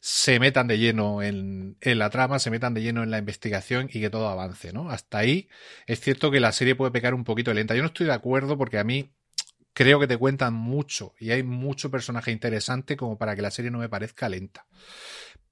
se 0.00 0.40
metan 0.40 0.66
de 0.66 0.78
lleno 0.78 1.22
en, 1.22 1.76
en, 1.80 1.98
la 1.98 2.10
trama, 2.10 2.38
se 2.40 2.50
metan 2.50 2.74
de 2.74 2.82
lleno 2.82 3.02
en 3.04 3.10
la 3.10 3.18
investigación 3.18 3.88
y 3.92 4.00
que 4.00 4.10
todo 4.10 4.28
avance, 4.28 4.72
¿no? 4.72 4.90
Hasta 4.90 5.18
ahí 5.18 5.48
es 5.86 6.00
cierto 6.00 6.30
que 6.30 6.40
la 6.40 6.50
serie 6.52 6.74
puede 6.74 6.90
pecar 6.90 7.14
un 7.14 7.22
poquito 7.24 7.54
lenta. 7.54 7.74
Yo 7.74 7.82
no 7.82 7.86
estoy 7.86 8.06
de 8.06 8.12
acuerdo 8.12 8.58
porque 8.58 8.78
a 8.78 8.84
mí 8.84 9.12
creo 9.74 10.00
que 10.00 10.06
te 10.06 10.16
cuentan 10.16 10.54
mucho 10.54 11.14
y 11.18 11.30
hay 11.30 11.42
mucho 11.42 11.90
personaje 11.90 12.30
interesante 12.30 12.96
como 12.96 13.16
para 13.16 13.36
que 13.36 13.42
la 13.42 13.50
serie 13.50 13.70
no 13.70 13.78
me 13.78 13.88
parezca 13.88 14.28
lenta 14.28 14.66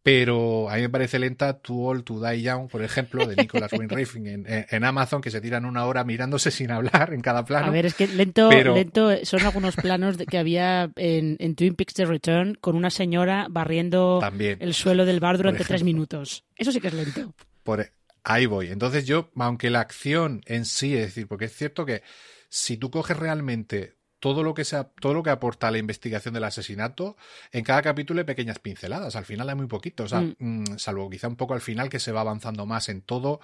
pero 0.03 0.70
a 0.70 0.76
mí 0.76 0.82
me 0.82 0.88
parece 0.88 1.18
lenta 1.18 1.59
To 1.59 1.74
All 1.74 2.05
To 2.05 2.20
Die 2.20 2.42
Young, 2.42 2.68
por 2.68 2.82
ejemplo, 2.82 3.26
de 3.26 3.36
Nicholas 3.36 3.72
Winding 3.72 4.26
en, 4.26 4.46
en, 4.46 4.84
Amazon, 4.84 5.20
que 5.20 5.30
se 5.30 5.40
tiran 5.40 5.66
una 5.66 5.84
hora 5.84 6.05
mirándose 6.05 6.51
sin 6.51 6.70
hablar 6.70 7.12
en 7.12 7.20
cada 7.20 7.44
plano. 7.44 7.66
A 7.66 7.70
ver, 7.70 7.86
es 7.86 7.94
que 7.94 8.07
lento, 8.07 8.51
lento 8.51 9.11
son 9.24 9.42
algunos 9.42 9.76
planos 9.76 10.16
que 10.16 10.38
había 10.38 10.90
en, 10.96 11.36
en, 11.38 11.55
Twin 11.55 11.74
Peaks 11.74 11.94
The 11.94 12.07
Return 12.07 12.55
con 12.55 12.76
una 12.76 12.90
señora 12.90 13.46
barriendo 13.51 14.20
el 14.38 14.74
suelo 14.74 15.05
del 15.05 15.20
bar 15.20 15.36
durante 15.36 15.64
tres 15.64 15.84
minutos. 15.84 16.44
Eso 16.57 16.72
sí 16.72 16.80
que 16.80 16.88
es 16.88 16.94
lento. 16.94 17.34
Por, 17.62 17.92
ahí 18.24 18.46
voy. 18.46 18.68
Entonces 18.68 19.07
yo, 19.07 19.30
aunque 19.36 19.70
la 19.70 19.80
acción 19.80 20.40
en 20.46 20.64
sí, 20.64 20.94
es 20.94 21.07
decir, 21.07 21.28
porque 21.28 21.46
es 21.46 21.55
cierto 21.55 21.84
que 21.84 22.03
si 22.48 22.76
tú 22.76 22.90
coges 22.90 23.16
realmente 23.16 23.96
todo 24.20 24.42
lo 24.42 24.54
que 24.54 24.64
sea, 24.64 24.84
todo 24.84 25.14
lo 25.14 25.22
que 25.22 25.30
aporta 25.30 25.70
la 25.70 25.78
investigación 25.78 26.34
del 26.34 26.44
asesinato, 26.44 27.16
en 27.52 27.64
cada 27.64 27.82
capítulo 27.82 28.20
hay 28.20 28.26
pequeñas 28.26 28.58
pinceladas. 28.58 29.16
Al 29.16 29.24
final 29.24 29.48
hay 29.48 29.56
muy 29.56 29.66
poquito, 29.66 30.04
o 30.04 30.08
sea, 30.08 30.20
mm. 30.20 30.36
Mm, 30.38 30.78
salvo 30.78 31.08
quizá 31.10 31.26
un 31.26 31.36
poco 31.36 31.54
al 31.54 31.62
final 31.62 31.88
que 31.88 31.98
se 31.98 32.12
va 32.12 32.20
avanzando 32.20 32.66
más 32.66 32.88
en 32.90 33.00
todo, 33.00 33.40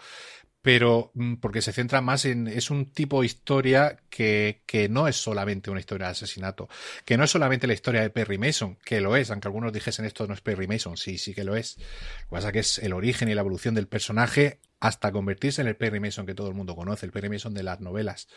pero 0.63 1.13
mm, 1.15 1.35
porque 1.37 1.63
se 1.63 1.73
centra 1.73 2.01
más 2.01 2.25
en. 2.25 2.49
Es 2.49 2.71
un 2.71 2.93
tipo 2.93 3.21
de 3.21 3.27
historia 3.27 3.99
que, 4.11 4.63
que 4.67 4.89
no 4.89 5.09
es 5.09 5.17
solamente 5.17 5.71
una 5.71 5.81
historia 5.81 6.07
de 6.07 6.13
asesinato, 6.13 6.69
que 7.05 7.17
no 7.17 7.25
es 7.25 7.31
solamente 7.31 7.67
la 7.67 7.75
historia 7.75 8.03
de 8.03 8.11
Perry 8.11 8.39
Mason, 8.39 8.77
que 8.85 9.01
lo 9.01 9.17
es, 9.17 9.31
aunque 9.31 9.49
algunos 9.49 9.73
dijesen 9.73 10.05
esto 10.05 10.27
no 10.27 10.35
es 10.35 10.41
Perry 10.41 10.67
Mason, 10.67 10.97
sí, 10.97 11.19
sí 11.19 11.35
que 11.35 11.45
lo 11.45 11.57
es. 11.57 11.77
Lo 11.79 11.85
que 11.85 12.31
pasa 12.31 12.49
es 12.49 12.53
que 12.53 12.59
es 12.59 12.79
el 12.79 12.93
origen 12.93 13.29
y 13.29 13.35
la 13.35 13.43
evolución 13.43 13.75
del 13.75 13.87
personaje 13.87 14.61
hasta 14.81 15.11
convertirse 15.11 15.63
en 15.63 15.69
el 15.69 15.77
Perry 15.77 16.01
Mason 16.01 16.27
que 16.27 16.35
todo 16.35 16.49
el 16.49 16.55
mundo 16.55 16.77
conoce, 16.77 17.07
el 17.07 17.13
Perry 17.13 17.29
Mason 17.29 17.55
de 17.55 17.63
las 17.63 17.81
novelas. 17.81 18.29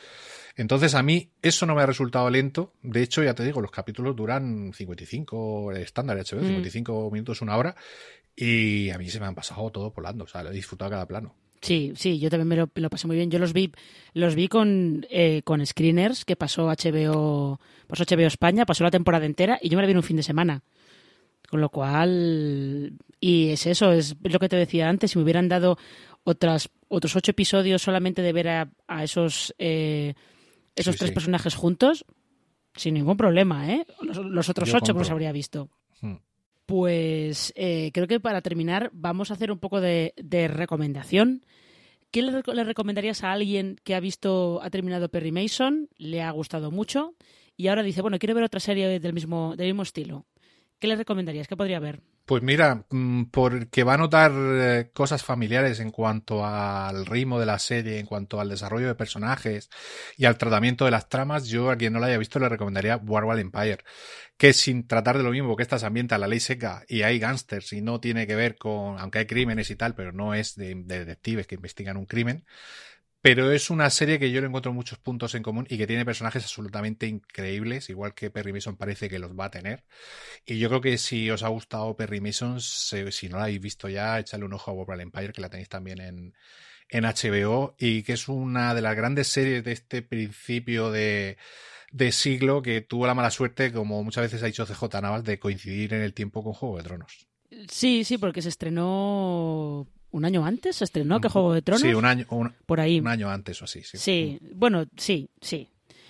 Entonces 0.55 0.95
a 0.95 1.03
mí 1.03 1.31
eso 1.41 1.65
no 1.65 1.75
me 1.75 1.81
ha 1.81 1.85
resultado 1.85 2.29
lento. 2.29 2.73
De 2.81 3.01
hecho, 3.01 3.23
ya 3.23 3.33
te 3.33 3.43
digo, 3.43 3.61
los 3.61 3.71
capítulos 3.71 4.15
duran 4.15 4.71
55, 4.73 5.71
el 5.71 5.81
estándar 5.81 6.17
de 6.17 6.23
HBO, 6.23 6.45
55 6.45 7.09
mm. 7.09 7.13
minutos, 7.13 7.41
una 7.41 7.57
hora. 7.57 7.75
Y 8.35 8.89
a 8.91 8.97
mí 8.97 9.09
se 9.09 9.19
me 9.19 9.25
han 9.25 9.35
pasado 9.35 9.69
todo 9.71 9.91
volando. 9.91 10.23
O 10.23 10.27
sea, 10.27 10.43
lo 10.43 10.51
he 10.51 10.53
disfrutado 10.53 10.91
cada 10.91 11.07
plano. 11.07 11.35
Sí, 11.61 11.91
sí, 11.95 12.19
yo 12.19 12.29
también 12.29 12.47
me 12.47 12.81
lo, 12.81 12.89
pasé 12.89 13.07
muy 13.07 13.17
bien. 13.17 13.29
Yo 13.29 13.39
los 13.39 13.51
vi, 13.51 13.71
los 14.13 14.35
vi 14.35 14.47
con, 14.47 15.05
eh, 15.09 15.41
con 15.43 15.65
screeners 15.65 16.23
que 16.23 16.35
pasó 16.35 16.67
HBO, 16.67 17.59
pasó 17.87 18.03
HBO 18.03 18.27
España, 18.27 18.65
pasó 18.65 18.83
la 18.83 18.91
temporada 18.91 19.25
entera 19.25 19.59
y 19.61 19.69
yo 19.69 19.77
me 19.77 19.83
la 19.83 19.87
vi 19.87 19.91
en 19.91 19.97
un 19.97 20.03
fin 20.03 20.17
de 20.17 20.23
semana. 20.23 20.63
Con 21.49 21.61
lo 21.61 21.69
cual, 21.69 22.93
y 23.19 23.49
es 23.49 23.65
eso, 23.65 23.91
es 23.91 24.15
lo 24.21 24.39
que 24.39 24.49
te 24.49 24.55
decía 24.55 24.87
antes, 24.87 25.11
si 25.11 25.17
me 25.17 25.23
hubieran 25.23 25.49
dado 25.49 25.77
otras, 26.23 26.69
otros 26.87 27.15
ocho 27.15 27.31
episodios 27.31 27.81
solamente 27.81 28.21
de 28.21 28.33
ver 28.33 28.47
a, 28.47 28.69
esos, 29.03 29.53
eh, 29.57 30.13
esos 30.75 30.95
tres 30.95 31.11
personajes 31.11 31.55
juntos, 31.55 32.05
sin 32.75 32.93
ningún 32.93 33.17
problema, 33.17 33.71
¿eh? 33.71 33.85
Los, 34.01 34.47
otros 34.49 34.73
ocho 34.73 34.93
los 34.93 35.09
habría 35.09 35.31
visto. 35.31 35.69
Hmm. 36.01 36.17
Pues 36.69 37.51
eh, 37.55 37.89
creo 37.95 38.05
que 38.05 38.19
para 38.19 38.43
terminar 38.43 38.91
vamos 38.93 39.31
a 39.31 39.33
hacer 39.33 39.51
un 39.51 39.57
poco 39.57 39.81
de, 39.81 40.13
recomendación. 40.53 41.43
¿Qué 42.11 42.21
le, 42.21 42.63
recomendarías 42.63 43.23
a 43.23 43.31
alguien 43.31 43.77
que 43.83 43.95
ha 43.95 43.99
visto, 43.99 44.61
ha 44.61 44.69
terminado 44.69 45.09
Perry 45.09 45.31
Mason, 45.31 45.89
le 45.97 46.21
ha 46.21 46.29
gustado 46.29 46.69
mucho 46.69 47.15
y 47.57 47.69
ahora 47.69 47.81
dice, 47.81 48.03
bueno, 48.03 48.19
quiero 48.19 48.35
ver 48.35 48.43
otra 48.43 48.59
serie 48.59 48.99
del 48.99 49.13
mismo, 49.13 49.55
del 49.55 49.69
mismo 49.69 49.81
estilo? 49.81 50.27
¿Qué 50.77 50.85
le 50.85 50.95
recomendarías? 50.95 51.47
¿Qué 51.47 51.57
podría 51.57 51.79
ver? 51.79 52.01
Pues 52.29 52.43
mira, 52.43 52.85
mm, 52.91 53.23
porque 53.31 53.83
va 53.83 53.95
a 53.95 53.97
notar 53.97 54.31
eh, 54.35 54.91
cosas 54.93 55.23
familiares 55.23 55.79
en 55.79 55.89
cuanto 55.89 56.45
al 56.45 57.07
ritmo 57.07 57.39
de 57.39 57.47
la 57.47 57.57
serie, 57.57 57.97
en 57.97 58.05
cuanto 58.05 58.39
al 58.39 58.49
desarrollo 58.49 58.85
de 58.85 58.93
personajes 58.93 59.67
y 60.15 60.25
al 60.25 60.37
tratamiento 60.37 60.85
de 60.85 60.91
las 60.91 61.09
tramas, 61.09 61.47
yo 61.47 61.71
a 61.71 61.75
quien 61.75 61.91
no 61.91 61.99
la 61.99 62.05
haya 62.05 62.19
visto 62.19 62.37
le 62.37 62.47
recomendaría 62.47 62.97
Warwall 62.97 63.39
Empire, 63.39 63.79
que 64.37 64.53
sin 64.53 64.85
tratar 64.85 65.17
de 65.17 65.23
lo 65.23 65.31
mismo, 65.31 65.55
que 65.55 65.63
esta 65.63 65.79
se 65.79 65.87
ambienta 65.87 66.19
la 66.19 66.27
ley 66.27 66.39
seca 66.39 66.83
y 66.87 67.01
hay 67.01 67.17
gángsters 67.17 67.73
y 67.73 67.81
no 67.81 67.99
tiene 67.99 68.27
que 68.27 68.35
ver 68.35 68.57
con, 68.57 68.99
aunque 68.99 69.17
hay 69.19 69.25
crímenes 69.25 69.71
y 69.71 69.75
tal, 69.75 69.95
pero 69.95 70.11
no 70.11 70.35
es 70.35 70.55
de 70.55 70.75
detectives 70.75 71.47
que 71.47 71.55
investigan 71.55 71.97
un 71.97 72.05
crimen, 72.05 72.45
pero 73.21 73.51
es 73.51 73.69
una 73.69 73.89
serie 73.89 74.17
que 74.17 74.31
yo 74.31 74.39
le 74.39 74.47
encuentro 74.47 74.71
muchos 74.71 74.97
puntos 74.97 75.35
en 75.35 75.43
común 75.43 75.67
y 75.69 75.77
que 75.77 75.87
tiene 75.87 76.05
personajes 76.05 76.43
absolutamente 76.43 77.05
increíbles, 77.07 77.89
igual 77.89 78.13
que 78.13 78.31
Perry 78.31 78.53
Mason 78.53 78.77
parece 78.77 79.09
que 79.09 79.19
los 79.19 79.31
va 79.37 79.45
a 79.45 79.51
tener. 79.51 79.83
Y 80.45 80.57
yo 80.57 80.69
creo 80.69 80.81
que 80.81 80.97
si 80.97 81.29
os 81.29 81.43
ha 81.43 81.49
gustado 81.49 81.95
Perry 81.97 82.21
Mason, 82.21 82.61
si 82.61 83.29
no 83.29 83.37
la 83.37 83.43
habéis 83.43 83.59
visto 83.59 83.89
ya, 83.89 84.19
echadle 84.19 84.45
un 84.45 84.53
ojo 84.53 84.71
a 84.71 84.73
World 84.73 85.01
Empire, 85.01 85.33
que 85.33 85.41
la 85.41 85.49
tenéis 85.49 85.67
también 85.67 85.99
en, 85.99 86.33
en 86.87 87.03
HBO, 87.03 87.75
y 87.77 88.03
que 88.03 88.13
es 88.13 88.29
una 88.29 88.73
de 88.73 88.81
las 88.81 88.95
grandes 88.95 89.27
series 89.27 89.63
de 89.65 89.73
este 89.73 90.01
principio 90.01 90.89
de, 90.89 91.37
de 91.91 92.11
siglo 92.13 92.61
que 92.61 92.79
tuvo 92.81 93.05
la 93.05 93.15
mala 93.15 93.31
suerte, 93.31 93.73
como 93.73 94.01
muchas 94.03 94.23
veces 94.23 94.43
ha 94.43 94.45
dicho 94.45 94.65
CJ 94.65 95.01
Navas, 95.01 95.23
de 95.25 95.39
coincidir 95.39 95.93
en 95.93 96.01
el 96.01 96.13
tiempo 96.13 96.41
con 96.41 96.53
Juego 96.53 96.77
de 96.77 96.83
Tronos. 96.83 97.27
Sí, 97.69 98.03
sí, 98.03 98.17
porque 98.17 98.41
se 98.41 98.49
estrenó 98.49 99.87
un 100.11 100.25
año 100.25 100.45
antes 100.45 100.77
se 100.77 100.83
estrenó 100.85 101.21
que 101.21 101.29
Juego 101.29 101.53
de 101.53 101.61
Tronos. 101.61 101.81
Sí, 101.81 101.93
un 101.93 102.05
año, 102.05 102.25
por 102.65 102.79
ahí. 102.79 102.99
Un 102.99 103.07
año 103.07 103.29
antes 103.29 103.61
o 103.61 103.65
así. 103.65 103.81
Sí. 103.83 103.97
sí, 103.97 104.39
bueno, 104.53 104.85
sí, 104.97 105.29
sí. 105.41 105.69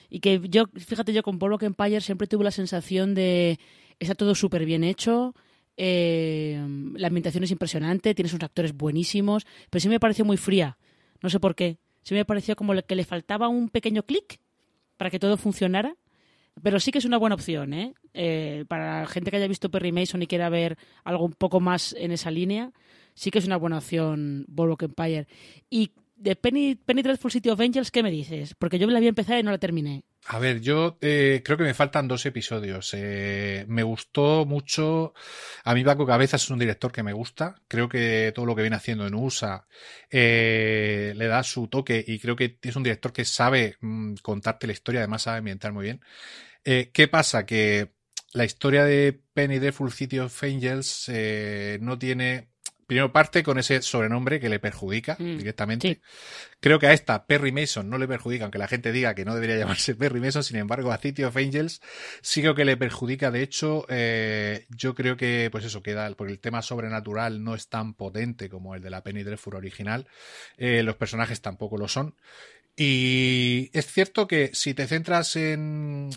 Y 0.09 0.19
que 0.19 0.41
yo, 0.49 0.65
fíjate, 0.75 1.13
yo 1.13 1.21
con 1.23 1.37
Pollock 1.37 1.63
Empire 1.63 2.01
siempre 2.01 2.27
tuve 2.27 2.43
la 2.43 2.51
sensación 2.51 3.13
de 3.13 3.59
está 3.99 4.15
todo 4.15 4.33
súper 4.33 4.65
bien 4.65 4.83
hecho, 4.83 5.35
eh, 5.81 6.61
la 6.95 7.07
ambientación 7.07 7.45
es 7.45 7.51
impresionante, 7.51 8.13
tienes 8.13 8.33
unos 8.33 8.43
actores 8.43 8.75
buenísimos, 8.75 9.47
pero 9.69 9.79
sí 9.79 9.87
me 9.87 9.99
pareció 9.99 10.25
muy 10.25 10.35
fría. 10.35 10.77
No 11.21 11.29
sé 11.29 11.39
por 11.39 11.55
qué. 11.55 11.77
Sí 12.03 12.13
me 12.13 12.25
pareció 12.25 12.57
como 12.57 12.73
que 12.81 12.95
le 12.95 13.05
faltaba 13.05 13.47
un 13.47 13.69
pequeño 13.69 14.03
clic 14.03 14.41
para 14.97 15.09
que 15.09 15.19
todo 15.19 15.37
funcionara. 15.37 15.95
Pero 16.61 16.81
sí 16.81 16.91
que 16.91 16.97
es 16.97 17.05
una 17.05 17.17
buena 17.17 17.35
opción, 17.35 17.73
¿eh? 17.73 17.93
¿eh? 18.13 18.65
Para 18.67 19.01
la 19.01 19.07
gente 19.07 19.31
que 19.31 19.37
haya 19.37 19.47
visto 19.47 19.71
Perry 19.71 19.93
Mason 19.93 20.21
y 20.21 20.27
quiera 20.27 20.49
ver 20.49 20.77
algo 21.05 21.23
un 21.23 21.31
poco 21.31 21.61
más 21.61 21.95
en 21.97 22.11
esa 22.11 22.29
línea, 22.29 22.73
sí 23.19 23.31
que 23.31 23.39
es 23.39 23.45
una 23.45 23.57
buena 23.57 23.79
opción 23.79 24.45
Boardwalk 24.47 24.83
Empire. 24.83 25.27
Y 25.69 25.91
de 26.15 26.37
Penny, 26.37 26.75
Penny 26.75 27.01
Dreadful 27.01 27.31
City 27.31 27.49
of 27.49 27.59
Angels, 27.59 27.91
¿qué 27.91 28.01
me 28.01 28.11
dices? 28.11 28.55
Porque 28.55 28.79
yo 28.79 28.87
la 28.87 28.97
había 28.97 29.09
empezado 29.09 29.39
y 29.39 29.43
no 29.43 29.51
la 29.51 29.57
terminé. 29.57 30.03
A 30.27 30.39
ver, 30.39 30.61
yo 30.61 30.97
eh, 31.01 31.41
creo 31.43 31.57
que 31.57 31.65
me 31.65 31.73
faltan 31.73 32.07
dos 32.07 32.25
episodios. 32.25 32.93
Eh, 32.93 33.65
me 33.67 33.83
gustó 33.83 34.45
mucho. 34.45 35.13
A 35.65 35.73
mí 35.73 35.83
Paco 35.83 36.05
Cabezas 36.05 36.43
es 36.43 36.49
un 36.49 36.59
director 36.59 36.93
que 36.93 37.03
me 37.03 37.11
gusta. 37.11 37.55
Creo 37.67 37.89
que 37.89 38.31
todo 38.33 38.45
lo 38.45 38.55
que 38.55 38.61
viene 38.61 38.77
haciendo 38.77 39.05
en 39.05 39.15
USA 39.15 39.67
eh, 40.09 41.13
le 41.15 41.27
da 41.27 41.43
su 41.43 41.67
toque 41.67 42.03
y 42.05 42.19
creo 42.19 42.37
que 42.37 42.57
es 42.61 42.75
un 42.75 42.83
director 42.83 43.11
que 43.11 43.25
sabe 43.25 43.75
mm, 43.81 44.15
contarte 44.21 44.67
la 44.67 44.73
historia, 44.73 45.01
además 45.01 45.23
sabe 45.23 45.39
ambientar 45.39 45.73
muy 45.73 45.83
bien. 45.83 46.01
¿Qué 46.63 47.07
pasa? 47.09 47.45
Que 47.47 47.93
la 48.33 48.45
historia 48.45 48.85
de 48.85 49.19
Penny 49.33 49.57
Dreadful 49.57 49.91
City 49.91 50.19
of 50.19 50.43
Angels 50.43 51.09
no 51.81 51.97
tiene 51.97 52.49
primero 52.89 53.13
parte 53.13 53.43
con 53.43 53.59
ese 53.59 53.83
sobrenombre 53.83 54.39
que 54.39 54.49
le 54.49 54.59
perjudica 54.59 55.15
mm, 55.19 55.37
directamente. 55.37 56.01
Creo 56.59 56.79
que 56.79 56.87
a 56.87 56.93
esta 56.93 57.27
Perry 57.27 57.51
Mason 57.51 57.87
no 57.87 57.99
le 57.99 58.07
perjudica, 58.07 58.45
aunque 58.45 58.57
la 58.57 58.67
gente 58.67 58.91
diga 58.91 59.13
que 59.13 59.25
no 59.25 59.35
debería 59.35 59.57
llamarse 59.59 59.93
Perry 59.93 60.19
Mason, 60.19 60.43
sin 60.43 60.57
embargo 60.57 60.91
a 60.91 60.97
City 60.97 61.23
of 61.23 61.37
Angels 61.37 61.81
sí 62.21 62.41
creo 62.41 62.55
que 62.55 62.65
le 62.65 62.77
perjudica. 62.77 63.29
De 63.29 63.43
hecho, 63.43 63.85
eh, 63.89 64.65
yo 64.69 64.95
creo 64.95 65.17
que, 65.17 65.49
pues 65.51 65.65
eso, 65.65 65.83
queda, 65.83 66.09
porque 66.15 66.33
el 66.33 66.39
tema 66.39 66.63
sobrenatural 66.63 67.43
no 67.43 67.53
es 67.53 67.69
tan 67.69 67.93
potente 67.93 68.49
como 68.49 68.73
el 68.73 68.81
de 68.81 68.89
la 68.89 69.03
Penny 69.03 69.21
Dreadful 69.21 69.53
original, 69.53 70.07
eh, 70.57 70.81
los 70.81 70.95
personajes 70.95 71.41
tampoco 71.41 71.77
lo 71.77 71.87
son. 71.87 72.15
Y 72.75 73.69
es 73.73 73.85
cierto 73.85 74.27
que 74.27 74.49
si 74.53 74.73
te 74.73 74.87
centras 74.87 75.35
en, 75.35 76.09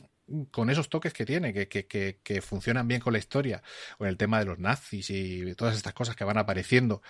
con 0.50 0.70
esos 0.70 0.88
toques 0.88 1.12
que 1.12 1.26
tiene, 1.26 1.52
que, 1.52 1.68
que, 1.68 2.18
que, 2.22 2.42
funcionan 2.42 2.88
bien 2.88 3.00
con 3.00 3.12
la 3.12 3.18
historia, 3.18 3.62
con 3.98 4.08
el 4.08 4.16
tema 4.16 4.38
de 4.38 4.46
los 4.46 4.58
nazis 4.58 5.10
y 5.10 5.54
todas 5.54 5.76
estas 5.76 5.92
cosas 5.92 6.16
que 6.16 6.24
van 6.24 6.38
apareciendo, 6.38 7.02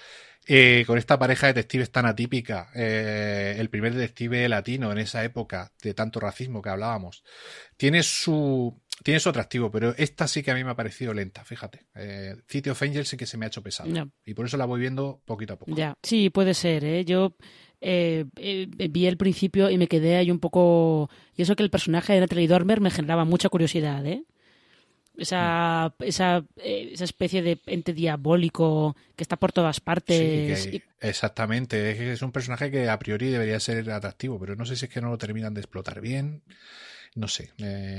eh, 0.47 0.85
con 0.87 0.99
esta 0.99 1.19
pareja 1.19 1.47
de 1.47 1.53
detectives 1.53 1.93
tan 1.93 2.07
atípica, 2.07 2.71
eh, 2.75 3.55
el 3.59 3.71
primer 3.71 3.95
detective 3.95 4.49
latino 4.49 4.91
en 4.91 4.99
esa 4.99 5.23
época 5.25 5.73
de 5.83 5.95
tanto 5.95 6.19
racismo 6.21 6.63
que 6.63 6.71
hablábamos, 6.71 7.23
tiene 7.77 8.03
su, 8.03 8.81
tiene 9.03 9.21
su 9.21 9.29
atractivo, 9.29 9.71
pero 9.71 9.95
esta 9.97 10.27
sí 10.27 10.43
que 10.43 10.51
a 10.51 10.55
mí 10.55 10.65
me 10.65 10.71
ha 10.71 10.77
parecido 10.77 11.15
lenta, 11.15 11.45
fíjate. 11.45 11.87
Eh, 11.95 12.37
City 12.49 12.71
of 12.71 12.83
Angels 12.83 13.09
sí 13.09 13.17
que 13.17 13.27
se 13.27 13.37
me 13.37 13.47
ha 13.47 13.49
hecho 13.49 13.63
pesado. 13.63 13.91
Y 14.25 14.35
por 14.35 14.47
eso 14.47 14.57
la 14.57 14.65
voy 14.65 14.81
viendo 14.81 15.21
poquito 15.25 15.55
a 15.55 15.59
poco. 15.59 15.75
Ya, 15.75 15.97
sí, 16.03 16.31
puede 16.31 16.55
ser. 16.55 16.85
¿eh? 16.85 17.05
Yo 17.05 17.37
eh, 17.85 18.27
eh, 18.37 18.69
vi 18.91 19.07
el 19.07 19.17
principio 19.17 19.69
y 19.69 19.77
me 19.77 19.89
quedé 19.89 20.17
ahí 20.17 20.31
un 20.31 20.39
poco... 20.39 21.11
Y 21.37 21.43
eso 21.43 21.57
que 21.57 21.65
el 21.65 21.71
personaje 21.71 22.13
de 22.13 22.21
Natalie 22.21 22.47
Dormer 22.47 22.81
me 22.81 22.93
generaba 22.93 23.25
mucha 23.25 23.49
curiosidad, 23.49 24.07
¿eh? 24.07 24.23
Esa, 25.17 25.93
mm. 25.99 26.05
esa, 26.05 26.45
esa 26.57 27.05
especie 27.05 27.43
de 27.43 27.59
ente 27.67 27.93
diabólico 27.93 28.97
que 29.17 29.25
está 29.25 29.37
por 29.37 29.53
todas 29.53 29.81
partes. 29.81 30.71
exactamente, 31.01 32.13
es 32.13 32.23
un 32.23 32.33
personaje 32.33 32.71
que 32.71 32.89
a 32.89 32.99
priori 32.99 33.29
debería 33.31 33.61
ser 33.61 33.91
atractivo, 33.91 34.39
pero 34.39 34.57
no 34.57 34.65
sé 34.65 34.77
si 34.77 34.87
es 34.87 34.91
que 34.91 35.03
no 35.03 35.11
lo 35.11 35.19
terminan 35.19 35.53
de 35.53 35.61
explotar 35.61 36.01
bien 36.01 36.43
no 37.15 37.29
sé, 37.29 37.51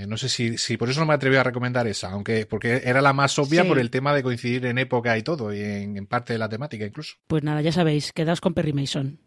no 0.08 0.18
sé 0.18 0.28
si, 0.28 0.58
si 0.58 0.76
por 0.76 0.90
eso 0.90 1.00
no 1.00 1.06
me 1.06 1.14
atreví 1.14 1.36
a 1.36 1.44
recomendar 1.44 1.86
esa, 1.86 2.10
aunque 2.10 2.48
porque 2.48 2.82
era 2.84 3.00
la 3.00 3.14
más 3.14 3.38
obvia 3.38 3.64
por 3.64 3.78
el 3.78 3.92
tema 3.92 4.12
de 4.12 4.24
coincidir 4.24 4.66
en 4.66 4.80
época 4.80 5.16
y 5.20 5.22
todo, 5.22 5.54
y 5.54 5.60
en, 5.60 5.98
en, 5.98 6.08
parte 6.08 6.34
de 6.34 6.40
la 6.40 6.50
temática 6.50 6.84
incluso. 6.84 7.18
Pues 7.28 7.44
nada, 7.44 7.62
ya 7.62 7.72
sabéis, 7.72 8.12
quedaos 8.12 8.42
con 8.42 8.56
Perry 8.56 8.74
Mason 8.74 9.20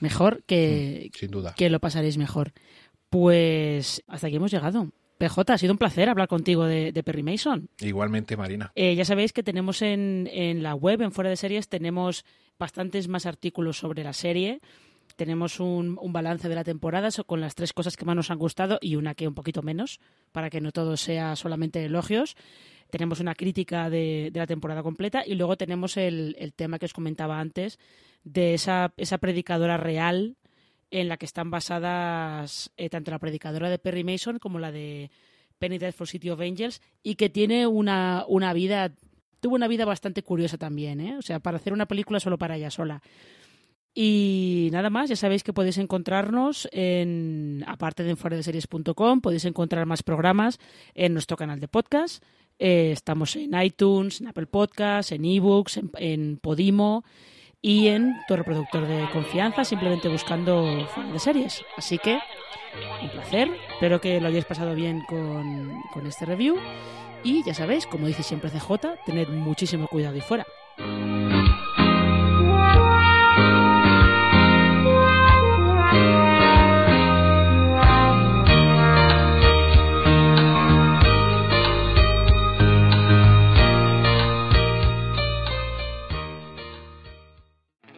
mejor 0.00 0.42
que, 0.46 1.10
mm, 1.12 1.18
Sin 1.18 1.30
duda. 1.30 1.54
que 1.56 1.70
lo 1.70 1.80
pasaréis 1.80 2.18
mejor. 2.18 2.52
Pues 3.10 4.02
hasta 4.06 4.26
aquí 4.26 4.36
hemos 4.36 4.50
llegado. 4.50 4.90
PJ, 5.18 5.52
ha 5.52 5.58
sido 5.58 5.72
un 5.72 5.78
placer 5.78 6.08
hablar 6.08 6.28
contigo 6.28 6.64
de, 6.64 6.92
Perry 7.02 7.22
Mason. 7.22 7.70
Igualmente, 7.80 8.36
Marina. 8.36 8.70
Eh, 8.74 8.94
ya 8.94 9.04
sabéis 9.04 9.32
que 9.32 9.42
tenemos 9.42 9.80
en, 9.80 10.28
en, 10.30 10.62
la 10.62 10.74
web, 10.74 11.00
en 11.00 11.12
Fuera 11.12 11.30
de 11.30 11.36
Series, 11.36 11.68
tenemos 11.68 12.24
bastantes 12.58 13.08
más 13.08 13.24
artículos 13.24 13.78
sobre 13.78 14.04
la 14.04 14.12
serie. 14.12 14.60
Tenemos 15.16 15.60
un, 15.60 15.98
un 16.00 16.12
balance 16.12 16.48
de 16.48 16.54
la 16.54 16.64
temporada 16.64 17.08
con 17.24 17.40
las 17.40 17.54
tres 17.54 17.72
cosas 17.72 17.96
que 17.96 18.04
más 18.04 18.16
nos 18.16 18.30
han 18.30 18.38
gustado 18.38 18.78
y 18.82 18.96
una 18.96 19.14
que 19.14 19.26
un 19.26 19.34
poquito 19.34 19.62
menos, 19.62 20.00
para 20.32 20.50
que 20.50 20.60
no 20.60 20.72
todo 20.72 20.98
sea 20.98 21.36
solamente 21.36 21.82
elogios. 21.84 22.36
Tenemos 22.90 23.20
una 23.20 23.34
crítica 23.34 23.90
de, 23.90 24.30
de 24.32 24.40
la 24.40 24.46
temporada 24.46 24.82
completa 24.82 25.24
y 25.26 25.34
luego 25.34 25.56
tenemos 25.56 25.96
el, 25.96 26.52
tema 26.54 26.78
que 26.78 26.86
os 26.86 26.92
comentaba 26.92 27.40
antes 27.40 27.78
de 28.24 28.54
esa, 28.54 28.92
predicadora 29.20 29.76
real 29.76 30.36
en 30.90 31.08
la 31.08 31.16
que 31.16 31.26
están 31.26 31.50
basadas 31.50 32.70
eh, 32.76 32.88
tanto 32.88 33.10
la 33.10 33.18
predicadora 33.18 33.70
de 33.70 33.78
Perry 33.78 34.04
Mason 34.04 34.38
como 34.38 34.58
la 34.58 34.70
de 34.72 35.10
Penny 35.58 35.78
for 35.92 36.08
City 36.08 36.30
of 36.30 36.40
Angels 36.40 36.80
y 37.02 37.16
que 37.16 37.28
tiene 37.28 37.66
una, 37.66 38.24
una 38.28 38.52
vida, 38.52 38.92
tuvo 39.40 39.56
una 39.56 39.68
vida 39.68 39.84
bastante 39.84 40.22
curiosa 40.22 40.58
también, 40.58 41.00
¿eh? 41.00 41.16
o 41.18 41.22
sea, 41.22 41.40
para 41.40 41.56
hacer 41.56 41.72
una 41.72 41.86
película 41.86 42.20
solo 42.20 42.38
para 42.38 42.56
ella 42.56 42.70
sola. 42.70 43.02
Y 43.98 44.68
nada 44.72 44.90
más, 44.90 45.08
ya 45.08 45.16
sabéis 45.16 45.42
que 45.42 45.54
podéis 45.54 45.78
encontrarnos 45.78 46.68
en, 46.70 47.64
aparte 47.66 48.02
de 48.04 48.10
en 48.10 48.42
series.com, 48.42 49.22
podéis 49.22 49.46
encontrar 49.46 49.86
más 49.86 50.02
programas 50.02 50.58
en 50.94 51.14
nuestro 51.14 51.38
canal 51.38 51.60
de 51.60 51.68
podcast. 51.68 52.22
Eh, 52.58 52.90
estamos 52.92 53.36
en 53.36 53.60
iTunes, 53.60 54.20
en 54.20 54.28
Apple 54.28 54.46
Podcasts, 54.46 55.12
en 55.12 55.24
eBooks, 55.24 55.76
en, 55.76 55.90
en 55.98 56.38
Podimo 56.38 57.04
y 57.60 57.88
en 57.88 58.14
tu 58.28 58.36
reproductor 58.36 58.86
de 58.86 59.08
confianza, 59.12 59.64
simplemente 59.64 60.08
buscando 60.08 60.86
fuera 60.94 61.12
de 61.12 61.18
series. 61.18 61.64
Así 61.76 61.98
que, 61.98 62.18
un 63.02 63.10
placer. 63.10 63.50
Espero 63.72 64.00
que 64.00 64.20
lo 64.20 64.28
hayáis 64.28 64.44
pasado 64.44 64.74
bien 64.74 65.02
con, 65.08 65.82
con 65.92 66.06
este 66.06 66.24
review. 66.24 66.56
Y 67.24 67.42
ya 67.44 67.54
sabéis, 67.54 67.86
como 67.86 68.06
dice 68.06 68.22
siempre 68.22 68.50
CJ, 68.50 68.70
tened 69.04 69.28
muchísimo 69.28 69.88
cuidado 69.88 70.14
ahí 70.14 70.20
fuera. 70.20 70.46